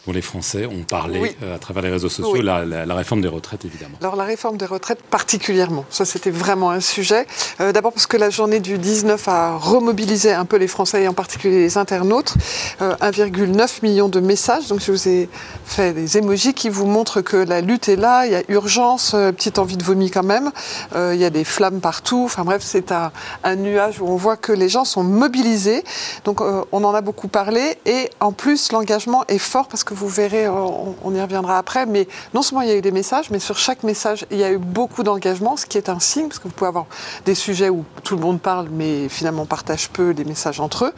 dont 0.05 0.13
les 0.13 0.21
Français 0.21 0.65
ont 0.65 0.83
parlé 0.83 1.19
oui. 1.19 1.35
euh, 1.43 1.55
à 1.55 1.59
travers 1.59 1.83
les 1.83 1.89
réseaux 1.89 2.09
sociaux, 2.09 2.33
oui. 2.33 2.43
la, 2.43 2.65
la, 2.65 2.85
la, 2.85 2.95
réforme 2.95 3.21
des 3.21 3.27
retraites 3.27 3.65
évidemment. 3.65 3.97
Alors 4.01 4.15
la 4.15 4.25
réforme 4.25 4.57
des 4.57 4.65
retraites 4.65 5.01
particulièrement, 5.01 5.85
ça 5.89 6.05
c'était 6.05 6.31
vraiment 6.31 6.71
un 6.71 6.81
sujet. 6.81 7.25
Euh, 7.61 7.71
D'abord 7.71 7.93
parce 7.93 8.07
que 8.07 8.17
la 8.17 8.29
journée 8.29 8.59
du 8.59 8.77
19 8.77 9.27
a 9.27 9.57
remobilisé 9.57 10.33
un 10.33 10.45
peu 10.45 10.57
les 10.57 10.67
Français 10.67 11.03
et 11.03 11.07
en 11.07 11.13
particulier 11.13 11.59
les 11.59 11.77
internautes. 11.77 12.33
Euh, 12.81 12.95
1,9 12.97 13.83
million 13.83 14.09
de 14.09 14.19
messages, 14.19 14.67
donc 14.67 14.79
je 14.81 14.91
vous 14.91 15.07
ai 15.07 15.29
fait 15.65 15.93
des 15.93 16.17
émojis 16.17 16.53
qui 16.53 16.69
vous 16.69 16.85
montrent 16.85 17.21
que 17.21 17.37
la 17.37 17.61
lutte 17.61 17.89
est 17.89 17.95
là, 17.95 18.25
il 18.25 18.31
y 18.31 18.35
a 18.35 18.43
urgence, 18.49 19.13
euh, 19.13 19.31
petite 19.31 19.59
envie 19.59 19.77
de 19.77 19.83
vomi 19.83 20.09
quand 20.11 20.23
même, 20.23 20.51
euh, 20.95 21.11
il 21.13 21.21
y 21.21 21.25
a 21.25 21.29
des 21.29 21.43
flammes 21.43 21.79
partout, 21.79 22.23
enfin 22.25 22.43
bref 22.43 22.61
c'est 22.63 22.91
un, 22.91 23.11
un, 23.43 23.55
nuage 23.55 24.01
où 24.01 24.07
on 24.07 24.15
voit 24.15 24.37
que 24.37 24.51
les 24.51 24.69
gens 24.69 24.85
sont 24.85 25.03
mobilisés, 25.03 25.83
donc 26.25 26.41
euh, 26.41 26.63
on 26.71 26.83
en 26.83 26.93
a 26.93 27.01
beaucoup 27.01 27.27
parlé 27.27 27.77
et 27.85 28.09
en 28.19 28.31
plus 28.31 28.71
l'engagement 28.71 29.23
est 29.27 29.37
fort 29.37 29.67
parce 29.67 29.83
que 29.83 29.92
vous 29.93 30.07
verrez, 30.07 30.47
on, 30.47 30.95
on, 31.03 31.15
y 31.15 31.21
reviendra 31.21 31.57
après, 31.57 31.85
mais 31.85 32.07
non 32.33 32.41
seulement 32.41 32.61
il 32.61 32.69
y 32.69 32.71
a 32.71 32.75
eu 32.75 32.81
des 32.81 32.91
messages, 32.91 33.29
mais 33.29 33.39
sur 33.39 33.57
chaque 33.57 33.83
message, 33.83 34.25
il 34.31 34.37
y 34.37 34.43
a 34.43 34.51
eu 34.51 34.57
beaucoup 34.57 35.03
d'engagement, 35.03 35.57
ce 35.57 35.65
qui 35.65 35.77
est 35.77 35.89
un 35.89 35.99
signe, 35.99 36.27
parce 36.27 36.39
que 36.39 36.47
vous 36.47 36.53
pouvez 36.53 36.69
avoir 36.69 36.85
des 37.25 37.35
sujets 37.35 37.69
où 37.69 37.85
tout 38.03 38.15
le 38.15 38.21
monde 38.21 38.41
parle, 38.41 38.67
mais 38.71 39.09
finalement 39.09 39.45
partage 39.45 39.89
peu 39.89 40.11
les 40.11 40.25
messages 40.25 40.59
entre 40.59 40.85
eux. 40.85 40.93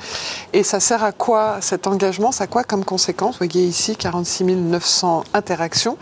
Et 0.54 0.64
ça 0.64 0.80
sert 0.80 1.04
à 1.04 1.12
quoi 1.12 1.58
cet 1.62 1.88
engagement 1.88 2.32
Ça 2.32 2.46
a 2.46 2.48
quoi 2.48 2.64
comme 2.64 2.86
conséquence? 2.86 3.36
Vous 3.40 3.46
voyez 3.46 3.66
ici 3.68 3.96
46 3.96 4.46
900 4.54 5.24
interactions. 5.34 5.98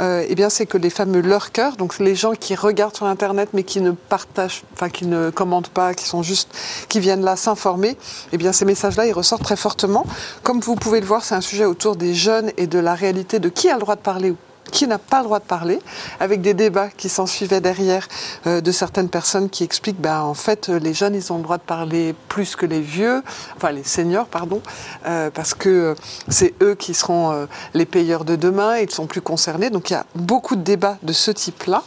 Euh, 0.00 0.24
eh 0.28 0.34
bien, 0.34 0.50
c'est 0.50 0.66
que 0.66 0.78
les 0.78 0.90
fameux 0.90 1.20
lurkers, 1.20 1.76
donc 1.76 1.98
les 1.98 2.14
gens 2.14 2.32
qui 2.32 2.54
regardent 2.54 2.96
sur 2.96 3.06
Internet, 3.06 3.50
mais 3.52 3.62
qui 3.62 3.80
ne 3.80 3.92
partagent, 3.92 4.62
enfin 4.74 4.88
qui 4.88 5.06
ne 5.06 5.30
commentent 5.30 5.68
pas, 5.68 5.94
qui 5.94 6.04
sont 6.04 6.22
juste, 6.22 6.48
qui 6.88 7.00
viennent 7.00 7.22
là 7.22 7.36
s'informer, 7.36 7.96
eh 8.32 8.38
bien, 8.38 8.52
ces 8.52 8.64
messages-là, 8.64 9.06
ils 9.06 9.12
ressortent 9.12 9.44
très 9.44 9.56
fortement. 9.56 10.04
Comme 10.42 10.60
vous 10.60 10.74
pouvez 10.74 11.00
le 11.00 11.06
voir, 11.06 11.24
c'est 11.24 11.34
un 11.34 11.40
sujet 11.40 11.64
autour 11.64 11.96
des 11.96 12.14
jeunes 12.14 12.35
et 12.56 12.66
de 12.66 12.78
la 12.78 12.94
réalité 12.94 13.38
de 13.38 13.48
qui 13.48 13.68
a 13.68 13.74
le 13.74 13.80
droit 13.80 13.96
de 13.96 14.00
parler 14.00 14.30
ou 14.30 14.36
qui 14.70 14.86
n'a 14.86 14.98
pas 14.98 15.18
le 15.18 15.24
droit 15.24 15.38
de 15.38 15.44
parler, 15.44 15.78
avec 16.20 16.40
des 16.40 16.54
débats 16.54 16.88
qui 16.88 17.08
s'en 17.08 17.26
suivaient 17.26 17.60
derrière 17.60 18.08
euh, 18.46 18.60
de 18.60 18.72
certaines 18.72 19.08
personnes 19.08 19.48
qui 19.48 19.64
expliquent, 19.64 20.00
ben, 20.00 20.20
en 20.20 20.34
fait, 20.34 20.68
les 20.68 20.94
jeunes, 20.94 21.14
ils 21.14 21.32
ont 21.32 21.36
le 21.36 21.42
droit 21.42 21.58
de 21.58 21.62
parler 21.62 22.14
plus 22.28 22.56
que 22.56 22.66
les 22.66 22.80
vieux, 22.80 23.22
enfin 23.56 23.70
les 23.70 23.84
seniors, 23.84 24.26
pardon, 24.26 24.60
euh, 25.06 25.30
parce 25.30 25.54
que 25.54 25.94
c'est 26.28 26.54
eux 26.62 26.74
qui 26.74 26.94
seront 26.94 27.32
euh, 27.32 27.46
les 27.74 27.86
payeurs 27.86 28.24
de 28.24 28.36
demain, 28.36 28.78
ils 28.78 28.90
sont 28.90 29.06
plus 29.06 29.20
concernés. 29.20 29.70
Donc 29.70 29.90
il 29.90 29.94
y 29.94 29.96
a 29.96 30.06
beaucoup 30.14 30.56
de 30.56 30.62
débats 30.62 30.98
de 31.02 31.12
ce 31.12 31.30
type-là. 31.30 31.82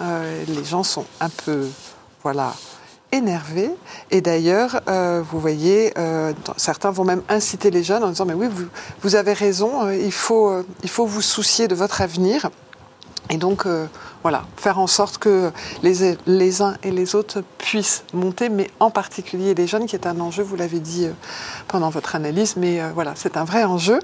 les 0.00 0.64
gens 0.64 0.82
sont 0.82 1.04
un 1.20 1.28
peu, 1.28 1.66
voilà, 2.22 2.54
énervés. 3.12 3.70
Et 4.10 4.20
d'ailleurs, 4.20 4.80
euh, 4.88 5.22
vous 5.30 5.38
voyez, 5.38 5.92
euh, 5.98 6.32
certains 6.56 6.90
vont 6.90 7.04
même 7.04 7.22
inciter 7.28 7.70
les 7.70 7.84
jeunes 7.84 8.02
en 8.02 8.08
disant 8.08 8.24
mais 8.24 8.34
oui, 8.34 8.48
vous, 8.50 8.64
vous 9.02 9.14
avez 9.14 9.34
raison, 9.34 9.86
euh, 9.86 9.94
il, 9.94 10.12
faut, 10.12 10.52
il 10.82 10.88
faut 10.88 11.06
vous 11.06 11.22
soucier 11.22 11.68
de 11.68 11.74
votre 11.74 12.00
avenir. 12.00 12.50
Et 13.30 13.36
donc, 13.36 13.66
voilà, 14.22 14.44
faire 14.56 14.78
en 14.78 14.86
sorte 14.86 15.18
que 15.18 15.50
les, 15.82 16.62
uns 16.62 16.76
et 16.84 16.92
les 16.92 17.14
autres 17.16 17.42
puissent 17.58 18.04
monter, 18.12 18.48
mais 18.48 18.70
en 18.78 18.90
particulier 18.90 19.54
les 19.54 19.66
jeunes, 19.66 19.86
qui 19.86 19.96
est 19.96 20.06
un 20.06 20.20
enjeu, 20.20 20.44
vous 20.44 20.54
l'avez 20.54 20.78
dit 20.78 21.06
euh, 21.06 21.12
pendant 21.66 21.90
votre 21.90 22.14
analyse, 22.14 22.54
mais 22.56 22.80
euh, 22.80 22.90
voilà, 22.94 23.14
c'est 23.16 23.36
un 23.36 23.44
vrai 23.44 23.64
enjeu. 23.64 23.98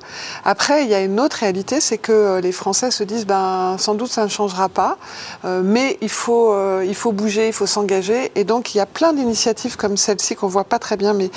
Après, 0.44 0.82
il 0.82 0.90
y 0.90 0.94
a 0.94 1.00
une 1.00 1.20
autre 1.20 1.36
réalité, 1.36 1.80
c'est 1.80 1.98
que 1.98 2.12
euh, 2.12 2.40
les 2.40 2.50
Français 2.50 2.90
se 2.90 3.04
disent, 3.04 3.26
ben, 3.26 3.76
sans 3.78 3.94
doute 3.94 4.10
ça 4.10 4.24
ne 4.24 4.28
changera 4.28 4.68
pas, 4.68 4.98
mais 5.44 5.98
il 6.00 6.08
faut, 6.08 6.52
bouger, 7.12 7.48
il 7.48 7.52
faut 7.52 7.66
s'engager, 7.66 8.32
et 8.34 8.44
donc 8.44 8.74
il 8.74 8.78
y 8.78 8.80
a 8.80 8.86
plein 8.86 9.12
d'initiatives 9.12 9.76
comme 9.76 9.96
celle-ci 9.96 10.34
qu'on 10.34 10.48
voit 10.48 10.64
pas 10.64 10.78
très 10.78 10.96
bien, 10.96 11.14
mais 11.14 11.30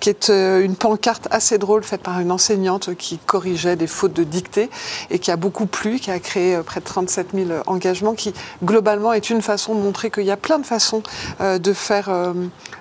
qui 0.00 0.08
est 0.08 0.30
une 0.30 0.76
pancarte 0.76 1.28
assez 1.30 1.58
drôle 1.58 1.82
faite 1.82 2.02
par 2.02 2.20
une 2.20 2.30
enseignante 2.30 2.94
qui 2.94 3.18
corrigeait 3.18 3.76
des 3.76 3.86
fautes 3.86 4.12
de 4.14 4.24
dictée 4.24 4.70
et 5.10 5.18
qui 5.18 5.30
a 5.30 5.36
beaucoup 5.36 5.66
plu, 5.66 5.98
qui 5.98 6.10
a 6.10 6.18
créé 6.18 6.58
près 6.64 6.80
de 6.80 6.84
37 6.84 7.28
000 7.34 7.60
engagements 7.66 8.14
qui 8.22 8.34
globalement 8.62 9.12
est 9.12 9.30
une 9.30 9.42
façon 9.42 9.74
de 9.74 9.80
montrer 9.80 10.10
qu'il 10.10 10.24
y 10.24 10.30
a 10.30 10.36
plein 10.36 10.58
de 10.58 10.66
façons 10.66 11.02
euh, 11.40 11.58
de 11.58 11.72
faire 11.72 12.08
euh, 12.08 12.32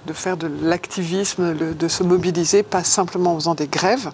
de 0.06 0.14
faire 0.14 0.38
de 0.38 0.50
l'activisme, 0.64 1.56
de 1.56 1.88
se 1.88 2.04
mobiliser, 2.04 2.64
pas 2.64 2.84
simplement 2.84 3.34
en 3.34 3.36
faisant 3.36 3.56
des 3.56 3.68
grèves. 3.68 4.12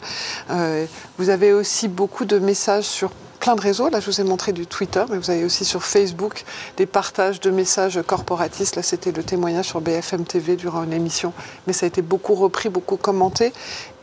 Euh, 0.51 0.85
vous 1.17 1.29
avez 1.29 1.53
aussi 1.53 1.87
beaucoup 1.87 2.25
de 2.25 2.39
messages 2.39 2.85
sur 2.85 3.11
plein 3.39 3.55
de 3.55 3.61
réseaux. 3.61 3.89
Là, 3.89 3.99
je 3.99 4.05
vous 4.07 4.19
ai 4.19 4.23
montré 4.23 4.51
du 4.51 4.65
Twitter, 4.65 5.03
mais 5.09 5.17
vous 5.17 5.29
avez 5.29 5.45
aussi 5.45 5.63
sur 5.63 5.83
Facebook 5.83 6.43
des 6.75 6.85
partages 6.85 7.39
de 7.39 7.51
messages 7.51 8.01
corporatistes. 8.05 8.75
Là, 8.75 8.83
c'était 8.83 9.11
le 9.11 9.23
témoignage 9.23 9.67
sur 9.67 9.79
BFM 9.79 10.25
TV 10.25 10.55
durant 10.55 10.83
une 10.83 10.93
émission, 10.93 11.33
mais 11.67 11.73
ça 11.73 11.85
a 11.85 11.87
été 11.87 12.01
beaucoup 12.01 12.35
repris, 12.35 12.69
beaucoup 12.69 12.97
commenté, 12.97 13.53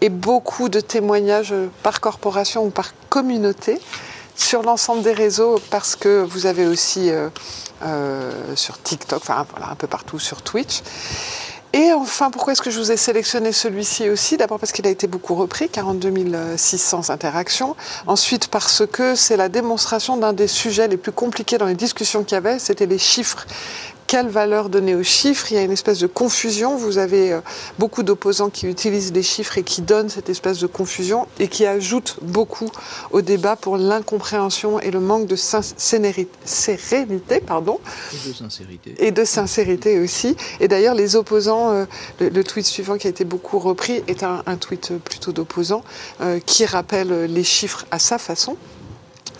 et 0.01 0.09
beaucoup 0.09 0.68
de 0.68 0.80
témoignages 0.80 1.55
par 1.82 2.01
corporation 2.01 2.64
ou 2.64 2.70
par 2.70 2.92
communauté 3.09 3.80
sur 4.37 4.62
l'ensemble 4.62 5.03
des 5.03 5.12
réseaux, 5.12 5.61
parce 5.70 5.97
que 5.97 6.22
vous 6.22 6.47
avez 6.47 6.66
aussi 6.66 7.11
euh, 7.11 7.28
euh, 7.82 8.32
sur 8.57 8.80
TikTok, 8.82 9.20
enfin 9.22 9.47
voilà, 9.51 9.70
un 9.70 9.74
peu 9.74 9.87
partout 9.87 10.18
sur 10.18 10.43
Twitch. 10.43 10.82
Et 11.72 11.93
enfin, 11.93 12.30
pourquoi 12.30 12.53
est-ce 12.53 12.62
que 12.62 12.70
je 12.70 12.78
vous 12.78 12.93
ai 12.93 12.97
sélectionné 12.97 13.51
celui-ci 13.51 14.09
aussi? 14.09 14.37
D'abord 14.37 14.61
parce 14.61 14.70
qu'il 14.70 14.87
a 14.87 14.91
été 14.91 15.09
beaucoup 15.09 15.35
repris, 15.35 15.68
42 15.68 16.12
600 16.57 17.11
interactions. 17.11 17.74
Ensuite 18.07 18.47
parce 18.47 18.87
que 18.87 19.16
c'est 19.16 19.37
la 19.37 19.49
démonstration 19.49 20.16
d'un 20.16 20.32
des 20.32 20.47
sujets 20.47 20.87
les 20.87 20.97
plus 20.97 21.11
compliqués 21.11 21.59
dans 21.59 21.66
les 21.66 21.74
discussions 21.74 22.22
qu'il 22.22 22.37
y 22.37 22.39
avait, 22.39 22.61
c'était 22.61 22.87
les 22.87 22.99
chiffres 22.99 23.45
quelle 24.14 24.28
valeur 24.28 24.68
donner 24.68 24.94
aux 24.94 25.02
chiffres? 25.02 25.50
Il 25.50 25.56
y 25.56 25.58
a 25.58 25.62
une 25.62 25.72
espèce 25.72 25.98
de 25.98 26.06
confusion. 26.06 26.76
Vous 26.76 26.98
avez 26.98 27.32
euh, 27.32 27.40
beaucoup 27.80 28.04
d'opposants 28.04 28.48
qui 28.48 28.68
utilisent 28.68 29.12
les 29.12 29.24
chiffres 29.24 29.58
et 29.58 29.64
qui 29.64 29.82
donnent 29.82 30.08
cette 30.08 30.28
espèce 30.28 30.60
de 30.60 30.68
confusion 30.68 31.26
et 31.40 31.48
qui 31.48 31.66
ajoutent 31.66 32.18
beaucoup 32.22 32.70
au 33.10 33.22
débat 33.22 33.56
pour 33.56 33.76
l'incompréhension 33.76 34.78
et 34.78 34.92
le 34.92 35.00
manque 35.00 35.26
de 35.26 35.34
sérénité. 35.34 37.40
Pardon. 37.44 37.80
Et 38.12 38.28
de 38.28 38.32
sincérité. 38.32 38.94
Et 39.04 39.10
de 39.10 39.24
sincérité 39.24 39.98
aussi. 39.98 40.36
Et 40.60 40.68
d'ailleurs, 40.68 40.94
les 40.94 41.16
opposants, 41.16 41.72
euh, 41.72 41.84
le, 42.20 42.44
tweet 42.44 42.66
suivant 42.66 42.98
qui 42.98 43.08
a 43.08 43.10
été 43.10 43.24
beaucoup 43.24 43.58
repris 43.58 44.04
est 44.06 44.22
un, 44.22 44.44
tweet 44.60 44.92
plutôt 45.04 45.32
d'opposants 45.32 45.82
euh, 46.20 46.38
qui 46.38 46.66
rappelle 46.66 47.24
les 47.24 47.42
chiffres 47.42 47.84
à 47.90 47.98
sa 47.98 48.18
façon. 48.18 48.56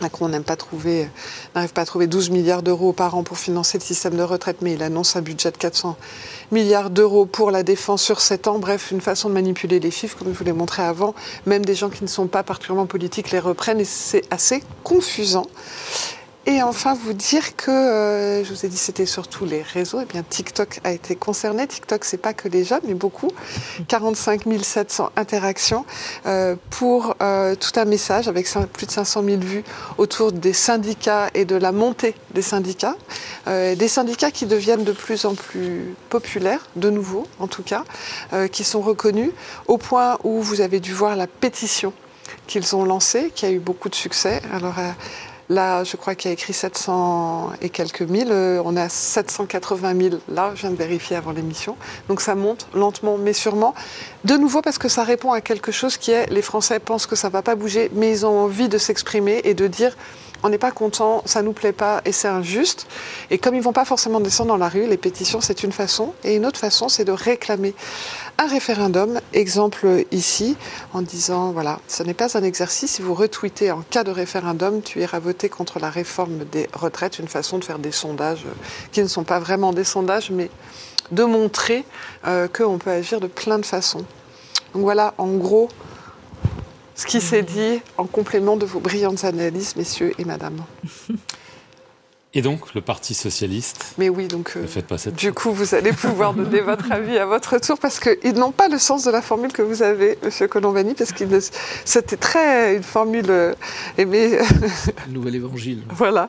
Macron 0.01 0.29
n'aime 0.29 0.45
pas 0.45 0.57
trouver, 0.57 1.09
n'arrive 1.55 1.73
pas 1.73 1.83
à 1.83 1.87
trouver 1.87 2.07
12 2.07 2.31
milliards 2.31 2.63
d'euros 2.63 2.93
par 2.93 3.15
an 3.17 3.23
pour 3.23 3.39
financer 3.39 3.79
le 3.79 3.83
système 3.85 4.17
de 4.17 4.23
retraite, 4.23 4.59
mais 4.61 4.75
il 4.75 4.83
annonce 4.83 5.17
un 5.17 5.23
budget 5.23 5.51
de 5.51 5.57
400 5.57 5.97
milliards 6.51 6.91
d'euros 6.91 7.27
pour 7.27 7.51
la 7.51 7.63
défense 7.63 8.03
sur 8.03 8.21
7 8.21 8.49
ans. 8.49 8.59
Bref, 8.59 8.91
une 8.91 9.01
façon 9.01 9.29
de 9.29 9.35
manipuler 9.35 9.81
les 9.81 9.91
chiffres, 9.91 10.19
comme 10.19 10.33
je 10.33 10.39
vous 10.39 10.45
l'ai 10.45 10.53
montré 10.53 10.83
avant. 10.83 11.15
Même 11.47 11.65
des 11.65 11.75
gens 11.75 11.91
qui 11.91 12.03
ne 12.03 12.09
sont 12.09 12.27
pas 12.27 12.43
particulièrement 12.43 12.87
politiques 12.87 13.31
les 13.31 13.39
reprennent 13.39 13.81
et 13.81 13.85
c'est 13.85 14.23
assez 14.31 14.63
confusant. 14.83 15.47
Et 16.47 16.63
enfin, 16.63 16.93
vous 16.93 17.15
dire 17.15 17.57
que, 17.57 17.71
euh, 17.71 18.45
je 18.45 18.53
vous 18.53 18.67
ai 18.67 18.69
dit, 18.69 18.77
c'était 18.77 19.07
sur 19.07 19.29
tous 19.29 19.47
les 19.47 19.63
réseaux. 19.63 20.01
Eh 20.03 20.05
bien, 20.05 20.23
TikTok 20.23 20.81
a 20.85 20.93
été 20.93 21.17
concerné. 21.17 21.67
TikTok, 21.67 22.05
c'est 22.05 22.19
pas 22.19 22.35
que 22.35 22.49
les 22.49 22.65
jeunes, 22.65 22.83
mais 22.87 22.93
beaucoup. 22.93 23.31
45 23.89 24.43
700 24.63 25.11
interactions 25.17 25.87
euh, 26.27 26.55
pour 26.69 27.17
euh, 27.23 27.55
tout 27.55 27.81
un 27.81 27.87
message 27.87 28.29
avec 28.29 28.47
plus 28.75 28.87
de 28.87 28.91
500 28.91 29.23
000 29.25 29.41
vues 29.41 29.65
autour 29.97 30.33
des 30.33 30.53
syndicats 30.53 31.31
et 31.33 31.47
de 31.47 31.57
la 31.57 31.73
montée 31.73 32.15
des 32.35 32.43
syndicats. 32.43 32.97
des 33.47 33.89
syndicats 33.89 34.31
qui 34.31 34.45
deviennent 34.47 34.85
de 34.85 34.93
plus 34.93 35.25
en 35.25 35.35
plus 35.35 35.95
populaires, 36.11 36.67
de 36.77 36.91
nouveau, 36.91 37.27
en 37.39 37.47
tout 37.47 37.63
cas, 37.63 37.85
qui 38.53 38.65
sont 38.65 38.81
reconnus 38.81 39.31
au 39.67 39.79
point 39.79 40.19
où 40.25 40.43
vous 40.43 40.61
avez 40.61 40.81
dû 40.81 40.93
voir 40.93 41.17
la 41.17 41.27
pétition 41.27 41.93
qu'ils 42.47 42.75
ont 42.75 42.85
lancée, 42.85 43.33
qui 43.35 43.47
a 43.47 43.51
eu 43.51 43.59
beaucoup 43.59 43.89
de 43.89 43.95
succès. 43.95 44.43
Alors, 44.53 44.77
Là, 45.51 45.85
je 45.85 45.97
crois 45.97 46.15
qu'il 46.15 46.31
y 46.31 46.33
a 46.33 46.35
écrit 46.35 46.55
700 46.55 47.53
et 47.61 47.69
quelques 47.69 48.03
mille. 48.03 48.29
Euh, 48.31 48.63
on 48.65 48.77
est 48.77 48.81
à 48.81 48.89
780 48.89 49.95
000 50.01 50.17
là, 50.29 50.53
je 50.55 50.63
viens 50.63 50.71
de 50.71 50.77
vérifier 50.77 51.17
avant 51.17 51.33
l'émission. 51.33 51.77
Donc 52.09 52.21
ça 52.21 52.35
monte 52.35 52.67
lentement 52.75 53.19
mais 53.19 53.35
sûrement. 53.35 53.75
De 54.25 54.35
nouveau 54.35 54.63
parce 54.63 54.79
que 54.79 54.89
ça 54.89 55.05
répond 55.05 55.33
à 55.33 55.41
quelque 55.41 55.71
chose 55.71 55.99
qui 55.99 56.13
est 56.13 56.31
les 56.31 56.43
Français 56.43 56.79
pensent 56.79 57.07
que 57.07 57.17
ça 57.17 57.29
ne 57.29 57.33
va 57.33 57.43
pas 57.43 57.57
bouger, 57.57 57.91
mais 57.95 58.11
ils 58.11 58.27
ont 58.27 58.41
envie 58.41 58.69
de 58.69 58.79
s'exprimer 58.79 59.43
et 59.45 59.53
de 59.55 59.67
dire 59.67 59.97
on 60.43 60.49
n'est 60.49 60.59
pas 60.59 60.71
content, 60.71 61.23
ça 61.25 61.43
nous 61.43 61.53
plaît 61.53 61.73
pas 61.73 62.03
et 62.05 62.13
c'est 62.13 62.29
injuste. 62.29 62.87
Et 63.31 63.39
comme 63.39 63.55
ils 63.55 63.63
vont 63.63 63.73
pas 63.73 63.85
forcément 63.85 64.21
descendre 64.21 64.49
dans 64.49 64.57
la 64.57 64.69
rue, 64.69 64.87
les 64.87 64.97
pétitions 64.97 65.41
c'est 65.41 65.63
une 65.63 65.73
façon 65.73 66.13
et 66.23 66.37
une 66.37 66.47
autre 66.47 66.59
façon 66.59 66.89
c'est 66.89 67.05
de 67.05 67.13
réclamer 67.13 67.75
un 68.39 68.47
référendum. 68.47 69.21
Exemple 69.33 70.05
ici 70.11 70.57
en 70.93 71.03
disant 71.03 71.53
voilà, 71.53 71.81
ce 71.89 72.03
n'est 72.03 72.15
pas 72.15 72.37
un 72.37 72.43
exercice. 72.43 72.93
Si 72.93 73.03
vous 73.03 73.15
retweetez 73.15 73.71
en 73.71 73.83
cas 73.83 74.05
de 74.05 74.11
référendum, 74.11 74.83
tu 74.83 75.01
iras 75.01 75.19
voter 75.19 75.49
contre 75.49 75.79
la 75.79 75.91
réforme 75.91 76.45
des 76.45 76.69
retraites, 76.73 77.19
une 77.19 77.29
façon 77.29 77.59
de 77.59 77.65
faire 77.65 77.79
des 77.79 77.93
sondages 77.93 78.45
qui 78.93 79.03
ne 79.03 79.09
sont 79.09 79.25
pas 79.25 79.39
vraiment 79.39 79.73
des 79.73 79.85
sondages, 79.85 80.31
mais 80.31 80.51
de 81.11 81.25
montrer 81.25 81.85
euh, 82.27 82.49
qu'on 82.49 82.79
peut 82.79 82.91
agir 82.91 83.21
de 83.21 83.27
plein 83.27 83.59
de 83.59 83.67
façons. 83.67 84.05
Donc 84.75 84.83
voilà, 84.83 85.15
en 85.19 85.29
gros, 85.35 85.69
ce 86.95 87.07
qui 87.07 87.21
s'est 87.21 87.43
dit 87.43 87.81
en 87.99 88.07
complément 88.07 88.57
de 88.57 88.67
vos 88.67 88.81
brillantes 88.81 89.25
analyses, 89.25 89.77
messieurs 89.77 90.13
et 90.19 90.25
madame. 90.25 90.65
Et 92.37 92.43
donc, 92.43 92.75
le 92.75 92.81
Parti 92.81 93.15
socialiste 93.15 93.95
Mais 93.97 94.09
oui, 94.09 94.27
donc. 94.27 94.57
ne 94.57 94.67
faites 94.67 94.89
pas 94.89 94.99
cette 94.99 95.15
du 95.15 95.33
coup, 95.33 95.53
vous 95.53 95.77
allez 95.77 95.93
pouvoir 95.93 96.35
donner 96.35 96.61
votre 96.61 96.91
avis 96.91 97.17
à 97.17 97.27
votre 97.27 97.59
tour 97.59 97.79
parce 97.79 98.01
qu'ils 98.01 98.35
n'ont 98.35 98.51
pas 98.51 98.67
le 98.67 98.79
sens 98.79 99.05
de 99.05 99.13
la 99.13 99.23
formule 99.23 99.53
que 99.53 99.63
vous 99.63 99.83
avez, 99.83 100.19
M. 100.21 100.49
Colombani, 100.49 100.95
parce 100.95 101.13
que 101.13 101.25
c'était 101.85 102.17
très 102.17 102.75
une 102.75 102.83
formule 102.83 103.27
euh, 103.29 103.55
aimée. 103.99 104.37
Nouvel 105.09 105.37
évangile. 105.37 105.85
voilà, 105.91 106.29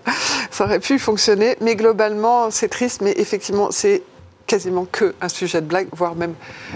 ça 0.52 0.66
aurait 0.66 0.80
pu 0.80 1.00
fonctionner, 1.00 1.58
mais 1.60 1.76
globalement, 1.76 2.52
c'est 2.52 2.70
triste, 2.70 3.02
mais 3.02 3.16
effectivement, 3.18 3.70
c'est 3.72 4.04
quasiment 4.48 4.86
que 4.86 5.16
un 5.22 5.30
sujet 5.30 5.62
de 5.62 5.66
blague, 5.66 5.88
voire 5.92 6.16
même 6.16 6.34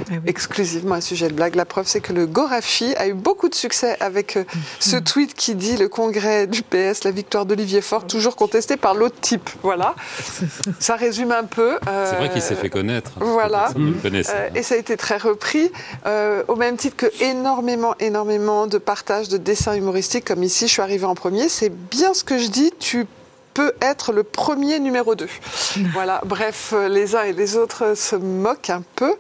ah 0.09 0.13
exclusivement 0.25 0.95
un 0.95 1.01
sujet 1.01 1.27
de 1.27 1.33
blague. 1.33 1.55
La 1.55 1.65
preuve, 1.65 1.87
c'est 1.87 2.01
que 2.01 2.13
le 2.13 2.25
Gorafi 2.25 2.95
a 2.95 3.07
eu 3.07 3.13
beaucoup 3.13 3.49
de 3.49 3.55
succès 3.55 3.97
avec 3.99 4.37
euh, 4.37 4.43
ce 4.79 4.97
tweet 4.97 5.33
qui 5.33 5.55
dit 5.55 5.77
le 5.77 5.87
congrès 5.87 6.47
du 6.47 6.61
PS, 6.61 7.03
la 7.03 7.11
victoire 7.11 7.45
d'Olivier 7.45 7.81
Faure, 7.81 8.07
toujours 8.07 8.35
contesté 8.35 8.77
par 8.77 8.93
l'autre 8.93 9.19
type. 9.19 9.49
Voilà. 9.61 9.95
Ça 10.79 10.95
résume 10.95 11.31
un 11.31 11.43
peu. 11.43 11.77
c'est 11.85 12.15
vrai 12.15 12.29
qu'il 12.29 12.41
s'est 12.41 12.55
fait 12.55 12.69
connaître. 12.69 13.11
Voilà. 13.19 13.69
Euh, 13.75 14.49
et 14.55 14.63
ça 14.63 14.75
a 14.75 14.77
été 14.77 14.97
très 14.97 15.17
repris, 15.17 15.71
euh, 16.05 16.43
au 16.47 16.55
même 16.55 16.77
titre 16.77 16.95
que 16.95 17.23
énormément, 17.23 17.95
énormément 17.99 18.67
de 18.67 18.77
partages 18.77 19.29
de 19.29 19.37
dessins 19.37 19.75
humoristiques, 19.75 20.25
comme 20.25 20.43
ici, 20.43 20.67
je 20.67 20.73
suis 20.73 20.81
arrivée 20.81 21.05
en 21.05 21.15
premier. 21.15 21.49
C'est 21.49 21.69
bien 21.69 22.13
ce 22.13 22.23
que 22.23 22.37
je 22.37 22.47
dis. 22.47 22.71
Tu 22.79 23.05
peut 23.53 23.73
être 23.81 24.11
le 24.11 24.23
premier 24.23 24.79
numéro 24.79 25.15
2. 25.15 25.27
voilà, 25.93 26.21
bref, 26.25 26.71
euh, 26.73 26.87
les 26.87 27.15
uns 27.15 27.23
et 27.23 27.33
les 27.33 27.57
autres 27.57 27.95
se 27.95 28.15
moquent 28.15 28.69
un 28.69 28.83
peu. 28.95 29.15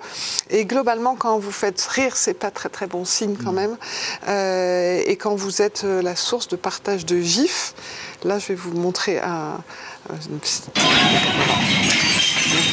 Et 0.49 0.65
globalement, 0.65 1.15
quand 1.15 1.39
vous 1.39 1.51
faites 1.51 1.81
rire, 1.81 2.15
c'est 2.15 2.33
pas 2.33 2.51
très 2.51 2.69
très 2.69 2.87
bon 2.87 3.05
signe 3.05 3.35
quand 3.35 3.51
mm. 3.51 3.55
même. 3.55 3.77
Euh, 4.27 5.01
et 5.05 5.15
quand 5.15 5.35
vous 5.35 5.61
êtes 5.61 5.83
euh, 5.83 6.01
la 6.01 6.15
source 6.15 6.47
de 6.47 6.55
partage 6.55 7.05
de 7.05 7.19
gifs, 7.19 7.73
là 8.23 8.39
je 8.39 8.47
vais 8.47 8.55
vous 8.55 8.73
montrer 8.73 9.19
un, 9.19 9.59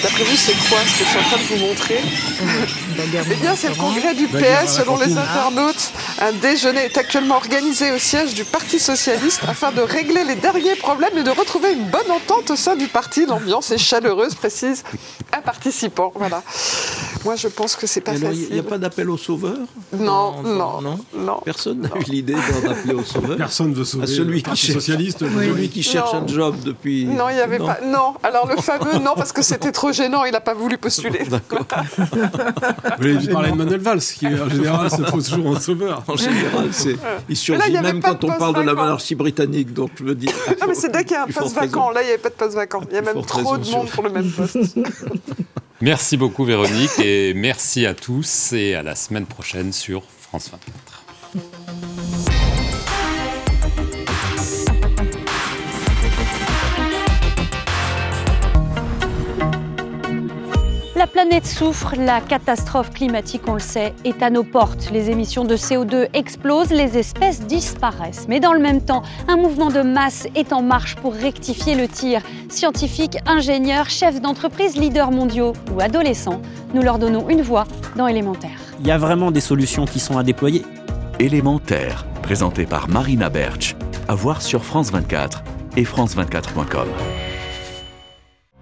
D'après 0.03 0.25
vous, 0.25 0.37
c'est 0.37 0.55
quoi 0.69 0.79
ce 0.87 0.99
que 0.99 1.05
je 1.05 1.11
suis 1.11 1.19
en 1.19 1.23
train 1.23 1.37
de 1.37 1.43
vous 1.43 1.67
montrer 1.67 2.01
Eh 3.31 3.35
bien, 3.37 3.55
c'est 3.57 3.69
le 3.69 3.75
congrès 3.75 4.15
du 4.15 4.27
PS, 4.27 4.77
selon 4.77 4.97
les 4.97 5.17
internautes. 5.17 5.93
Un 6.21 6.33
déjeuner 6.33 6.85
est 6.85 6.97
actuellement 6.97 7.37
organisé 7.37 7.93
au 7.93 7.99
siège 7.99 8.35
du 8.35 8.45
Parti 8.45 8.79
Socialiste 8.79 9.41
afin 9.47 9.73
de 9.73 9.83
régler 9.83 10.25
les 10.25 10.35
derniers 10.37 10.77
problèmes 10.77 11.17
et 11.19 11.23
de 11.23 11.31
retrouver 11.31 11.73
une 11.73 11.85
bonne 11.91 12.11
entente 12.11 12.51
au 12.51 12.57
sein 12.57 12.77
du 12.77 12.87
parti. 12.89 13.27
L'ambiance 13.27 13.71
est 13.71 13.79
chaleureuse, 13.79 14.35
précise 14.35 14.83
un 15.37 15.41
participant. 15.43 16.13
Voilà. 16.15 16.43
Moi, 17.25 17.37
je 17.37 17.49
pense 17.49 17.77
que 17.77 17.87
c'est 17.87 18.01
pas 18.01 18.15
facile. 18.15 18.47
Il 18.51 18.55
n'y 18.55 18.61
a 18.61 18.63
pas 18.63 18.79
d'appel 18.79 19.11
au 19.11 19.17
sauveur 19.17 19.57
non, 19.93 20.43
non, 20.43 20.99
non, 21.15 21.41
Personne 21.45 21.81
n'a 21.81 21.91
eu 22.01 22.11
l'idée 22.11 22.35
d'en 22.35 22.71
appeler 22.71 22.95
au 22.95 23.03
sauveur. 23.03 23.37
Personne 23.39 23.71
ne 23.71 23.75
veut 23.75 23.85
sauver. 23.85 24.05
À 24.05 24.07
celui 24.07 24.43
qui 24.43 24.57
cherche, 24.57 24.75
socialiste, 24.75 25.19
celui 25.21 25.69
qui 25.69 25.83
cherche 25.83 26.15
un 26.15 26.27
job 26.27 26.57
depuis. 26.65 27.07
Non, 27.07 27.29
il 27.29 27.37
n'y 27.37 27.41
avait 27.41 27.59
pas. 27.59 27.79
Non. 27.85 28.15
Alors 28.23 28.47
le 28.49 28.57
fameux 28.57 28.99
non 28.99 29.15
parce 29.17 29.33
que 29.33 29.43
c'était 29.43 29.73
trop 29.73 29.93
gênant, 29.93 30.25
il 30.25 30.33
n'a 30.33 30.41
pas 30.41 30.55
voulu 30.55 30.79
postuler. 30.79 31.25
D'accord. 31.31 31.67
Vous 31.99 32.05
voulez 32.99 33.29
parler 33.29 33.51
de 33.51 33.57
Manuel 33.57 33.81
Valls, 33.81 34.01
qui 34.01 34.27
en 34.27 34.49
général 34.51 34.91
se 34.91 35.03
trouve 35.03 35.25
toujours 35.25 35.47
en 35.47 35.61
sauveur. 35.61 36.03
En 36.07 36.17
général, 36.17 36.69
c'est. 36.73 36.97
Il 37.29 37.37
surgit 37.37 37.73
même 37.73 38.01
quand 38.01 38.23
on 38.25 38.29
parle 38.29 38.57
de 38.57 38.63
la 38.63 38.75
monarchie 38.75 39.15
britannique, 39.15 39.73
donc 39.73 39.91
je 39.99 40.05
veux 40.05 40.15
dire. 40.15 40.33
Ah 40.61 40.67
mais 40.67 40.75
c'est 40.75 40.93
dès 40.93 41.05
qu'il 41.05 41.13
y 41.13 41.17
a 41.17 41.25
un 41.25 41.27
poste 41.27 41.55
vacant. 41.55 41.91
Là, 41.91 42.03
il 42.03 42.07
n'y 42.07 42.11
avait 42.13 42.23
pas 42.23 42.31
de 42.31 42.35
poste 42.35 42.55
vacant. 42.55 42.81
Il 42.91 42.95
y 42.95 42.99
a 42.99 43.03
même 43.03 43.23
trop 43.25 43.57
de 43.57 43.71
monde 43.71 43.89
pour 43.89 44.03
le 44.03 44.11
même 44.11 44.31
poste. 44.31 44.57
Merci 45.81 46.17
beaucoup 46.17 46.45
Véronique 46.45 46.99
et 46.99 47.35
merci 47.35 47.85
à 47.85 47.95
tous 47.95 48.53
et 48.53 48.75
à 48.75 48.83
la 48.83 48.95
semaine 48.95 49.27
prochaine 49.27 49.73
sur 49.73 50.03
France 50.05 50.51
24. 50.51 52.36
Planète 61.17 61.47
souffre, 61.47 61.95
la 61.97 62.21
catastrophe 62.21 62.91
climatique, 62.91 63.41
on 63.47 63.55
le 63.55 63.59
sait, 63.59 63.95
est 64.05 64.23
à 64.23 64.29
nos 64.29 64.45
portes. 64.45 64.91
Les 64.93 65.09
émissions 65.09 65.47
de 65.47 65.57
CO2 65.57 66.09
explosent, 66.13 66.73
les 66.73 66.99
espèces 66.99 67.41
disparaissent. 67.41 68.27
Mais 68.29 68.39
dans 68.39 68.53
le 68.53 68.59
même 68.59 68.83
temps, 68.83 69.03
un 69.27 69.39
mouvement 69.39 69.71
de 69.71 69.81
masse 69.81 70.29
est 70.35 70.53
en 70.53 70.61
marche 70.61 70.95
pour 70.97 71.15
rectifier 71.15 71.75
le 71.75 71.89
tir. 71.89 72.21
Scientifiques, 72.51 73.17
ingénieurs, 73.25 73.89
chefs 73.89 74.21
d'entreprise, 74.21 74.77
leaders 74.77 75.11
mondiaux 75.11 75.55
ou 75.75 75.81
adolescents, 75.81 76.43
nous 76.75 76.83
leur 76.83 76.99
donnons 76.99 77.31
une 77.31 77.41
voix 77.41 77.65
dans 77.97 78.09
Élémentaire. 78.09 78.59
Il 78.81 78.87
y 78.87 78.91
a 78.91 78.99
vraiment 78.99 79.31
des 79.31 79.41
solutions 79.41 79.87
qui 79.87 80.01
sont 80.01 80.19
à 80.19 80.23
déployer. 80.23 80.67
Élémentaire, 81.19 82.05
présenté 82.21 82.67
par 82.67 82.91
Marina 82.91 83.31
Berch 83.31 83.75
à 84.07 84.15
voir 84.15 84.43
sur 84.43 84.67
France 84.67 84.93
24 84.93 85.43
et 85.79 85.85
France24.com. 85.85 86.89